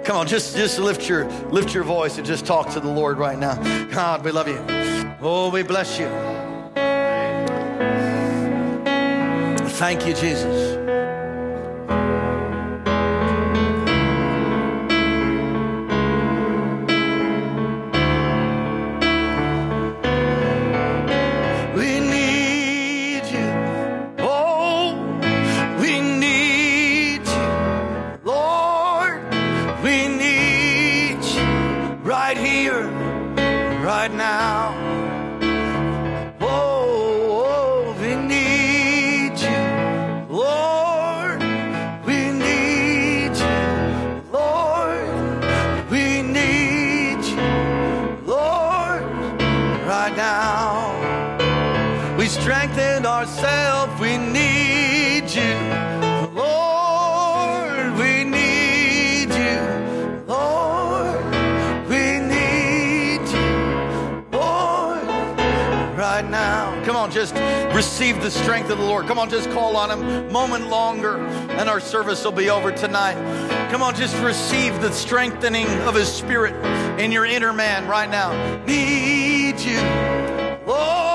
Come 0.04 0.16
on, 0.16 0.26
just, 0.26 0.56
just 0.56 0.78
lift 0.78 1.08
your 1.08 1.26
lift 1.50 1.74
your 1.74 1.84
voice 1.84 2.16
and 2.18 2.26
just 2.26 2.44
talk 2.44 2.70
to 2.70 2.80
the 2.80 2.90
Lord 2.90 3.18
right 3.18 3.38
now. 3.38 3.54
God, 3.92 4.24
we 4.24 4.32
love 4.32 4.48
you. 4.48 4.58
Oh, 5.20 5.50
we 5.52 5.62
bless 5.62 5.98
you. 5.98 6.06
Thank 9.78 10.06
you, 10.06 10.14
Jesus. 10.14 10.81
Receive 67.82 68.22
the 68.22 68.30
strength 68.30 68.70
of 68.70 68.78
the 68.78 68.84
Lord. 68.84 69.08
Come 69.08 69.18
on, 69.18 69.28
just 69.28 69.50
call 69.50 69.76
on 69.76 69.90
Him. 69.90 70.32
Moment 70.32 70.68
longer, 70.68 71.18
and 71.18 71.68
our 71.68 71.80
service 71.80 72.24
will 72.24 72.30
be 72.30 72.48
over 72.48 72.70
tonight. 72.70 73.16
Come 73.72 73.82
on, 73.82 73.96
just 73.96 74.16
receive 74.22 74.80
the 74.80 74.92
strengthening 74.92 75.66
of 75.80 75.96
His 75.96 76.06
Spirit 76.06 76.54
in 77.00 77.10
your 77.10 77.26
inner 77.26 77.52
man 77.52 77.88
right 77.88 78.08
now. 78.08 78.30
Need 78.66 79.58
you, 79.58 79.80
Lord, 80.64 81.11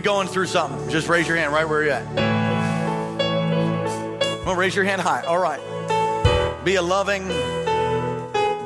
you 0.00 0.04
going 0.04 0.28
through 0.28 0.46
something? 0.46 0.88
Just 0.88 1.08
raise 1.10 1.28
your 1.28 1.36
hand 1.36 1.52
right 1.52 1.68
where 1.68 1.82
you're 1.82 1.92
at. 1.92 2.06
On, 4.46 4.56
raise 4.56 4.74
your 4.74 4.86
hand 4.86 5.02
high. 5.02 5.20
All 5.22 5.38
right. 5.38 5.60
Be 6.64 6.76
a 6.76 6.82
loving 6.82 7.28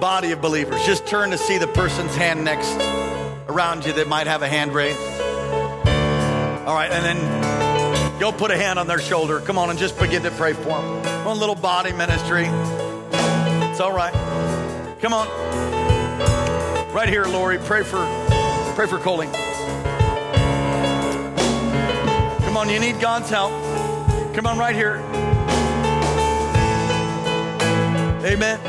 body 0.01 0.31
of 0.31 0.41
believers. 0.41 0.85
Just 0.87 1.09
turn 1.09 1.31
to 1.31 1.39
see 1.39 1.59
the 1.59 1.67
person's 1.67 2.15
hand 2.15 2.45
next 2.45 2.73
around 3.49 3.85
you 3.85 3.93
that 3.95 4.07
might 4.07 4.29
have 4.29 4.43
a 4.43 4.49
hand 4.49 4.73
raised. 4.73 4.97
All 6.69 6.75
right, 6.75 6.91
and 6.93 7.05
then 7.05 8.21
go 8.21 8.31
put 8.31 8.53
a 8.53 8.57
hand 8.57 8.79
on 8.79 8.87
their 8.87 9.01
shoulder. 9.01 9.41
Come 9.41 9.59
on 9.59 9.71
and 9.71 9.79
just 9.79 9.99
begin 9.99 10.23
to 10.23 10.31
pray 10.31 10.53
for 10.53 10.81
them. 10.81 11.25
One 11.25 11.41
little 11.41 11.57
body 11.57 11.93
ministry. 11.93 12.45
It's 12.47 13.81
all 13.81 13.93
right. 13.93 14.15
Come 15.01 15.13
on. 15.13 15.27
Right 16.95 17.09
here, 17.09 17.25
Lori. 17.25 17.59
Pray 17.59 17.83
for 17.83 18.07
pray 18.77 18.87
for 18.87 18.99
Coley. 18.99 19.29
Come 22.55 22.69
on, 22.69 22.73
you 22.73 22.79
need 22.79 23.01
God's 23.01 23.29
help. 23.29 23.51
Come 24.33 24.47
on, 24.47 24.57
right 24.59 24.77
here. 24.77 24.99
Amen. 28.25 28.61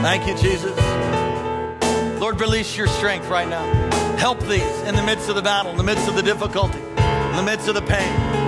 Thank 0.00 0.28
you, 0.28 0.36
Jesus. 0.36 0.70
Lord, 2.20 2.40
release 2.40 2.76
your 2.76 2.86
strength 2.86 3.28
right 3.28 3.48
now. 3.48 3.64
Help 4.16 4.38
these 4.42 4.62
in 4.82 4.94
the 4.94 5.02
midst 5.02 5.28
of 5.28 5.34
the 5.34 5.42
battle, 5.42 5.72
in 5.72 5.76
the 5.76 5.82
midst 5.82 6.06
of 6.06 6.14
the 6.14 6.22
difficulty, 6.22 6.78
in 6.78 7.34
the 7.34 7.42
midst 7.44 7.66
of 7.66 7.74
the 7.74 7.82
pain. 7.82 8.41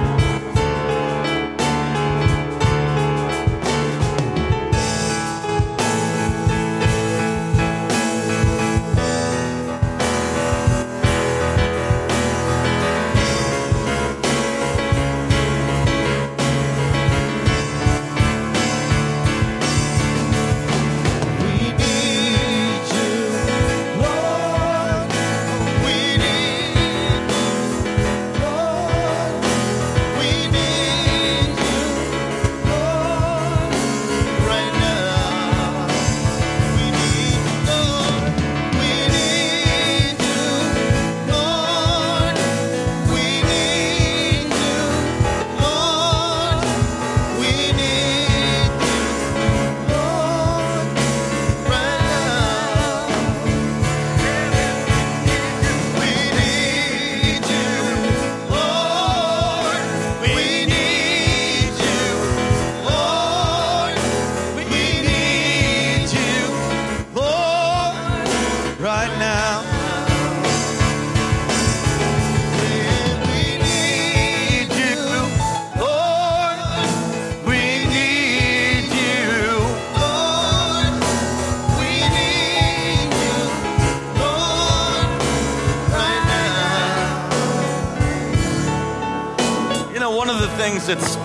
Things 90.56 90.86
that's 90.86 91.16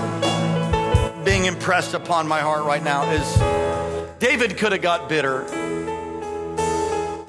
being 1.24 1.46
impressed 1.46 1.94
upon 1.94 2.28
my 2.28 2.40
heart 2.42 2.66
right 2.66 2.84
now 2.84 3.10
is 3.12 4.20
David 4.20 4.58
could 4.58 4.74
have 4.74 4.82
got 4.82 5.08
bitter. 5.08 5.44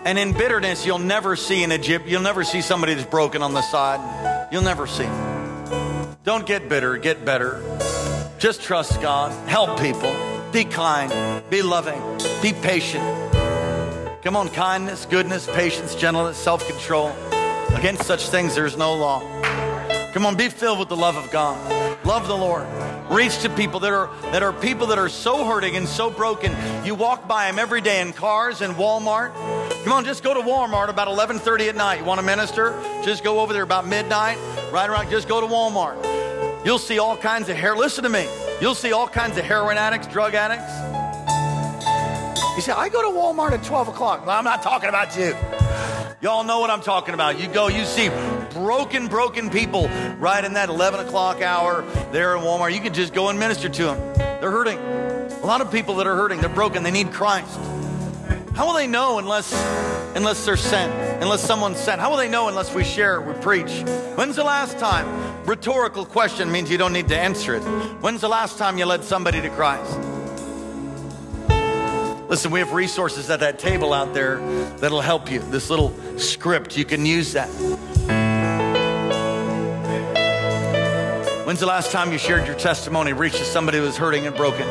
And 0.05 0.19
in 0.19 0.33
bitterness, 0.33 0.85
you'll 0.85 0.99
never 0.99 1.37
see 1.37 1.63
an 1.63 1.73
Egypt, 1.73 2.07
you'll 2.07 2.23
never 2.23 2.43
see 2.43 2.63
somebody 2.63 2.95
that's 2.95 3.09
broken 3.09 3.43
on 3.43 3.55
the 3.55 3.63
side. 3.63 4.49
You'll 4.53 4.63
never 4.63 4.87
see. 4.87 5.09
Don't 6.25 6.47
get 6.47 6.69
bitter, 6.69 6.97
get 6.97 7.25
better. 7.25 7.63
Just 8.39 8.63
trust 8.63 9.01
God. 9.01 9.31
Help 9.49 9.79
people. 9.81 10.15
Be 10.53 10.65
kind. 10.65 11.13
Be 11.51 11.63
loving. 11.63 12.01
Be 12.43 12.53
patient. 12.53 13.05
Come 14.23 14.37
on, 14.37 14.49
kindness, 14.49 15.07
goodness, 15.07 15.47
patience, 15.47 15.95
gentleness, 15.95 16.37
self 16.37 16.67
control. 16.67 17.13
Against 17.75 18.05
such 18.05 18.29
things, 18.29 18.55
there's 18.55 18.77
no 18.77 18.95
law. 18.95 19.21
Come 20.13 20.27
on, 20.27 20.37
be 20.37 20.49
filled 20.49 20.79
with 20.79 20.89
the 20.89 20.97
love 20.97 21.17
of 21.17 21.31
God. 21.31 21.57
Love 22.05 22.27
the 22.27 22.37
Lord. 22.37 22.67
Reach 23.11 23.39
to 23.43 23.49
people 23.51 23.81
that 23.81 23.93
are 23.93 24.11
that 24.33 24.43
are 24.43 24.53
people 24.53 24.89
that 24.89 24.99
are 24.99 25.09
so 25.09 25.45
hurting 25.45 25.77
and 25.77 25.87
so 25.87 26.11
broken. 26.11 26.53
You 26.85 26.95
walk 26.95 27.29
by 27.29 27.47
them 27.47 27.59
every 27.59 27.81
day 27.81 28.01
in 28.01 28.13
cars 28.13 28.61
and 28.61 28.75
Walmart. 28.75 29.33
Come 29.85 29.93
on, 29.93 30.05
just 30.05 30.25
go 30.25 30.35
to 30.35 30.41
Walmart 30.41 30.89
about 30.89 31.09
11:30 31.09 31.69
at 31.69 31.77
night. 31.77 32.01
You 32.01 32.05
want 32.05 32.21
to 32.21 32.27
minister? 32.27 32.81
Just 33.05 33.23
go 33.23 33.41
over 33.41 33.53
there 33.53 33.63
about 33.63 33.87
midnight. 33.87 34.39
Right 34.73 34.89
around. 34.89 35.11
Just 35.11 35.29
go 35.29 35.41
to 35.41 35.47
Walmart. 35.47 36.05
You'll 36.65 36.79
see 36.79 36.99
all 36.99 37.17
kinds 37.17 37.49
of 37.49 37.57
hair. 37.57 37.77
Listen 37.77 38.05
to 38.05 38.11
me. 38.11 38.29
You'll 38.61 38.75
see 38.75 38.93
all 38.93 39.09
kinds 39.09 39.39
of 39.39 39.45
heroin 39.45 39.79
addicts, 39.79 40.07
drug 40.07 40.35
addicts. 40.35 40.71
You 42.57 42.63
say, 42.63 42.73
I 42.73 42.89
go 42.91 43.01
to 43.03 43.17
Walmart 43.17 43.53
at 43.53 43.65
12 43.65 43.89
o'clock. 43.89 44.27
Well, 44.27 44.37
I'm 44.37 44.45
not 44.45 44.63
talking 44.63 44.91
about 44.91 45.17
you. 45.17 45.35
Y'all 46.21 46.45
know 46.45 46.61
what 46.61 46.69
I'm 46.69 46.83
talking 46.83 47.15
about. 47.15 47.41
You 47.41 47.49
go, 47.49 47.69
you 47.69 47.87
see 47.87 48.09
broken, 48.51 49.09
broken 49.09 49.51
people 49.51 49.89
right 50.19 50.45
in 50.45 50.55
that 50.55 50.69
11 50.69 51.07
o'clock 51.07 51.43
hour 51.43 51.83
there 52.13 52.37
in 52.37 52.43
Walmart. 52.43 52.75
You 52.75 52.81
can 52.81 52.95
just 52.95 53.15
go 53.15 53.29
and 53.29 53.39
minister 53.39 53.69
to 53.69 53.85
them. 53.85 53.99
They're 54.41 54.51
hurting. 54.51 54.79
A 54.79 55.47
lot 55.47 55.61
of 55.61 55.73
people 55.73 55.97
that 55.97 56.07
are 56.07 56.17
hurting, 56.17 56.41
they're 56.41 56.49
broken, 56.49 56.83
they 56.83 56.91
need 56.91 57.13
Christ. 57.13 57.59
How 58.55 58.67
will 58.67 58.75
they 58.75 58.87
know 58.87 59.19
unless 59.19 59.53
unless 60.15 60.45
they're 60.45 60.57
sent, 60.57 60.93
unless 61.23 61.43
someone's 61.43 61.79
sent? 61.79 62.01
How 62.01 62.11
will 62.11 62.17
they 62.17 62.29
know 62.29 62.49
unless 62.49 62.75
we 62.75 62.85
share, 62.85 63.21
we 63.21 63.33
preach? 63.35 63.71
When's 64.17 64.37
the 64.37 64.45
last 64.45 64.79
time? 64.79 65.07
Rhetorical 65.47 66.05
question 66.05 66.51
means 66.51 66.71
you 66.71 66.79
don't 66.79 66.93
need 66.93 67.09
to 67.09 67.19
answer 67.19 67.55
it. 67.55 67.63
When's 68.01 68.21
the 68.21 68.29
last 68.29 68.59
time 68.59 68.77
you 68.77 68.87
led 68.87 69.05
somebody 69.05 69.41
to 69.41 69.49
Christ? 69.51 69.99
Listen, 72.29 72.53
we 72.53 72.61
have 72.61 72.73
resources 72.73 73.29
at 73.31 73.41
that 73.41 73.59
table 73.59 73.93
out 73.93 74.15
there 74.15 74.39
that'll 74.77 75.01
help 75.01 75.31
you. 75.31 75.41
This 75.41 75.69
little 75.69 75.93
script, 76.19 76.77
you 76.77 76.85
can 76.85 77.05
use 77.05 77.33
that. 77.33 77.49
When's 81.51 81.59
the 81.59 81.67
last 81.67 81.91
time 81.91 82.13
you 82.13 82.19
shared 82.19 82.47
your 82.47 82.55
testimony, 82.55 83.13
reached 83.13 83.39
to 83.39 83.45
somebody 83.45 83.79
who 83.79 83.83
was 83.83 83.97
hurting 83.97 84.25
and 84.25 84.37
broken? 84.37 84.69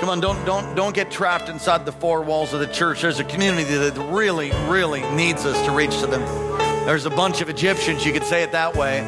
Come 0.00 0.08
on, 0.08 0.20
don't 0.20 0.42
don't 0.46 0.74
don't 0.74 0.94
get 0.94 1.10
trapped 1.10 1.50
inside 1.50 1.84
the 1.84 1.92
four 1.92 2.22
walls 2.22 2.54
of 2.54 2.60
the 2.60 2.66
church. 2.66 3.02
There's 3.02 3.20
a 3.20 3.24
community 3.24 3.64
that 3.64 3.98
really, 4.10 4.52
really 4.70 5.02
needs 5.10 5.44
us 5.44 5.62
to 5.66 5.70
reach 5.70 6.00
to 6.00 6.06
them. 6.06 6.22
There's 6.86 7.04
a 7.04 7.10
bunch 7.10 7.42
of 7.42 7.50
Egyptians, 7.50 8.06
you 8.06 8.14
could 8.14 8.24
say 8.24 8.42
it 8.42 8.52
that 8.52 8.74
way, 8.74 9.00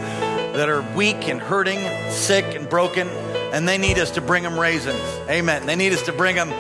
that 0.53 0.69
are 0.69 0.83
weak 0.95 1.27
and 1.27 1.41
hurting, 1.41 1.81
sick 2.11 2.45
and 2.55 2.69
broken, 2.69 3.09
and 3.55 3.67
they 3.67 3.79
need 3.79 3.99
us 3.99 4.11
to 4.11 4.21
bring 4.21 4.43
them 4.43 4.61
raisins. 4.61 5.01
Amen. 5.31 5.65
They 5.65 5.75
need 5.75 5.95
us 5.95 6.03
to 6.03 6.13
bring 6.13 6.37
them 6.37 6.51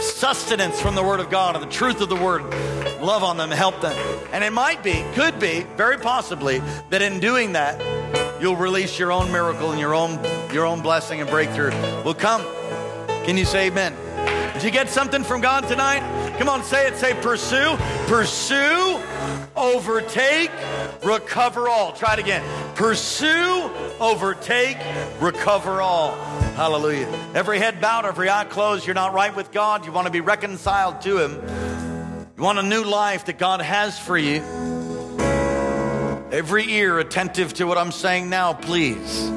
sustenance 0.00 0.80
from 0.80 0.94
the 0.94 1.02
Word 1.02 1.20
of 1.20 1.28
God 1.28 1.54
and 1.54 1.62
the 1.62 1.68
truth 1.68 2.00
of 2.00 2.08
the 2.08 2.16
Word. 2.16 2.44
Love 3.02 3.22
on 3.22 3.36
them, 3.36 3.50
help 3.50 3.78
them. 3.82 3.94
And 4.32 4.42
it 4.42 4.54
might 4.54 4.82
be, 4.82 5.04
could 5.12 5.38
be, 5.38 5.66
very 5.76 5.98
possibly, 5.98 6.62
that 6.88 7.02
in 7.02 7.20
doing 7.20 7.52
that, 7.52 7.78
you'll 8.40 8.56
release 8.56 8.98
your 8.98 9.12
own 9.12 9.30
miracle 9.32 9.70
and 9.70 9.80
your 9.80 9.94
own 9.94 10.18
your 10.52 10.66
own 10.66 10.82
blessing 10.82 11.20
and 11.20 11.28
breakthrough 11.28 11.70
will 12.02 12.14
come. 12.14 12.42
Can 13.24 13.36
you 13.36 13.44
say 13.44 13.66
amen? 13.66 13.94
Did 14.54 14.62
you 14.62 14.70
get 14.70 14.88
something 14.88 15.22
from 15.22 15.42
God 15.42 15.68
tonight? 15.68 16.00
Come 16.38 16.48
on, 16.48 16.62
say 16.62 16.86
it. 16.86 16.96
Say 16.96 17.12
pursue, 17.20 17.76
pursue, 18.06 18.98
overtake, 19.54 20.50
recover 21.04 21.68
all. 21.68 21.92
Try 21.92 22.14
it 22.14 22.18
again. 22.18 22.42
Pursue, 22.74 23.70
overtake, 24.00 24.78
recover 25.20 25.82
all. 25.82 26.14
Hallelujah. 26.54 27.06
Every 27.34 27.58
head 27.58 27.80
bowed, 27.80 28.06
every 28.06 28.30
eye 28.30 28.44
closed. 28.44 28.86
You're 28.86 28.94
not 28.94 29.12
right 29.12 29.34
with 29.34 29.52
God. 29.52 29.84
You 29.84 29.92
want 29.92 30.06
to 30.06 30.12
be 30.12 30.20
reconciled 30.20 31.02
to 31.02 31.18
Him. 31.18 31.32
You 32.36 32.42
want 32.42 32.58
a 32.58 32.62
new 32.62 32.84
life 32.84 33.26
that 33.26 33.38
God 33.38 33.60
has 33.60 33.98
for 33.98 34.16
you. 34.16 34.42
Every 36.32 36.68
ear 36.72 36.98
attentive 36.98 37.54
to 37.54 37.64
what 37.66 37.78
I'm 37.78 37.92
saying 37.92 38.28
now, 38.28 38.52
please. 38.52 39.30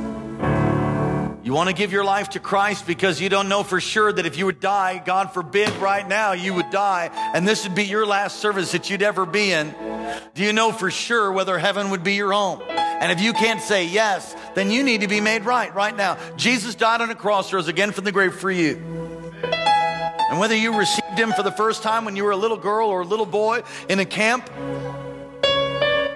You 1.44 1.54
want 1.54 1.70
to 1.70 1.76
give 1.76 1.92
your 1.92 2.04
life 2.04 2.30
to 2.32 2.40
Christ 2.40 2.88
because 2.88 3.22
you 3.22 3.30
don't 3.30 3.48
know 3.48 3.64
for 3.64 3.80
sure 3.80 4.12
that 4.12 4.26
if 4.26 4.38
you 4.38 4.48
would 4.48 4.60
die, 4.60 5.02
God 5.06 5.32
forbid 5.32 5.70
right 5.78 6.08
now 6.08 6.32
you 6.32 6.56
would 6.56 6.72
die, 6.72 7.12
and 7.34 7.48
this 7.48 7.64
would 7.64 7.76
be 7.76 7.86
your 7.86 8.08
last 8.08 8.40
service 8.40 8.72
that 8.72 8.90
you'd 8.90 9.04
ever 9.04 9.28
be 9.28 9.52
in. 9.52 9.74
Do 10.34 10.44
you 10.44 10.52
know 10.52 10.72
for 10.72 10.90
sure 10.90 11.32
whether 11.32 11.60
heaven 11.60 11.92
would 11.92 12.04
be 12.04 12.16
your 12.16 12.34
home? 12.34 12.62
And 12.70 13.12
if 13.12 13.22
you 13.22 13.34
can't 13.34 13.62
say 13.62 13.86
yes, 13.86 14.36
then 14.56 14.72
you 14.72 14.84
need 14.84 15.02
to 15.02 15.08
be 15.08 15.22
made 15.22 15.46
right 15.46 15.74
right 15.76 15.96
now. 15.96 16.18
Jesus 16.38 16.74
died 16.74 17.02
on 17.02 17.12
a 17.12 17.16
cross, 17.16 17.54
rose 17.54 17.68
again 17.68 17.92
from 17.92 18.04
the 18.04 18.12
grave 18.12 18.34
for 18.34 18.52
you. 18.52 18.78
And 20.30 20.40
whether 20.40 20.56
you 20.56 20.78
received 20.78 21.18
him 21.18 21.34
for 21.34 21.44
the 21.44 21.52
first 21.52 21.82
time 21.82 22.06
when 22.06 22.16
you 22.16 22.24
were 22.24 22.32
a 22.32 22.38
little 22.38 22.58
girl 22.58 22.90
or 22.90 23.02
a 23.02 23.06
little 23.06 23.26
boy 23.26 23.64
in 23.88 24.00
a 24.00 24.06
camp, 24.06 24.50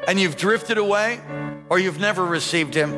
and 0.08 0.20
you've 0.20 0.38
drifted 0.38 0.78
away, 0.78 1.20
or 1.70 1.80
you've 1.80 2.00
never 2.00 2.26
received 2.26 2.74
him, 2.74 2.94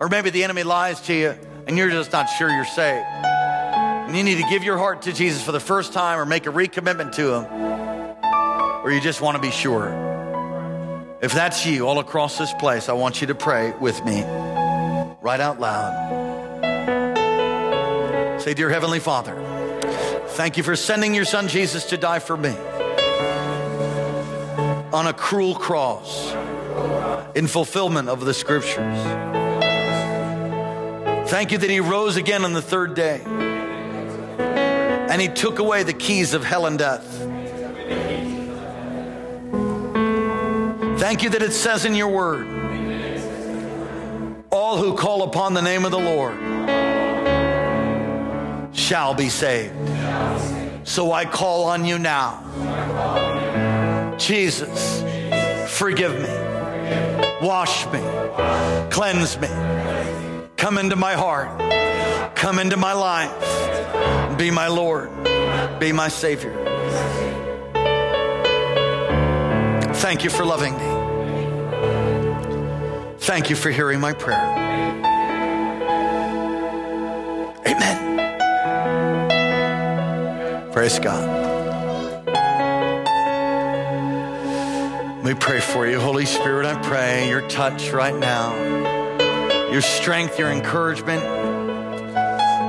or 0.00 0.08
maybe 0.08 0.30
the 0.30 0.44
enemy 0.44 0.62
lies 0.62 1.00
to 1.02 1.14
you 1.14 1.34
and 1.68 1.76
you're 1.76 1.90
just 1.90 2.10
not 2.10 2.26
sure 2.30 2.48
you're 2.48 2.64
saved. 2.64 3.04
And 3.04 4.16
you 4.16 4.24
need 4.24 4.42
to 4.42 4.48
give 4.48 4.64
your 4.64 4.78
heart 4.78 5.02
to 5.02 5.12
Jesus 5.12 5.42
for 5.42 5.52
the 5.52 5.60
first 5.60 5.92
time 5.92 6.18
or 6.18 6.24
make 6.24 6.46
a 6.46 6.50
recommitment 6.50 7.14
to 7.16 7.34
him, 7.34 7.44
or 8.82 8.90
you 8.90 9.02
just 9.02 9.20
want 9.20 9.36
to 9.36 9.42
be 9.42 9.50
sure. 9.50 9.88
If 11.20 11.34
that's 11.34 11.66
you 11.66 11.86
all 11.86 11.98
across 11.98 12.38
this 12.38 12.52
place, 12.54 12.88
I 12.88 12.94
want 12.94 13.20
you 13.20 13.26
to 13.26 13.34
pray 13.34 13.72
with 13.78 14.02
me 14.02 14.22
right 15.20 15.40
out 15.40 15.60
loud. 15.60 16.06
Say, 18.40 18.54
Dear 18.54 18.70
Heavenly 18.70 19.00
Father, 19.00 19.34
thank 20.28 20.56
you 20.56 20.62
for 20.62 20.74
sending 20.74 21.14
your 21.14 21.26
son 21.26 21.48
Jesus 21.48 21.84
to 21.86 21.98
die 21.98 22.20
for 22.20 22.36
me 22.36 22.56
on 24.92 25.06
a 25.06 25.12
cruel 25.12 25.54
cross 25.54 26.32
in 27.34 27.46
fulfillment 27.46 28.08
of 28.08 28.24
the 28.24 28.32
scriptures. 28.32 28.98
Thank 31.28 31.52
you 31.52 31.58
that 31.58 31.68
he 31.68 31.80
rose 31.80 32.16
again 32.16 32.44
on 32.44 32.54
the 32.54 32.62
third 32.62 32.94
day 32.94 33.20
and 35.10 35.20
he 35.20 35.28
took 35.28 35.58
away 35.58 35.82
the 35.82 35.92
keys 35.92 36.32
of 36.32 36.44
hell 36.44 36.66
and 36.66 36.78
death. 36.78 37.04
Thank 40.98 41.22
you 41.22 41.30
that 41.30 41.42
it 41.42 41.52
says 41.52 41.84
in 41.84 41.94
your 41.94 42.08
word, 42.08 42.46
all 44.50 44.78
who 44.78 44.96
call 44.96 45.22
upon 45.22 45.54
the 45.54 45.62
name 45.62 45.84
of 45.84 45.90
the 45.90 45.98
Lord 45.98 46.36
shall 48.74 49.14
be 49.14 49.28
saved. 49.28 49.74
So 50.84 51.12
I 51.12 51.24
call 51.24 51.64
on 51.64 51.84
you 51.84 51.98
now. 51.98 52.42
Jesus, 54.18 55.02
forgive 55.72 56.20
me, 56.20 56.28
wash 57.40 57.86
me, 57.86 58.00
cleanse 58.90 59.38
me, 59.38 59.48
come 60.56 60.76
into 60.76 60.96
my 60.96 61.14
heart, 61.14 61.48
come 62.34 62.58
into 62.58 62.76
my 62.76 62.92
life, 62.92 64.36
be 64.36 64.50
my 64.50 64.66
Lord, 64.66 65.08
be 65.78 65.92
my 65.92 66.08
Savior. 66.08 66.52
Thank 69.94 70.24
you 70.24 70.30
for 70.30 70.44
loving 70.44 70.74
me. 70.74 70.88
Thank 73.18 73.50
you 73.50 73.56
for 73.56 73.70
hearing 73.70 74.00
my 74.00 74.12
prayer. 74.14 74.42
Amen. 77.66 77.98
Praise 80.72 80.98
God. 80.98 81.47
We 85.28 85.34
pray 85.34 85.60
for 85.60 85.86
you. 85.86 86.00
Holy 86.00 86.24
Spirit, 86.24 86.64
I 86.64 86.80
pray 86.80 87.28
your 87.28 87.46
touch 87.50 87.90
right 87.90 88.16
now, 88.16 89.70
your 89.70 89.82
strength, 89.82 90.38
your 90.38 90.50
encouragement, 90.50 91.22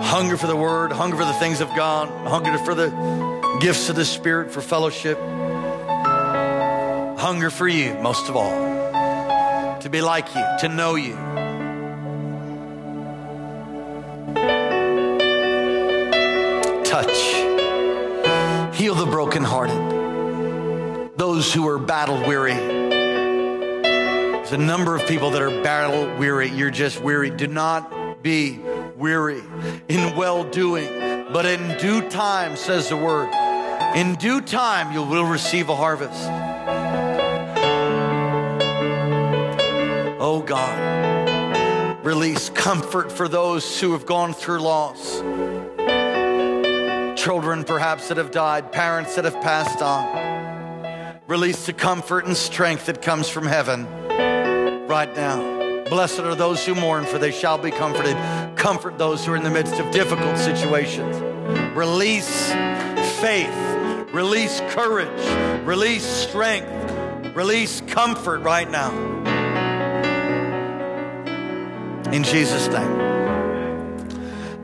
hunger 0.03 0.35
for 0.35 0.47
the 0.47 0.57
word, 0.57 0.91
hunger 0.91 1.15
for 1.15 1.23
the 1.23 1.31
things 1.35 1.61
of 1.61 1.69
God, 1.69 2.09
hunger 2.27 2.57
for 2.57 2.75
the 2.75 2.89
gifts 3.61 3.87
of 3.87 3.95
the 3.95 4.03
Spirit, 4.03 4.51
for 4.51 4.59
fellowship, 4.59 5.17
hunger 7.17 7.49
for 7.49 7.65
you 7.65 7.93
most 7.93 8.27
of 8.27 8.35
all, 8.35 9.79
to 9.79 9.89
be 9.89 10.01
like 10.01 10.35
you, 10.35 10.45
to 10.59 10.67
know 10.67 10.95
you. 10.95 11.15
Touch, 16.83 18.75
heal 18.75 18.95
the 18.95 19.07
brokenhearted, 19.09 19.98
those 21.39 21.53
who 21.53 21.65
are 21.69 21.79
battle 21.79 22.19
weary. 22.27 22.53
There's 22.53 24.51
a 24.51 24.57
number 24.57 24.97
of 24.97 25.07
people 25.07 25.31
that 25.31 25.41
are 25.41 25.63
battle 25.63 26.13
weary. 26.17 26.49
You're 26.49 26.69
just 26.69 26.99
weary. 26.99 27.29
Do 27.29 27.47
not 27.47 28.21
be 28.21 28.59
weary 28.97 29.41
in 29.87 30.17
well 30.17 30.43
doing, 30.43 30.89
but 31.31 31.45
in 31.45 31.77
due 31.77 32.09
time, 32.09 32.57
says 32.57 32.89
the 32.89 32.97
word, 32.97 33.29
in 33.95 34.15
due 34.15 34.41
time 34.41 34.91
you 34.91 35.01
will 35.01 35.23
receive 35.23 35.69
a 35.69 35.75
harvest. 35.77 36.27
Oh 40.19 40.43
God, 40.45 42.05
release 42.05 42.49
comfort 42.49 43.13
for 43.13 43.29
those 43.29 43.79
who 43.79 43.93
have 43.93 44.05
gone 44.05 44.33
through 44.33 44.59
loss. 44.59 45.19
Children 47.17 47.63
perhaps 47.63 48.09
that 48.09 48.17
have 48.17 48.31
died, 48.31 48.73
parents 48.73 49.15
that 49.15 49.23
have 49.23 49.39
passed 49.41 49.81
on. 49.81 50.28
Release 51.29 51.67
the 51.67 51.73
comfort 51.73 52.25
and 52.25 52.35
strength 52.35 52.87
that 52.87 53.03
comes 53.03 53.29
from 53.29 53.45
heaven 53.45 53.85
right 54.87 55.15
now. 55.15 55.83
Blessed 55.87 56.21
are 56.21 56.33
those 56.33 56.65
who 56.65 56.73
mourn, 56.73 57.05
for 57.05 57.19
they 57.19 57.29
shall 57.29 57.59
be 57.59 57.69
comforted. 57.69 58.17
Comfort 58.57 58.97
those 58.97 59.23
who 59.23 59.33
are 59.33 59.35
in 59.35 59.43
the 59.43 59.51
midst 59.51 59.75
of 59.75 59.91
difficult 59.91 60.39
situations. 60.39 61.15
Release 61.75 62.47
faith, 63.21 64.11
release 64.11 64.59
courage, 64.69 65.67
release 65.67 66.03
strength, 66.03 67.35
release 67.35 67.81
comfort 67.81 68.39
right 68.39 68.67
now. 68.67 68.89
In 72.11 72.23
Jesus' 72.23 72.67
name. 72.69 72.99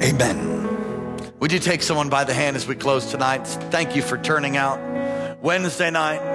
Amen. 0.02 1.30
Would 1.40 1.52
you 1.52 1.60
take 1.60 1.84
someone 1.84 2.10
by 2.10 2.24
the 2.24 2.34
hand 2.34 2.56
as 2.56 2.66
we 2.66 2.74
close 2.74 3.12
tonight? 3.12 3.46
Thank 3.46 3.96
you 3.96 4.02
for 4.02 4.18
turning 4.18 4.58
out. 4.58 4.80
Wednesday 5.44 5.92
night, 5.92 6.35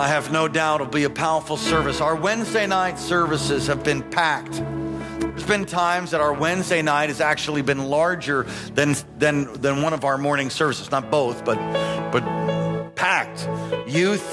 I 0.00 0.08
have 0.08 0.32
no 0.32 0.48
doubt 0.48 0.80
it'll 0.80 0.90
be 0.90 1.04
a 1.04 1.10
powerful 1.10 1.58
service. 1.58 2.00
Our 2.00 2.16
Wednesday 2.16 2.66
night 2.66 2.98
services 2.98 3.66
have 3.66 3.84
been 3.84 4.02
packed. 4.02 4.54
There's 5.20 5.44
been 5.44 5.66
times 5.66 6.12
that 6.12 6.22
our 6.22 6.32
Wednesday 6.32 6.80
night 6.80 7.10
has 7.10 7.20
actually 7.20 7.60
been 7.60 7.84
larger 7.84 8.44
than, 8.72 8.94
than, 9.18 9.52
than 9.60 9.82
one 9.82 9.92
of 9.92 10.06
our 10.06 10.16
morning 10.16 10.48
services. 10.48 10.90
Not 10.90 11.10
both, 11.10 11.44
but, 11.44 11.58
but 12.12 12.94
packed. 12.94 13.46
Youth, 13.86 14.26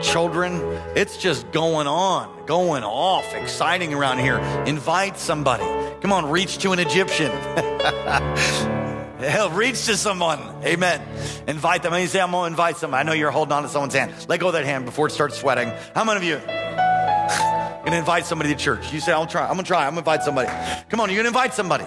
children, 0.00 0.58
it's 0.96 1.18
just 1.18 1.52
going 1.52 1.86
on, 1.86 2.46
going 2.46 2.82
off, 2.82 3.34
exciting 3.34 3.92
around 3.92 4.18
here. 4.18 4.38
Invite 4.66 5.18
somebody. 5.18 5.64
Come 6.00 6.14
on, 6.14 6.30
reach 6.30 6.56
to 6.60 6.72
an 6.72 6.78
Egyptian. 6.78 7.30
Hell, 9.22 9.50
reach 9.50 9.84
to 9.86 9.96
someone. 9.96 10.40
Amen. 10.64 11.00
Invite 11.46 11.82
them. 11.82 11.92
And 11.92 12.02
you 12.02 12.08
say, 12.08 12.20
I'm 12.20 12.32
going 12.32 12.42
to 12.42 12.52
invite 12.52 12.76
someone. 12.76 12.98
I 12.98 13.02
know 13.04 13.12
you're 13.12 13.30
holding 13.30 13.52
on 13.52 13.62
to 13.62 13.68
someone's 13.68 13.94
hand. 13.94 14.12
Let 14.28 14.40
go 14.40 14.48
of 14.48 14.54
that 14.54 14.64
hand 14.64 14.84
before 14.84 15.06
it 15.06 15.10
starts 15.10 15.38
sweating. 15.38 15.72
How 15.94 16.04
many 16.04 16.18
of 16.18 16.24
you 16.24 16.36
going 17.84 17.92
to 17.92 17.98
invite 17.98 18.26
somebody 18.26 18.50
to 18.50 18.56
church? 18.56 18.92
You 18.92 19.00
say, 19.00 19.12
I'll 19.12 19.26
try. 19.26 19.42
I'm 19.42 19.54
going 19.54 19.64
to 19.64 19.64
try. 19.64 19.86
I'm 19.86 19.94
going 19.94 20.04
to 20.04 20.10
invite 20.10 20.24
somebody. 20.24 20.48
Come 20.88 21.00
on, 21.00 21.08
you're 21.08 21.22
going 21.22 21.32
to 21.32 21.38
invite 21.38 21.54
somebody. 21.54 21.84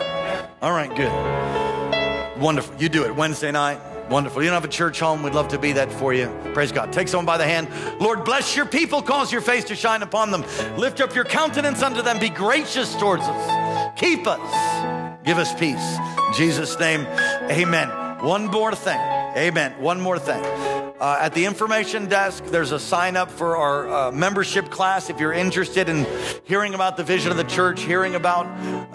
All 0.61 0.71
right, 0.71 0.89
good. 0.95 2.41
Wonderful. 2.41 2.81
You 2.81 2.89
do 2.89 3.03
it 3.03 3.15
Wednesday 3.15 3.51
night. 3.51 3.79
Wonderful. 4.09 4.43
You 4.43 4.49
don't 4.49 4.61
have 4.61 4.69
a 4.69 4.73
church 4.73 4.99
home. 4.99 5.23
We'd 5.23 5.33
love 5.33 5.47
to 5.49 5.59
be 5.59 5.73
that 5.73 5.91
for 5.91 6.13
you. 6.13 6.27
Praise 6.53 6.71
God. 6.71 6.93
Take 6.93 7.07
someone 7.07 7.25
by 7.25 7.37
the 7.37 7.45
hand. 7.45 7.67
Lord, 7.99 8.23
bless 8.23 8.55
your 8.55 8.65
people. 8.65 9.01
Cause 9.01 9.31
your 9.31 9.41
face 9.41 9.63
to 9.65 9.75
shine 9.75 10.03
upon 10.03 10.31
them. 10.31 10.45
Lift 10.77 11.01
up 11.01 11.15
your 11.15 11.25
countenance 11.25 11.81
unto 11.81 12.01
them. 12.01 12.19
Be 12.19 12.29
gracious 12.29 12.95
towards 12.95 13.23
us. 13.23 13.99
Keep 13.99 14.27
us. 14.27 15.04
Give 15.25 15.37
us 15.37 15.53
peace. 15.55 15.97
In 16.27 16.33
Jesus' 16.33 16.77
name, 16.79 17.01
amen. 17.49 17.89
One 18.23 18.45
more 18.47 18.75
thing. 18.75 18.99
Amen. 18.99 19.73
One 19.81 19.99
more 19.99 20.19
thing. 20.19 20.43
Uh, 20.43 21.17
at 21.19 21.33
the 21.33 21.45
information 21.45 22.07
desk, 22.07 22.45
there's 22.45 22.71
a 22.71 22.79
sign 22.79 23.17
up 23.17 23.29
for 23.29 23.57
our 23.57 23.89
uh, 23.89 24.11
membership 24.11 24.69
class. 24.69 25.09
If 25.09 25.19
you're 25.19 25.33
interested 25.33 25.89
in 25.89 26.05
hearing 26.45 26.73
about 26.73 26.95
the 26.95 27.03
vision 27.03 27.31
of 27.31 27.37
the 27.37 27.43
church, 27.43 27.81
hearing 27.81 28.15
about 28.15 28.45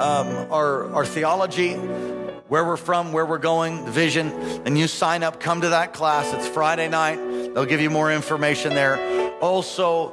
um, 0.00 0.50
our, 0.50 0.92
our 0.94 1.04
theology, 1.04 1.74
where 1.74 2.64
we're 2.64 2.76
from, 2.76 3.12
where 3.12 3.26
we're 3.26 3.38
going, 3.38 3.84
the 3.84 3.90
vision, 3.90 4.28
and 4.64 4.78
you 4.78 4.88
sign 4.88 5.22
up, 5.22 5.40
come 5.40 5.60
to 5.60 5.68
that 5.68 5.92
class. 5.92 6.32
It's 6.32 6.48
Friday 6.48 6.88
night. 6.88 7.16
They'll 7.54 7.66
give 7.66 7.80
you 7.80 7.90
more 7.90 8.10
information 8.10 8.74
there. 8.74 9.29
Also, 9.41 10.12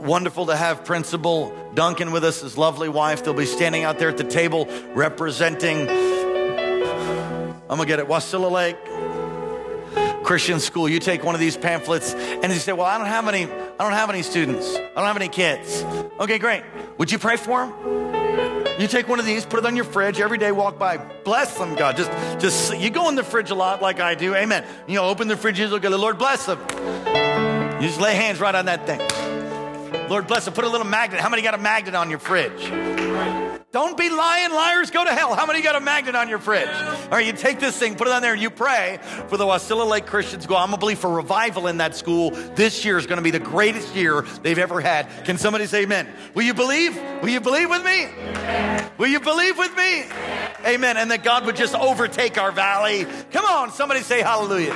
wonderful 0.00 0.46
to 0.46 0.56
have 0.56 0.84
Principal 0.84 1.54
Duncan 1.74 2.10
with 2.12 2.24
us, 2.24 2.40
his 2.40 2.58
lovely 2.58 2.88
wife. 2.88 3.24
They'll 3.24 3.34
be 3.34 3.46
standing 3.46 3.84
out 3.84 3.98
there 3.98 4.08
at 4.08 4.16
the 4.16 4.24
table 4.24 4.68
representing, 4.94 5.88
I'm 5.88 7.78
gonna 7.78 7.86
get 7.86 8.00
it, 8.00 8.08
Wasilla 8.08 8.50
Lake 8.50 8.76
Christian 10.24 10.58
School. 10.58 10.88
You 10.88 10.98
take 10.98 11.22
one 11.22 11.34
of 11.34 11.40
these 11.40 11.56
pamphlets 11.56 12.14
and 12.14 12.52
you 12.52 12.58
say, 12.58 12.72
Well, 12.72 12.86
I 12.86 12.98
don't 12.98 13.06
have 13.06 13.28
any, 13.28 13.44
I 13.44 13.76
don't 13.78 13.92
have 13.92 14.10
any 14.10 14.22
students. 14.22 14.74
I 14.74 14.94
don't 14.94 15.04
have 15.04 15.16
any 15.16 15.28
kids. 15.28 15.84
Okay, 16.18 16.38
great. 16.38 16.64
Would 16.98 17.12
you 17.12 17.18
pray 17.18 17.36
for 17.36 17.66
them? 17.66 18.80
You 18.80 18.88
take 18.88 19.06
one 19.06 19.20
of 19.20 19.26
these, 19.26 19.46
put 19.46 19.60
it 19.60 19.66
on 19.66 19.76
your 19.76 19.84
fridge 19.84 20.20
every 20.20 20.38
day, 20.38 20.50
walk 20.50 20.78
by. 20.78 20.96
Bless 20.96 21.56
them, 21.56 21.76
God. 21.76 21.96
Just, 21.96 22.10
just 22.40 22.76
you 22.76 22.90
go 22.90 23.08
in 23.08 23.14
the 23.14 23.22
fridge 23.22 23.50
a 23.50 23.54
lot 23.54 23.80
like 23.80 24.00
I 24.00 24.16
do. 24.16 24.34
Amen. 24.34 24.64
You 24.88 24.96
know, 24.96 25.08
open 25.08 25.28
the 25.28 25.36
fridge, 25.36 25.60
you 25.60 25.68
look 25.68 25.84
at 25.84 25.90
the 25.90 25.98
Lord, 25.98 26.18
bless 26.18 26.46
them. 26.46 26.58
You 27.80 27.88
just 27.88 28.00
lay 28.00 28.14
hands 28.14 28.40
right 28.40 28.54
on 28.54 28.66
that 28.66 28.86
thing. 28.86 29.00
Lord 30.08 30.26
bless 30.26 30.46
it. 30.46 30.54
Put 30.54 30.64
a 30.64 30.68
little 30.68 30.86
magnet. 30.86 31.20
How 31.20 31.28
many 31.28 31.42
got 31.42 31.54
a 31.54 31.58
magnet 31.58 31.94
on 31.94 32.10
your 32.10 32.18
fridge? 32.18 32.70
Don't 33.74 33.98
be 33.98 34.08
lying, 34.08 34.52
liars. 34.52 34.92
Go 34.92 35.04
to 35.04 35.10
hell. 35.10 35.34
How 35.34 35.46
many 35.46 35.60
got 35.60 35.74
a 35.74 35.80
magnet 35.80 36.14
on 36.14 36.28
your 36.28 36.38
fridge? 36.38 36.68
All 36.68 37.08
right, 37.10 37.26
you 37.26 37.32
take 37.32 37.58
this 37.58 37.76
thing, 37.76 37.96
put 37.96 38.06
it 38.06 38.12
on 38.12 38.22
there, 38.22 38.32
and 38.32 38.40
you 38.40 38.48
pray 38.48 39.00
for 39.26 39.36
the 39.36 39.44
Wasilla 39.44 39.84
Lake 39.84 40.06
Christian 40.06 40.40
School. 40.40 40.56
I'm 40.56 40.70
to 40.70 40.76
believe 40.76 41.00
for 41.00 41.10
revival 41.10 41.66
in 41.66 41.78
that 41.78 41.96
school. 41.96 42.30
This 42.30 42.84
year 42.84 42.98
is 42.98 43.06
to 43.06 43.20
be 43.20 43.32
the 43.32 43.40
greatest 43.40 43.92
year 43.96 44.24
they've 44.44 44.60
ever 44.60 44.80
had. 44.80 45.08
Can 45.24 45.38
somebody 45.38 45.66
say 45.66 45.82
amen? 45.82 46.06
Will 46.34 46.44
you 46.44 46.54
believe? 46.54 46.96
Will 47.20 47.30
you 47.30 47.40
believe 47.40 47.68
with 47.68 47.84
me? 47.84 48.06
Will 48.96 49.08
you 49.08 49.18
believe 49.18 49.58
with 49.58 49.76
me? 49.76 50.04
Amen. 50.64 50.96
And 50.96 51.10
that 51.10 51.24
God 51.24 51.44
would 51.44 51.56
just 51.56 51.74
overtake 51.74 52.38
our 52.38 52.52
valley. 52.52 53.08
Come 53.32 53.44
on, 53.44 53.72
somebody 53.72 54.02
say 54.02 54.22
hallelujah. 54.22 54.74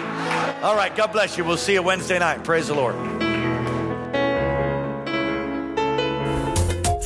All 0.61 0.75
right, 0.75 0.95
God 0.97 1.13
bless 1.13 1.39
you. 1.39 1.45
We'll 1.45 1.57
see 1.57 1.75
you 1.75 1.85
Wednesday 1.85 2.19
night. 2.19 2.43
Praise 2.43 2.67
the 2.67 2.75
Lord. 2.75 3.28